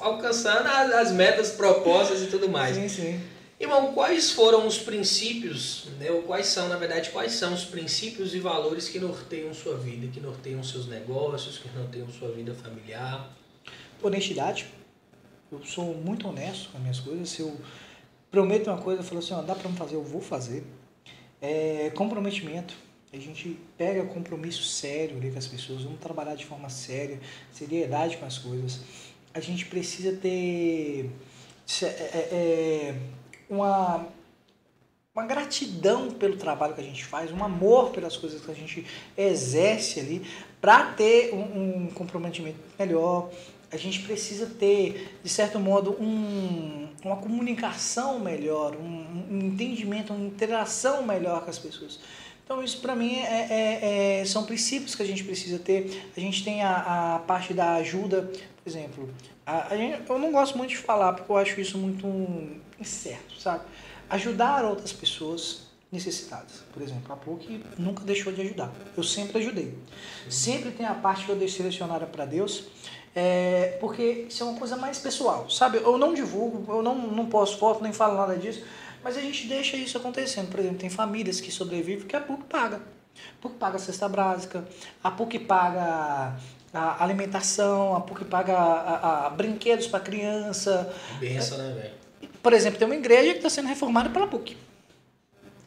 [0.00, 2.74] alcançando as, as metas propostas e tudo mais.
[2.74, 3.20] Sim, sim.
[3.60, 6.10] Irmão, quais foram os princípios, né?
[6.10, 10.08] Ou quais são, na verdade, quais são os princípios e valores que norteiam sua vida,
[10.08, 13.30] que norteiam seus negócios, que norteiam sua vida familiar?
[14.02, 14.66] Honestidade.
[15.52, 17.28] Eu sou muito honesto com as minhas coisas.
[17.28, 17.56] Se eu
[18.32, 20.64] prometo uma coisa, eu falo assim, ó, dá pra me fazer, eu vou fazer.
[21.40, 22.74] É, comprometimento.
[23.12, 27.18] A gente pega compromisso sério ali com as pessoas, vamos trabalhar de forma séria,
[27.52, 28.80] seriedade com as coisas.
[29.34, 31.10] A gente precisa ter
[31.82, 32.94] é, é, é,
[33.48, 34.06] uma,
[35.14, 38.86] uma gratidão pelo trabalho que a gente faz, um amor pelas coisas que a gente
[39.16, 40.26] exerce ali,
[40.60, 43.30] para ter um, um comprometimento melhor.
[43.72, 50.26] A gente precisa ter, de certo modo, um, uma comunicação melhor, um, um entendimento, uma
[50.26, 52.00] interação melhor com as pessoas.
[52.44, 56.10] Então isso para mim é, é, é, são princípios que a gente precisa ter.
[56.16, 59.08] A gente tem a, a parte da ajuda, por exemplo.
[59.46, 62.08] A, a gente, eu não gosto muito de falar porque eu acho isso muito
[62.80, 63.64] incerto, sabe?
[64.08, 66.64] Ajudar outras pessoas necessitadas.
[66.72, 68.72] Por exemplo, a PUC nunca deixou de ajudar.
[68.96, 69.72] Eu sempre ajudei.
[70.28, 72.64] Sempre tem a parte que eu deixei direcionada para Deus
[73.14, 75.78] é, porque isso é uma coisa mais pessoal, sabe?
[75.78, 78.62] Eu não divulgo, eu não, não posto foto, nem falo nada disso,
[79.02, 80.48] mas a gente deixa isso acontecendo.
[80.50, 82.76] Por exemplo, tem famílias que sobrevivem que a PUC paga.
[82.76, 84.64] A PUC paga a cesta básica,
[85.02, 86.36] a PUC paga
[86.72, 90.94] a alimentação, a PUC paga a, a brinquedos para criança.
[91.18, 92.30] Benção, né, velho?
[92.42, 94.56] Por exemplo, tem uma igreja que está sendo reformada pela PUC.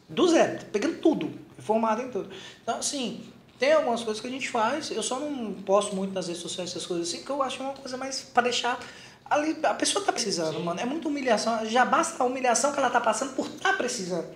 [0.08, 2.30] Do zero, tá pegando tudo, reformada em tudo.
[2.62, 3.24] Então, assim,
[3.58, 6.70] tem algumas coisas que a gente faz, eu só não posto muito nas redes sociais
[6.70, 8.78] essas coisas assim, que eu acho uma coisa mais para deixar
[9.24, 10.64] ali, a pessoa tá precisando, Sim.
[10.64, 10.80] mano.
[10.80, 14.26] É muita humilhação, já basta a humilhação que ela tá passando por tá precisando.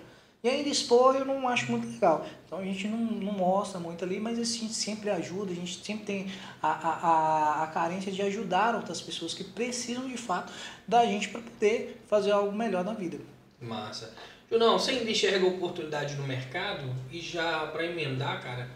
[0.43, 2.25] E ainda expor eu não acho muito legal.
[2.47, 5.85] Então a gente não, não mostra muito ali, mas a gente sempre ajuda, a gente
[5.85, 6.33] sempre tem
[6.63, 10.53] a, a, a, a carência de ajudar outras pessoas que precisam de fato
[10.87, 13.19] da gente para poder fazer algo melhor na vida.
[13.61, 14.15] Massa.
[14.51, 18.71] Junão, você ainda enxerga oportunidade no mercado e já para emendar, cara,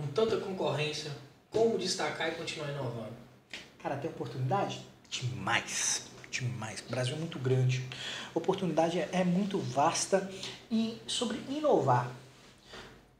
[0.00, 1.10] com tanta concorrência,
[1.50, 3.12] como destacar e continuar inovando?
[3.82, 4.84] Cara, tem oportunidade?
[5.10, 6.06] Demais.
[6.30, 6.80] Demais.
[6.80, 7.86] O Brasil é muito grande.
[8.34, 10.30] A oportunidade é, é muito vasta.
[10.70, 12.10] E sobre inovar.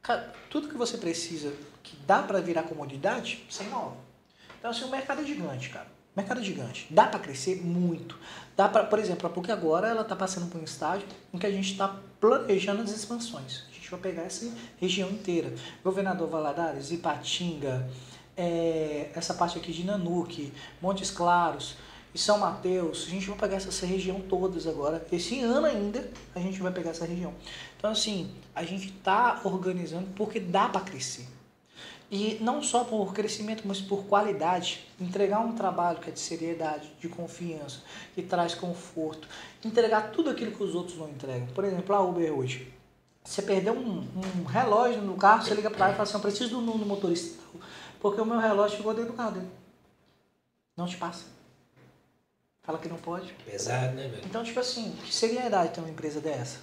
[0.00, 1.52] Cara, tudo que você precisa
[1.82, 3.96] que dá para virar comodidade, você inova.
[4.58, 5.88] Então, assim, o mercado é gigante, cara.
[6.14, 6.86] O mercado é gigante.
[6.90, 8.18] Dá para crescer muito.
[8.56, 11.46] Dá para, por exemplo, a PUC agora ela está passando por um estágio em que
[11.46, 14.48] a gente está planejando as expansões gente vai pegar essa
[14.78, 15.52] região inteira.
[15.82, 17.90] Governador Valadares, Ipatinga,
[18.36, 21.76] é, essa parte aqui de Nanuque, Montes Claros
[22.14, 25.04] e São Mateus, a gente vai pegar essa, região todas agora.
[25.10, 27.34] Esse ano ainda a gente vai pegar essa região.
[27.76, 31.26] Então assim, a gente está organizando porque dá para crescer.
[32.12, 34.84] E não só por crescimento, mas por qualidade.
[35.00, 37.82] Entregar um trabalho que é de seriedade, de confiança,
[38.16, 39.28] que traz conforto.
[39.64, 41.46] Entregar tudo aquilo que os outros não entregam.
[41.54, 42.79] Por exemplo, a Uber hoje.
[43.30, 44.04] Você perdeu um,
[44.40, 46.84] um relógio no carro, você liga para lá e fala assim, eu preciso do, do
[46.84, 47.40] motorista.
[48.00, 49.48] Porque o meu relógio ficou dentro do carro dele.
[50.76, 51.26] Não te passa.
[52.60, 53.32] Fala que não pode.
[53.46, 54.24] Pesado, né, velho?
[54.26, 56.58] Então, tipo assim, que seriedade ter uma empresa dessa?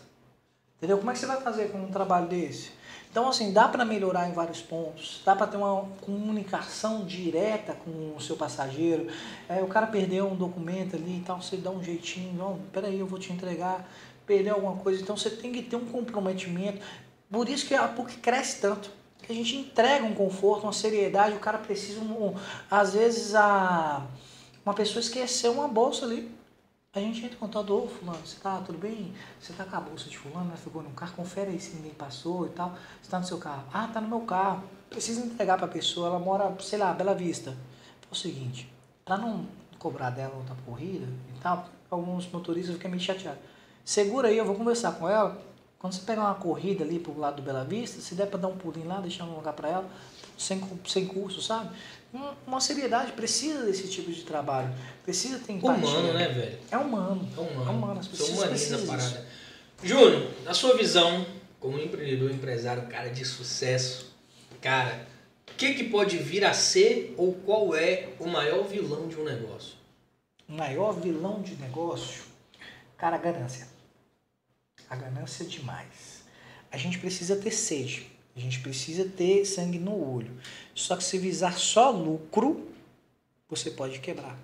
[0.76, 0.98] Entendeu?
[0.98, 2.72] Como é que você vai fazer com um trabalho desse?
[3.10, 8.14] Então, assim, dá para melhorar em vários pontos, dá para ter uma comunicação direta com
[8.14, 9.08] o seu passageiro.
[9.48, 13.00] É, o cara perdeu um documento ali e tal, você dá um jeitinho, não, peraí,
[13.00, 13.90] eu vou te entregar
[14.28, 15.02] perder alguma coisa.
[15.02, 16.86] Então você tem que ter um comprometimento.
[17.32, 18.92] Por isso que a PUC cresce tanto.
[19.24, 21.36] Que a gente entrega um conforto, uma seriedade.
[21.36, 22.36] O cara precisa, um,
[22.70, 24.06] às vezes, a,
[24.64, 26.30] uma pessoa esqueceu uma bolsa ali.
[26.94, 29.14] A gente entra em contato, ô fulano, você tá tudo bem?
[29.40, 30.58] Você tá com a bolsa de fulano, né?
[30.58, 32.76] Ficou no carro, confere aí se ninguém passou e tal.
[33.02, 33.64] Você tá no seu carro?
[33.74, 34.64] Ah, tá no meu carro.
[34.90, 37.52] Precisa entregar pra pessoa, ela mora, sei lá, Bela Vista.
[37.52, 38.72] É o seguinte,
[39.06, 39.46] pra não
[39.78, 43.40] cobrar dela outra corrida e tal, alguns motoristas ficam meio chateados.
[43.88, 45.42] Segura aí, eu vou conversar com ela.
[45.80, 48.50] Quando você pegar uma corrida ali pro lado do Bela Vista, se der para dar
[48.50, 49.90] um pulinho lá, deixar um lugar para ela,
[50.38, 51.70] sem, sem curso, sabe?
[52.46, 54.76] Uma seriedade precisa desse tipo de trabalho.
[55.04, 55.88] Precisa ter empatia.
[55.88, 56.60] Humano, né, velho?
[56.70, 57.30] É humano.
[57.38, 57.66] É humano.
[57.66, 58.00] É humano.
[58.02, 59.26] As pessoas precisam parada.
[59.82, 61.26] Júnior, na sua visão,
[61.58, 64.14] como empreendedor, empresário, cara de sucesso,
[64.62, 65.08] cara,
[65.50, 69.24] o que, que pode vir a ser ou qual é o maior vilão de um
[69.24, 69.76] negócio?
[70.50, 72.24] O maior vilão de negócio,
[72.98, 73.77] cara, ganância.
[74.90, 76.24] A ganância é demais.
[76.72, 78.08] A gente precisa ter sede.
[78.36, 80.32] A gente precisa ter sangue no olho.
[80.76, 82.68] Só que se visar só lucro,
[83.50, 84.38] você pode quebrar.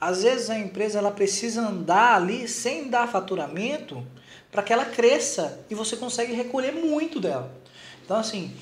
[0.00, 4.04] Às vezes a empresa ela precisa andar ali sem dar faturamento
[4.50, 7.54] para que ela cresça e você consegue recolher muito dela.
[8.04, 8.56] Então assim,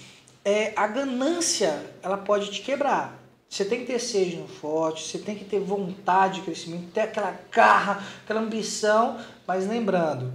[0.44, 3.16] é, a ganância ela pode te quebrar.
[3.48, 7.00] Você tem que ter sede no forte, você tem que ter vontade de crescimento, ter
[7.02, 10.32] aquela garra, aquela ambição, mas lembrando,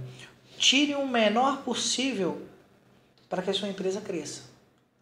[0.64, 2.40] tire o menor possível
[3.28, 4.44] para que a sua empresa cresça.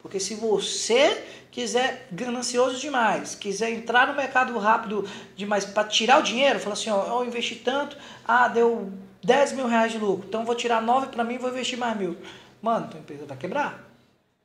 [0.00, 6.22] Porque se você quiser ganancioso demais, quiser entrar no mercado rápido demais para tirar o
[6.22, 10.44] dinheiro, falar assim, ó, eu investi tanto, ah, deu 10 mil reais de lucro, então
[10.44, 12.16] vou tirar 9 para mim e vou investir mais mil.
[12.60, 13.91] Mano, tua empresa vai quebrar.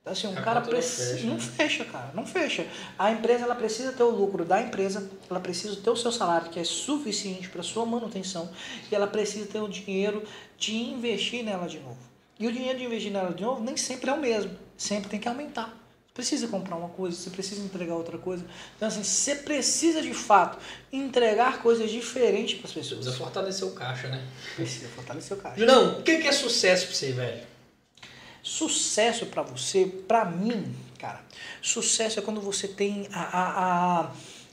[0.08, 1.16] Então, assim, um A cara não precisa.
[1.16, 1.42] fecha, Não né?
[1.42, 2.12] fecha, cara.
[2.14, 2.66] Não fecha.
[2.98, 6.50] A empresa ela precisa ter o lucro da empresa, ela precisa ter o seu salário,
[6.50, 8.50] que é suficiente para sua manutenção,
[8.90, 10.24] e ela precisa ter o dinheiro
[10.58, 11.98] de investir nela de novo.
[12.40, 14.52] E o dinheiro de investir nela de novo nem sempre é o mesmo.
[14.78, 15.76] Sempre tem que aumentar.
[16.08, 18.46] Você precisa comprar uma coisa, você precisa entregar outra coisa.
[18.78, 20.58] Então, assim, você precisa de fato
[20.92, 23.18] entregar coisas diferentes para as Você precisa pessoas.
[23.18, 24.24] fortalecer o caixa, né?
[24.56, 25.60] Precisa fortalecer o caixa.
[25.60, 27.57] Junão, o que, é sucesso pra você, velho?
[28.48, 31.22] Sucesso para você, para mim, cara,
[31.62, 33.44] sucesso é quando você tem a, a,
[34.04, 34.12] a,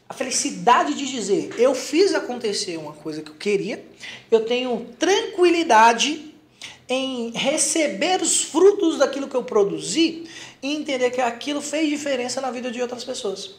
[0.08, 3.86] a felicidade de dizer: eu fiz acontecer uma coisa que eu queria,
[4.32, 6.34] eu tenho tranquilidade
[6.88, 10.24] em receber os frutos daquilo que eu produzi
[10.60, 13.54] e entender que aquilo fez diferença na vida de outras pessoas.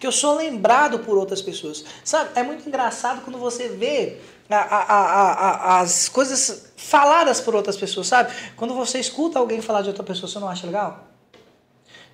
[0.00, 1.84] Que eu sou lembrado por outras pessoas.
[2.02, 4.16] Sabe, é muito engraçado quando você vê
[4.56, 8.32] a- a- a- as coisas faladas por outras pessoas, sabe?
[8.56, 11.04] Quando você escuta alguém falar de outra pessoa, você não acha legal?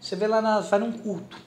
[0.01, 1.41] Você vê lá, na, vai num culto,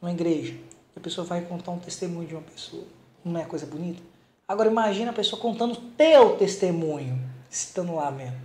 [0.00, 2.84] numa igreja, e a pessoa vai contar um testemunho de uma pessoa.
[3.24, 4.02] Não é coisa bonita?
[4.46, 7.20] Agora imagina a pessoa contando teu testemunho,
[7.50, 8.40] estando lá mesmo.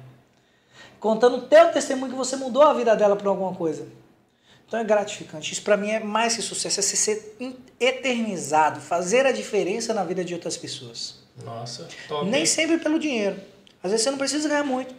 [0.99, 3.87] Contando teu testemunho que você mudou a vida dela por alguma coisa.
[4.67, 5.53] Então é gratificante.
[5.53, 7.37] Isso para mim é mais que sucesso, é ser
[7.79, 11.22] eternizado, fazer a diferença na vida de outras pessoas.
[11.43, 12.29] Nossa, top.
[12.29, 13.39] Nem sempre pelo dinheiro.
[13.81, 14.93] Às vezes você não precisa ganhar muito.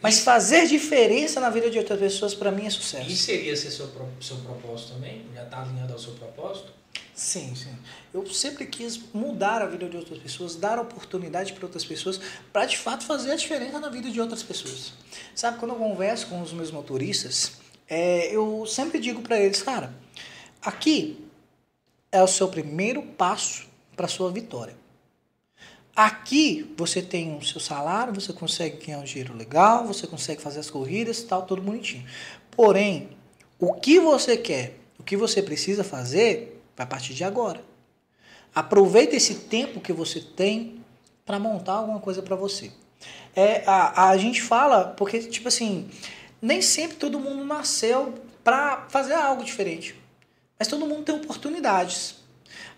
[0.00, 3.10] Mas fazer diferença na vida de outras pessoas, para mim, é E sucesso.
[3.16, 3.88] seria ser seu,
[4.20, 5.24] seu propósito também?
[5.34, 6.72] Já tá alinhado ao seu propósito?
[7.14, 7.72] Sim, sim.
[8.12, 12.20] Eu sempre quis mudar a vida de outras pessoas, dar oportunidade para outras pessoas,
[12.52, 14.92] para de fato fazer a diferença na vida de outras pessoas.
[15.34, 17.52] Sabe, quando eu converso com os meus motoristas,
[17.88, 19.94] é, eu sempre digo para eles, cara,
[20.60, 21.24] aqui
[22.10, 24.74] é o seu primeiro passo para sua vitória.
[25.94, 30.60] Aqui você tem o seu salário, você consegue ganhar um dinheiro legal, você consegue fazer
[30.60, 32.06] as corridas e tal, tudo bonitinho.
[32.50, 33.10] Porém,
[33.58, 37.62] o que você quer, o que você precisa fazer, vai partir de agora.
[38.54, 40.82] Aproveita esse tempo que você tem
[41.26, 42.72] para montar alguma coisa para você.
[43.36, 45.90] É, a, a gente fala, porque, tipo assim,
[46.40, 49.94] nem sempre todo mundo nasceu para fazer algo diferente.
[50.58, 52.16] Mas todo mundo tem oportunidades.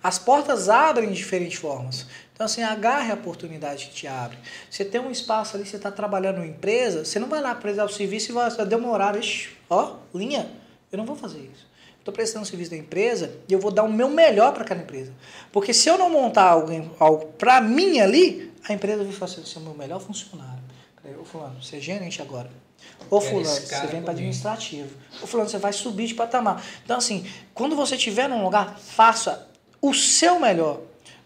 [0.03, 2.07] As portas abrem de diferentes formas.
[2.35, 4.37] Então, assim, agarre a oportunidade que te abre.
[4.69, 7.85] Você tem um espaço ali, você está trabalhando em empresa, você não vai lá prestar
[7.85, 8.51] o serviço e vai
[8.89, 10.51] horário, ixi, ó, linha,
[10.91, 11.65] eu não vou fazer isso.
[11.97, 15.13] Estou prestando serviço da empresa e eu vou dar o meu melhor para aquela empresa.
[15.51, 19.41] Porque se eu não montar alguém, algo para mim ali, a empresa vai falar assim,
[19.43, 20.63] você é o meu melhor funcionário.
[21.19, 22.51] Ô fulano, você é gerente agora.
[23.09, 24.91] Ô fulano, você vem para administrativo.
[25.23, 26.63] Ô fulano, você vai subir de patamar.
[26.85, 29.49] Então assim, quando você estiver num lugar, faça
[29.81, 30.81] o seu melhor.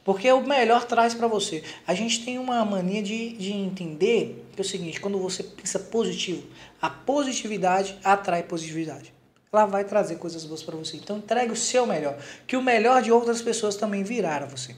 [0.08, 1.62] Porque o melhor traz para você.
[1.86, 5.78] A gente tem uma mania de, de entender que é o seguinte, quando você pensa
[5.78, 6.44] positivo,
[6.80, 9.12] a positividade atrai positividade.
[9.52, 10.96] Ela vai trazer coisas boas para você.
[10.96, 12.16] Então entregue o seu melhor,
[12.46, 14.74] que o melhor de outras pessoas também virá a você.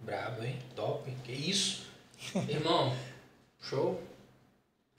[0.00, 0.56] Brabo, hein?
[0.74, 1.08] Top?
[1.22, 1.86] Que isso?
[2.48, 2.92] Irmão,
[3.62, 4.00] show.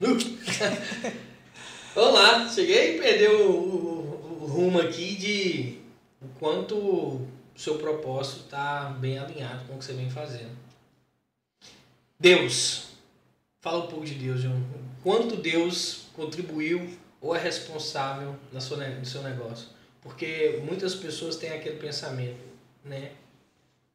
[1.94, 5.78] Vamos lá, cheguei e perdeu o, o- o rumo aqui de
[6.22, 7.20] o quanto
[7.58, 10.56] seu propósito está bem alinhado com o que você vem fazendo.
[12.18, 12.90] Deus.
[13.60, 14.62] Fala um pouco de Deus, João.
[15.02, 19.66] Quanto Deus contribuiu ou é responsável na sua, no seu negócio?
[20.00, 22.38] Porque muitas pessoas têm aquele pensamento,
[22.84, 23.10] né?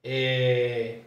[0.03, 0.99] É,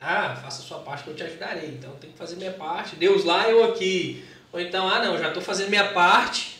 [0.00, 1.68] ah, faça a sua parte que eu te ajudarei.
[1.68, 2.96] Então tem que fazer minha parte.
[2.96, 4.24] Deus lá, eu aqui.
[4.52, 6.59] Ou então, ah não, já estou fazendo minha parte.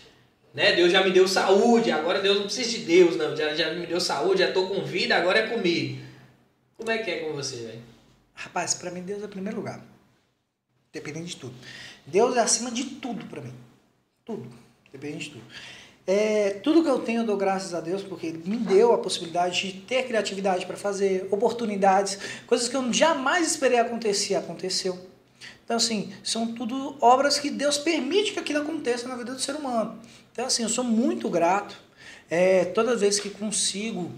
[0.52, 0.72] Né?
[0.74, 3.36] Deus já me deu saúde, agora Deus não precisa de Deus, não.
[3.36, 6.02] Já, já me deu saúde, já estou com vida, agora é comigo.
[6.76, 7.82] Como é que é com você, velho?
[8.34, 9.84] Rapaz, para mim Deus é o primeiro lugar.
[10.92, 11.54] Dependendo de tudo.
[12.06, 13.54] Deus é acima de tudo para mim.
[14.24, 14.50] Tudo.
[14.92, 15.44] Depende de tudo.
[16.06, 18.98] É, tudo que eu tenho eu dou graças a Deus porque Ele me deu a
[18.98, 25.09] possibilidade de ter criatividade para fazer, oportunidades, coisas que eu jamais esperei acontecer, aconteceu.
[25.64, 29.54] Então, assim, são tudo obras que Deus permite que aquilo aconteça na vida do ser
[29.54, 29.98] humano.
[30.32, 31.76] Então, assim, eu sou muito grato.
[32.28, 34.10] É, toda vez que consigo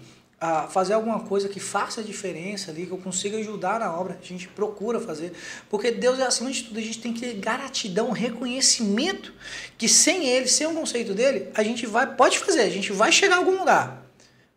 [0.43, 4.27] a fazer alguma coisa que faça diferença ali, que eu consiga ajudar na obra, a
[4.27, 5.33] gente procura fazer,
[5.71, 9.33] porque Deus é acima de tudo, a gente tem que ter gratidão, reconhecimento,
[9.79, 13.13] que sem Ele, sem o conceito dele, a gente vai, pode fazer, a gente vai
[13.13, 14.05] chegar a algum lugar,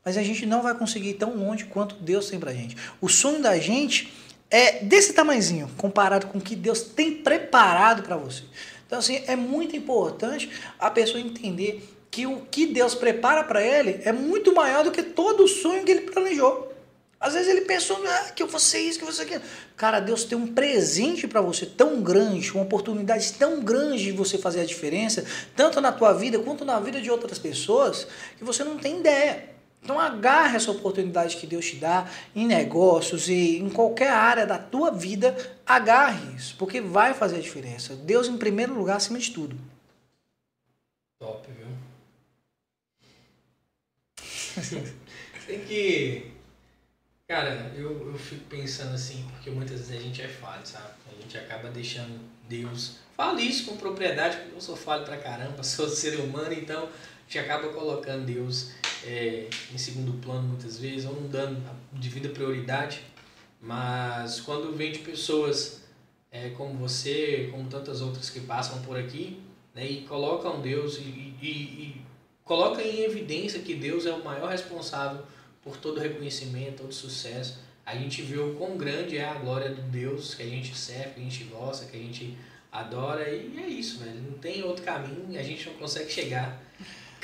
[0.04, 2.76] mas a gente não vai conseguir ir tão longe quanto Deus tem pra gente.
[3.00, 4.12] O sonho da gente
[4.50, 8.44] é desse tamanhozinho, comparado com o que Deus tem preparado para você.
[8.86, 10.50] Então, assim, é muito importante
[10.80, 15.04] a pessoa entender que o que Deus prepara para ele é muito maior do que
[15.04, 16.72] todo o sonho que ele planejou.
[17.20, 19.42] Às vezes ele pensou ah, que eu vou ser isso, que eu vou ser aquilo.
[19.76, 24.38] Cara, Deus tem um presente para você tão grande, uma oportunidade tão grande de você
[24.38, 28.08] fazer a diferença, tanto na tua vida quanto na vida de outras pessoas,
[28.38, 29.55] que você não tem ideia.
[29.86, 34.58] Então agarre essa oportunidade que Deus te dá em negócios e em qualquer área da
[34.58, 37.96] tua vida, agarre isso, porque vai fazer a diferença.
[37.96, 39.56] Deus em primeiro lugar acima de tudo.
[41.20, 41.68] Top, viu?
[45.46, 46.32] Tem que.
[47.28, 50.96] Cara, eu, eu fico pensando assim, porque muitas vezes a gente é falho, sabe?
[51.16, 52.98] A gente acaba deixando Deus.
[53.16, 56.90] Falo isso com propriedade, porque eu sou falho pra caramba, sou ser humano, então
[57.28, 58.72] a gente acaba colocando Deus
[59.04, 63.02] é, em segundo plano muitas vezes, ou não dando a devida prioridade.
[63.60, 65.82] Mas quando vem de pessoas
[66.32, 69.42] é, como você, como tantas outras que passam por aqui,
[69.74, 72.02] né, e colocam Deus e, e, e
[72.44, 75.26] coloca em evidência que Deus é o maior responsável
[75.64, 77.60] por todo reconhecimento, todo sucesso.
[77.86, 81.16] A gente vê o quão grande é a glória do Deus que a gente serve,
[81.16, 82.38] que a gente gosta, que a gente
[82.72, 84.22] adora, e é isso, velho.
[84.22, 86.62] Não tem outro caminho, a gente não consegue chegar.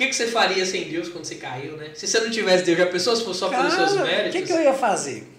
[0.01, 1.91] O que, que você faria sem Deus quando você caiu, né?
[1.93, 4.29] Se você não tivesse Deus, já pensou se fosse só pelos seus méritos?
[4.29, 5.31] O que, que eu ia fazer?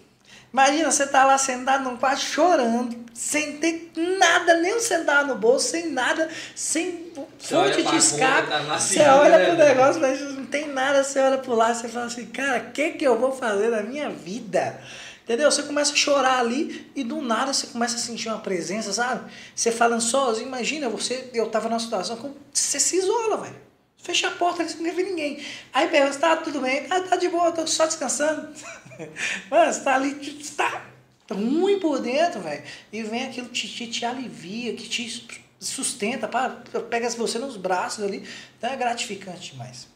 [0.52, 5.34] Imagina, você tá lá sentado num quarto chorando, sem ter nada, nem um centavo no
[5.34, 7.10] bolso, sem nada, sem
[7.40, 8.50] fonte de escape.
[8.50, 11.88] Tá você olha né, pro negócio, mas não tem nada, você olha pro lado, você
[11.88, 14.78] fala assim, cara, o que, que eu vou fazer na minha vida?
[15.24, 15.50] Entendeu?
[15.50, 19.28] Você começa a chorar ali e do nada você começa a sentir uma presença, sabe?
[19.56, 23.71] Você falando sozinho, imagina, você, eu tava numa situação como você se isola, velho.
[24.02, 25.44] Fecha a porta, você não quer ver ninguém.
[25.72, 26.88] Aí pergunta, tá tudo bem?
[26.88, 28.52] Tá, tá de boa, tô só descansando.
[29.48, 30.14] Mano, você tá ali,
[30.56, 30.84] tá
[31.30, 32.64] ruim por dentro, velho.
[32.92, 35.24] E vem aquilo que te, te alivia, que te
[35.60, 36.50] sustenta, pá,
[36.90, 38.26] pega você nos braços ali.
[38.58, 39.86] Então é gratificante demais.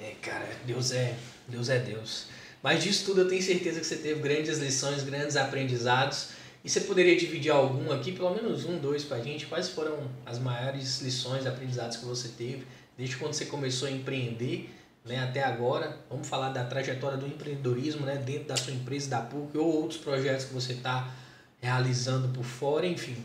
[0.00, 1.16] É, cara, Deus é
[1.48, 1.68] Deus.
[1.68, 2.26] É Deus.
[2.62, 6.28] Mas disso tudo eu tenho certeza que você teve grandes lições, grandes aprendizados.
[6.64, 9.46] E você poderia dividir algum aqui, pelo menos um, dois pra gente?
[9.46, 12.64] Quais foram as maiores lições, aprendizados que você teve
[12.96, 14.70] desde quando você começou a empreender
[15.04, 15.98] né, até agora.
[16.08, 20.00] Vamos falar da trajetória do empreendedorismo né, dentro da sua empresa, da PUC, ou outros
[20.00, 21.12] projetos que você está
[21.60, 23.16] realizando por fora, enfim.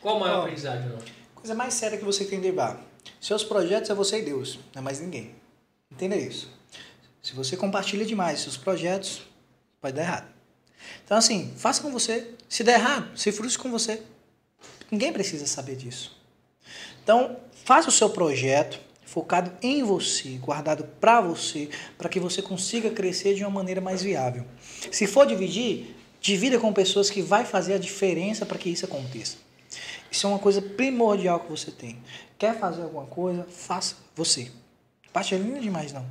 [0.00, 0.98] Qual o maior Bom, aprendizado, não?
[1.34, 2.80] Coisa mais séria que você tem de levar.
[3.20, 5.34] Seus projetos é você e Deus, não é mais ninguém.
[5.90, 6.50] Entenda isso.
[7.22, 9.22] Se você compartilha demais seus projetos,
[9.80, 10.32] pode dar errado.
[11.04, 12.34] Então, assim, faça com você.
[12.48, 14.02] Se der errado, se frustre com você.
[14.90, 16.16] Ninguém precisa saber disso.
[17.02, 18.80] Então, faça o seu projeto,
[19.12, 21.68] focado em você, guardado para você,
[21.98, 24.42] para que você consiga crescer de uma maneira mais viável.
[24.90, 29.36] Se for dividir, divida com pessoas que vai fazer a diferença para que isso aconteça.
[30.10, 31.98] Isso é uma coisa primordial que você tem.
[32.38, 34.50] Quer fazer alguma coisa, faça você.
[35.12, 36.06] Partilha demais não.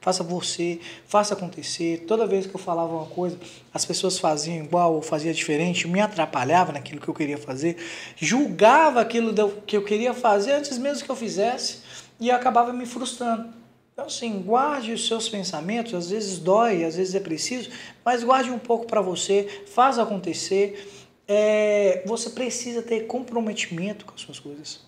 [0.00, 2.04] Faça você, faça acontecer.
[2.06, 3.38] Toda vez que eu falava uma coisa,
[3.74, 7.76] as pessoas faziam igual ou faziam diferente, me atrapalhava naquilo que eu queria fazer,
[8.16, 9.34] julgava aquilo
[9.66, 11.84] que eu queria fazer antes mesmo que eu fizesse
[12.18, 13.52] e acabava me frustrando.
[13.92, 17.70] Então, assim, guarde os seus pensamentos, às vezes dói, às vezes é preciso,
[18.04, 21.06] mas guarde um pouco para você, faz acontecer.
[21.26, 24.80] É, você precisa ter comprometimento com as suas coisas.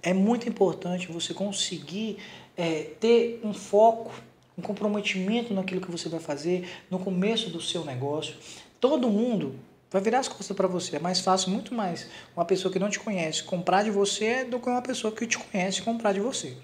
[0.00, 2.18] É muito importante você conseguir
[2.56, 4.12] é, ter um foco,
[4.56, 8.36] um comprometimento naquilo que você vai fazer no começo do seu negócio.
[8.80, 9.56] Todo mundo
[9.90, 10.96] vai virar as costas para você.
[10.96, 14.60] É mais fácil, muito mais, uma pessoa que não te conhece comprar de você do
[14.60, 16.56] que uma pessoa que te conhece comprar de você.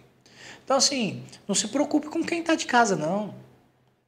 [0.69, 3.35] Então, assim, não se preocupe com quem está de casa, não.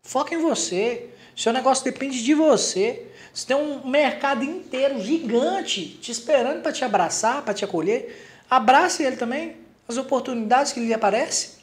[0.02, 1.08] Foca em você.
[1.34, 3.06] Seu negócio depende de você.
[3.32, 8.42] Você tem um mercado inteiro gigante te esperando para te abraçar, para te acolher.
[8.50, 9.56] Abrace ele também.
[9.88, 11.59] As oportunidades que lhe aparecem.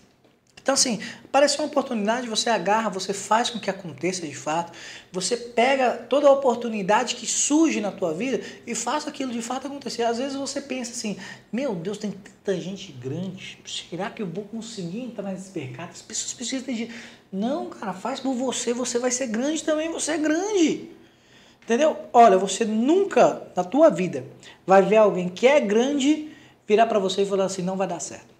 [0.67, 4.73] Então, assim, apareceu uma oportunidade, você agarra, você faz com que aconteça de fato.
[5.13, 9.67] Você pega toda a oportunidade que surge na tua vida e faça aquilo de fato
[9.67, 10.03] acontecer.
[10.03, 11.15] Às vezes você pensa assim,
[11.53, 15.91] meu Deus, tem tanta gente grande, será que eu vou conseguir entrar nesse mercado?
[15.91, 16.91] As pessoas precisam de...
[17.31, 20.89] Não, cara, faz por você, você vai ser grande também, você é grande.
[21.63, 21.95] Entendeu?
[22.11, 24.25] Olha, você nunca na tua vida
[24.65, 26.29] vai ver alguém que é grande
[26.67, 28.36] virar para você e falar assim, não vai dar certo.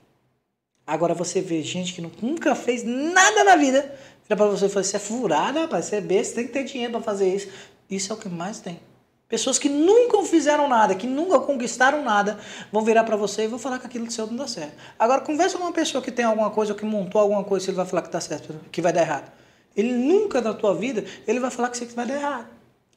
[0.88, 3.94] Agora você vê gente que nunca fez nada na vida,
[4.24, 6.64] vira para você e fala, você é furada, rapaz, você é besta, tem que ter
[6.64, 7.50] dinheiro para fazer isso.
[7.90, 8.80] Isso é o que mais tem.
[9.28, 12.40] Pessoas que nunca fizeram nada, que nunca conquistaram nada,
[12.72, 14.78] vão virar para você e vão falar que aquilo seu não dá certo.
[14.98, 17.76] Agora, conversa com uma pessoa que tem alguma coisa, ou que montou alguma coisa, ele
[17.76, 19.30] vai falar que dá certo, que vai dar errado.
[19.76, 22.48] Ele nunca na tua vida, ele vai falar que você vai dar errado.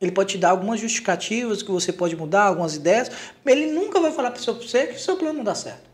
[0.00, 3.10] Ele pode te dar algumas justificativas que você pode mudar, algumas ideias,
[3.44, 5.90] mas ele nunca vai falar para você que o seu plano não dá certo.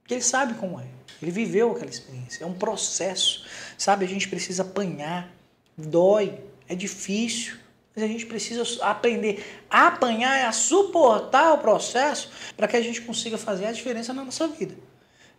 [0.00, 0.97] Porque ele sabe como é.
[1.20, 2.44] Ele viveu aquela experiência.
[2.44, 3.44] É um processo.
[3.76, 5.30] Sabe, a gente precisa apanhar.
[5.76, 6.38] Dói.
[6.68, 7.56] É difícil.
[7.94, 12.80] Mas a gente precisa aprender a apanhar e a suportar o processo para que a
[12.80, 14.76] gente consiga fazer a diferença na nossa vida.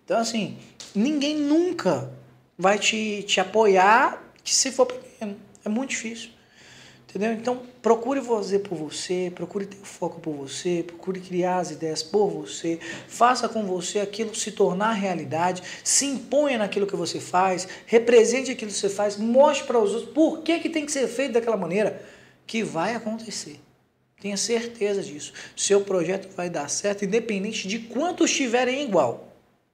[0.03, 0.57] Então, assim,
[0.93, 2.11] ninguém nunca
[2.57, 5.37] vai te, te apoiar se for pequeno.
[5.63, 6.31] É muito difícil.
[7.09, 7.33] Entendeu?
[7.33, 12.29] Então, procure fazer por você, procure ter foco por você, procure criar as ideias por
[12.29, 18.51] você, faça com você aquilo se tornar realidade, se imponha naquilo que você faz, represente
[18.51, 21.33] aquilo que você faz, mostre para os outros por que, que tem que ser feito
[21.33, 21.99] daquela maneira,
[22.45, 23.59] que vai acontecer.
[24.21, 25.33] Tenha certeza disso.
[25.55, 29.33] Seu projeto vai dar certo, independente de quantos estiverem igual.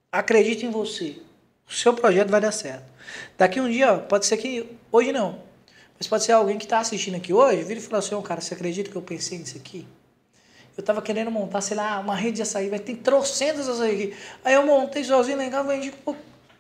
[0.10, 1.18] Acredite em você.
[1.68, 2.86] O seu projeto vai dar certo.
[3.38, 5.44] Daqui um dia, pode ser que hoje não,
[5.98, 8.42] mas pode ser alguém que está assistindo aqui hoje, vira e fala assim, oh, cara,
[8.42, 9.88] você acredita que eu pensei nisso aqui?
[10.78, 14.18] Eu estava querendo montar, sei lá, uma rede de açaí, vai ter trocentas açaí aqui.
[14.44, 16.14] Aí eu montei sozinho lá em casa, vendi, pô,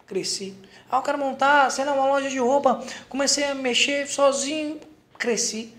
[0.07, 0.53] cresci.
[0.89, 4.79] Aí eu quero montar, sei lá, uma loja de roupa, comecei a mexer sozinho,
[5.17, 5.73] cresci.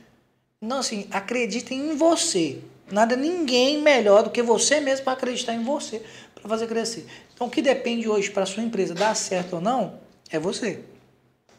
[0.60, 2.60] Não, assim, acreditem em você.
[2.90, 6.02] Nada, ninguém melhor do que você mesmo para acreditar em você,
[6.34, 7.06] para fazer crescer.
[7.34, 9.98] Então, o que depende hoje para sua empresa dar certo ou não,
[10.30, 10.80] é você.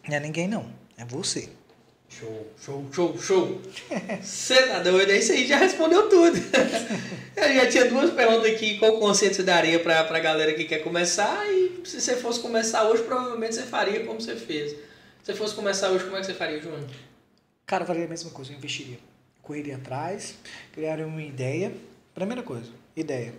[0.08, 0.68] Não é ninguém, não.
[0.96, 1.50] É você.
[2.18, 3.62] Show, show, show, show.
[4.24, 5.12] Você tá doido?
[5.12, 6.36] É isso aí, já respondeu tudo.
[7.38, 8.80] Eu já tinha duas perguntas aqui.
[8.80, 11.46] Qual conceito você daria pra, pra galera que quer começar?
[11.46, 14.72] E se você fosse começar hoje, provavelmente você faria como você fez.
[14.72, 14.78] Se
[15.26, 16.84] você fosse começar hoje, como é que você faria, João?
[17.68, 18.98] Cara, eu faria a mesma coisa, eu investiria.
[19.44, 20.34] Correria atrás,
[20.74, 21.72] criaria uma ideia.
[22.16, 23.36] Primeira coisa, ideia.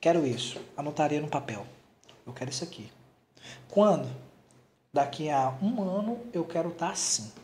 [0.00, 0.60] Quero isso.
[0.76, 1.66] Anotaria no papel.
[2.24, 2.88] Eu quero isso aqui.
[3.68, 4.08] Quando?
[4.92, 7.41] Daqui a um ano eu quero estar tá assim.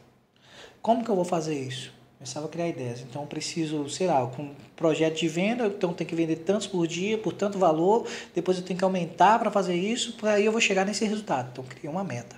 [0.82, 1.92] Como que eu vou fazer isso?
[2.18, 3.00] Começava a criar ideias.
[3.00, 6.86] Então, preciso, sei lá, com um projeto de venda, então tem que vender tantos por
[6.86, 10.52] dia, por tanto valor, depois eu tenho que aumentar para fazer isso, para aí eu
[10.52, 11.50] vou chegar nesse resultado.
[11.52, 12.36] Então, criei uma meta.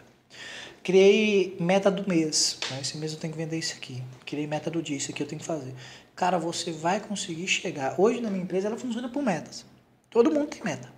[0.83, 2.59] Criei meta do mês.
[2.71, 2.79] Né?
[2.81, 4.03] Esse mês eu tenho que vender isso aqui.
[4.25, 5.75] Criei meta do dia, isso aqui eu tenho que fazer.
[6.15, 7.95] Cara, você vai conseguir chegar.
[7.99, 9.65] Hoje na minha empresa ela funciona por metas.
[10.11, 10.91] Todo mundo tem meta.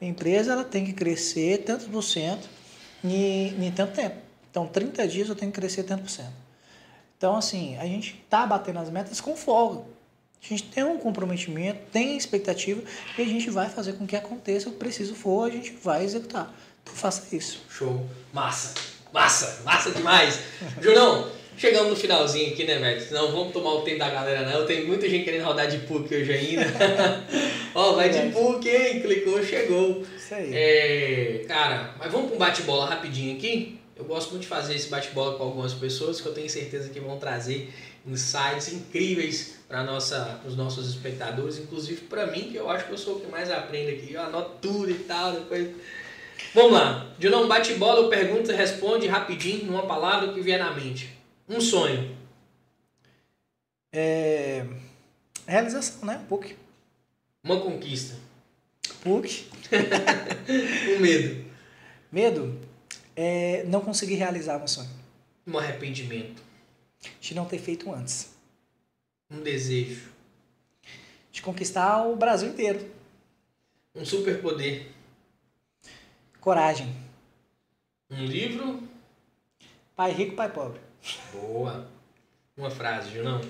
[0.00, 2.48] Minha empresa ela tem que crescer tantos por cento
[3.02, 4.16] em, em tanto tempo.
[4.50, 6.32] Então, 30 dias eu tenho que crescer tanto por cento.
[7.20, 9.82] Então, assim, a gente está batendo as metas com folga.
[10.42, 12.80] A gente tem um comprometimento, tem expectativa
[13.18, 16.02] e a gente vai fazer com que aconteça o que preciso for, a gente vai
[16.02, 16.50] executar.
[16.82, 17.62] Então faça isso.
[17.68, 18.08] Show.
[18.32, 18.72] Massa.
[19.12, 19.60] Massa.
[19.64, 20.40] Massa demais.
[20.80, 23.12] Junão, chegamos no finalzinho aqui, né, velho?
[23.12, 24.64] Não vamos tomar o tempo da galera, não.
[24.64, 26.64] Tem muita gente querendo rodar de PUC hoje ainda.
[27.76, 29.02] Ó, vai de PUC, hein?
[29.02, 30.06] Clicou, chegou.
[30.16, 30.54] Isso aí.
[30.54, 33.78] É, cara, mas vamos para um bate-bola rapidinho aqui.
[34.00, 36.98] Eu gosto muito de fazer esse bate-bola com algumas pessoas que eu tenho certeza que
[36.98, 37.70] vão trazer
[38.06, 39.84] insights incríveis para
[40.46, 43.50] os nossos espectadores, inclusive para mim, que eu acho que eu sou o que mais
[43.50, 44.14] aprende aqui.
[44.14, 45.68] Eu anoto tudo e tal, depois.
[46.54, 47.12] Vamos lá.
[47.18, 51.14] De não bate-bola, eu pergunto e responde rapidinho numa palavra que vier na mente.
[51.46, 52.16] Um sonho.
[53.92, 54.64] É...
[55.46, 56.24] Realização, né?
[56.26, 56.56] PUC.
[57.44, 58.16] Uma conquista.
[59.02, 59.44] PUC.
[60.96, 61.44] um medo.
[62.10, 62.59] Medo?
[63.16, 64.90] É, não conseguir realizar meu sonho.
[65.46, 66.42] Um arrependimento.
[67.20, 68.34] De não ter feito antes.
[69.30, 70.10] Um desejo.
[71.32, 72.90] De conquistar o Brasil inteiro.
[73.94, 74.86] Um superpoder.
[76.40, 76.94] Coragem.
[78.10, 78.82] Um livro.
[79.94, 80.80] Pai rico, pai pobre.
[81.32, 81.88] Boa.
[82.56, 83.40] Uma frase, Junão.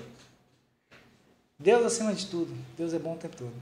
[1.57, 2.55] Deus acima de tudo.
[2.77, 3.53] Deus é bom o tempo todo.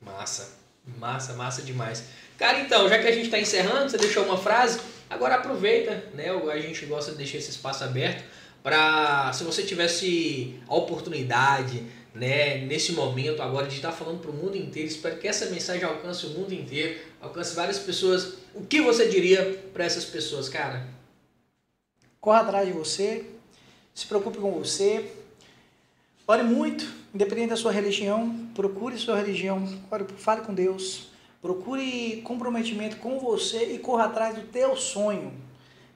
[0.00, 0.52] Massa.
[0.98, 2.04] Massa, massa demais.
[2.38, 6.26] Cara, então, já que a gente está encerrando, você deixou uma frase, agora aproveita, né?
[6.30, 8.24] A gente gosta de deixar esse espaço aberto
[8.62, 11.84] para, se você tivesse a oportunidade
[12.16, 14.88] né, nesse momento agora de estar falando para o mundo inteiro.
[14.88, 18.38] Espero que essa mensagem alcance o mundo inteiro, alcance várias pessoas.
[18.54, 20.86] O que você diria para essas pessoas, cara?
[22.20, 23.26] Corra atrás de você,
[23.94, 25.12] se preocupe com você,
[26.26, 31.08] ore muito, independente da sua religião, procure sua religião, ore, fale com Deus,
[31.46, 35.32] procure comprometimento com você e corra atrás do teu sonho,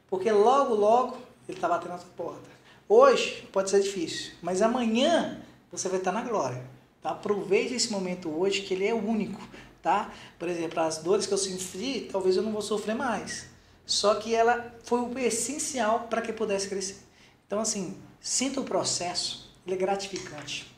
[0.09, 2.49] porque logo, logo ele está batendo na sua porta.
[2.89, 6.63] Hoje pode ser difícil, mas amanhã você vai estar na glória.
[7.03, 7.11] Tá?
[7.11, 9.41] Aproveite esse momento hoje, que ele é único.
[9.83, 10.13] Tá?
[10.39, 13.49] Por exemplo, as dores que eu sofri, talvez eu não vou sofrer mais.
[13.85, 16.99] Só que ela foi o essencial para que pudesse crescer.
[17.47, 20.73] Então, assim, sinta o processo, ele é gratificante.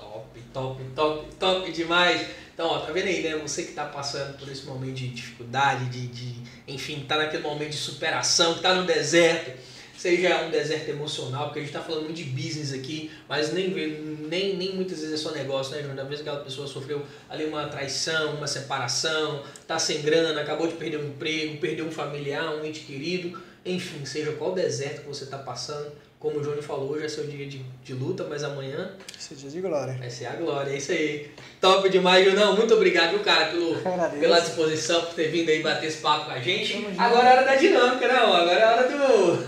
[0.00, 2.26] Top, top, top, top demais.
[2.54, 3.36] Então, ó, tá vendo aí, né?
[3.36, 6.34] Você que tá passando por esse momento de dificuldade, de, de
[6.66, 9.52] enfim, tá naquele momento de superação, que tá no deserto
[10.00, 13.68] seja um deserto emocional, porque a gente está falando muito de business aqui, mas nem,
[13.68, 16.00] nem, nem muitas vezes é só negócio, né, Júnior?
[16.00, 20.72] Às vezes aquela pessoa sofreu ali uma traição, uma separação, tá sem grana, acabou de
[20.76, 25.24] perder um emprego, perdeu um familiar, um ente querido, enfim, seja qual deserto que você
[25.24, 28.92] está passando, como o Júnior falou, hoje é seu dia de, de luta, mas amanhã.
[29.18, 29.96] Esse dia de glória.
[29.98, 31.30] Vai ser a glória, é isso aí.
[31.58, 32.54] Top demais, Junão.
[32.54, 33.74] Muito obrigado, viu, cara, pelo,
[34.20, 36.86] pela disposição, por ter vindo aí bater esse papo com a gente.
[36.98, 38.18] Agora é hora da dinâmica, né?
[38.18, 39.44] Agora é hora do.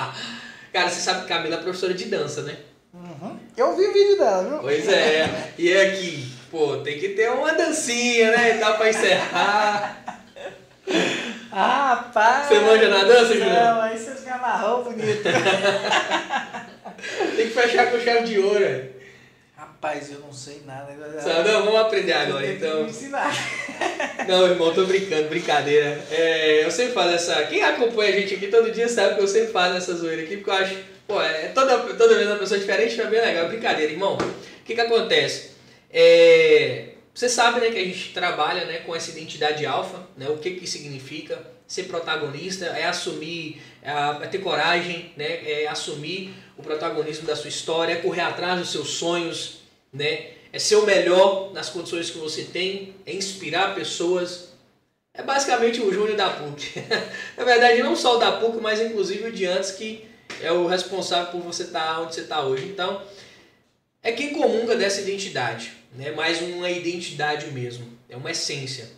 [0.72, 2.56] cara, você sabe que Camila é professora de dança, né?
[2.94, 3.38] Uhum.
[3.54, 4.58] Eu vi o vídeo dela, viu?
[4.60, 5.52] Pois é.
[5.58, 8.56] E é aqui, pô, tem que ter uma dancinha, né?
[8.56, 10.22] E tal, pra encerrar.
[11.56, 12.48] Ah, rapaz!
[12.48, 13.48] Você manja na dança, Julião?
[13.48, 15.22] Não, aí você fica marrão bonito.
[17.36, 18.86] Tem que fechar com chave de ouro.
[19.56, 20.92] Rapaz, eu não sei nada.
[21.20, 22.82] Sabe, não, vamos aprender agora, então.
[22.82, 23.32] Me ensinar.
[24.26, 26.02] Não, irmão, tô brincando, brincadeira.
[26.10, 27.42] É, eu sempre faço essa.
[27.44, 30.38] Quem acompanha a gente aqui todo dia sabe que eu sempre faço essa zoeira aqui,
[30.38, 30.76] porque eu acho,
[31.06, 33.46] pô, é toda, toda vez uma pessoa diferente, é bem legal.
[33.46, 34.16] Brincadeira, irmão.
[34.16, 35.50] O que que acontece?
[35.92, 40.38] É, você sabe né, que a gente trabalha né, com essa identidade alfa, né, o
[40.38, 47.24] que, que significa ser protagonista, é assumir, é, ter coragem, né, é assumir o protagonismo
[47.24, 49.60] da sua história, é correr atrás dos seus sonhos,
[49.92, 54.52] né, é ser o melhor nas condições que você tem, é inspirar pessoas.
[55.12, 56.82] É basicamente o Júnior da PUC.
[57.36, 60.04] Na verdade, não só o da PUC, mas inclusive o de antes, que
[60.40, 62.66] é o responsável por você estar onde você está hoje.
[62.66, 63.02] Então,
[64.02, 66.10] é quem comunga dessa identidade né?
[66.10, 68.90] mais uma identidade mesmo, é uma essência.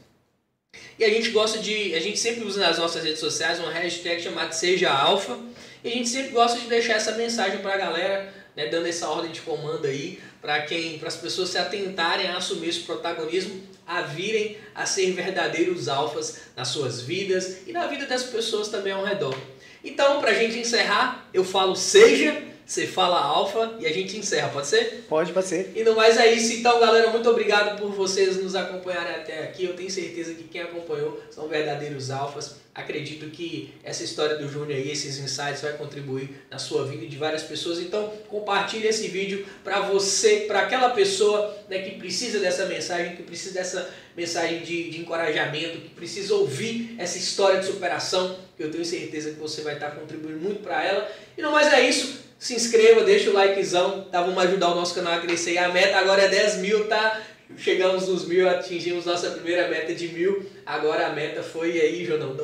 [0.98, 4.22] E a gente gosta de, a gente sempre usa nas nossas redes sociais uma hashtag
[4.22, 5.38] chamada Seja Alfa,
[5.84, 9.08] e a gente sempre gosta de deixar essa mensagem para a galera, né, dando essa
[9.08, 13.62] ordem de comando aí, para quem, para as pessoas se atentarem a assumir esse protagonismo,
[13.86, 18.92] a virem a ser verdadeiros alfas nas suas vidas e na vida das pessoas também
[18.92, 19.36] ao redor.
[19.84, 24.48] Então, para a gente encerrar, eu falo seja você fala alfa e a gente encerra,
[24.48, 25.04] pode ser?
[25.08, 25.72] Pode, pode ser.
[25.76, 26.52] E no mais é isso.
[26.52, 29.66] Então, galera, muito obrigado por vocês nos acompanharem até aqui.
[29.66, 32.56] Eu tenho certeza que quem acompanhou são verdadeiros alfas.
[32.74, 37.08] Acredito que essa história do Júnior e esses insights vai contribuir na sua vida e
[37.08, 37.78] de várias pessoas.
[37.78, 43.22] Então, compartilhe esse vídeo para você, para aquela pessoa né, que precisa dessa mensagem, que
[43.22, 48.36] precisa dessa mensagem de, de encorajamento, que precisa ouvir essa história de superação.
[48.56, 51.08] Que eu tenho certeza que você vai estar contribuindo muito para ela.
[51.38, 54.22] E no mais é isso se inscreva, deixa o likezão, tá?
[54.22, 55.52] Vamos ajudar o nosso canal a crescer.
[55.52, 57.20] E a meta agora é 10 mil, tá?
[57.56, 60.44] Chegamos nos mil, atingimos nossa primeira meta de mil.
[60.64, 62.36] Agora a meta foi aí, Jonão.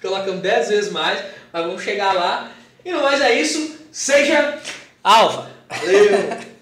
[0.00, 1.20] Colocamos 10 vezes mais,
[1.52, 2.52] mas vamos chegar lá.
[2.84, 4.58] E no mais é isso, seja
[5.02, 5.50] alfa.
[5.68, 6.10] Valeu!
[6.10, 6.38] Valeu!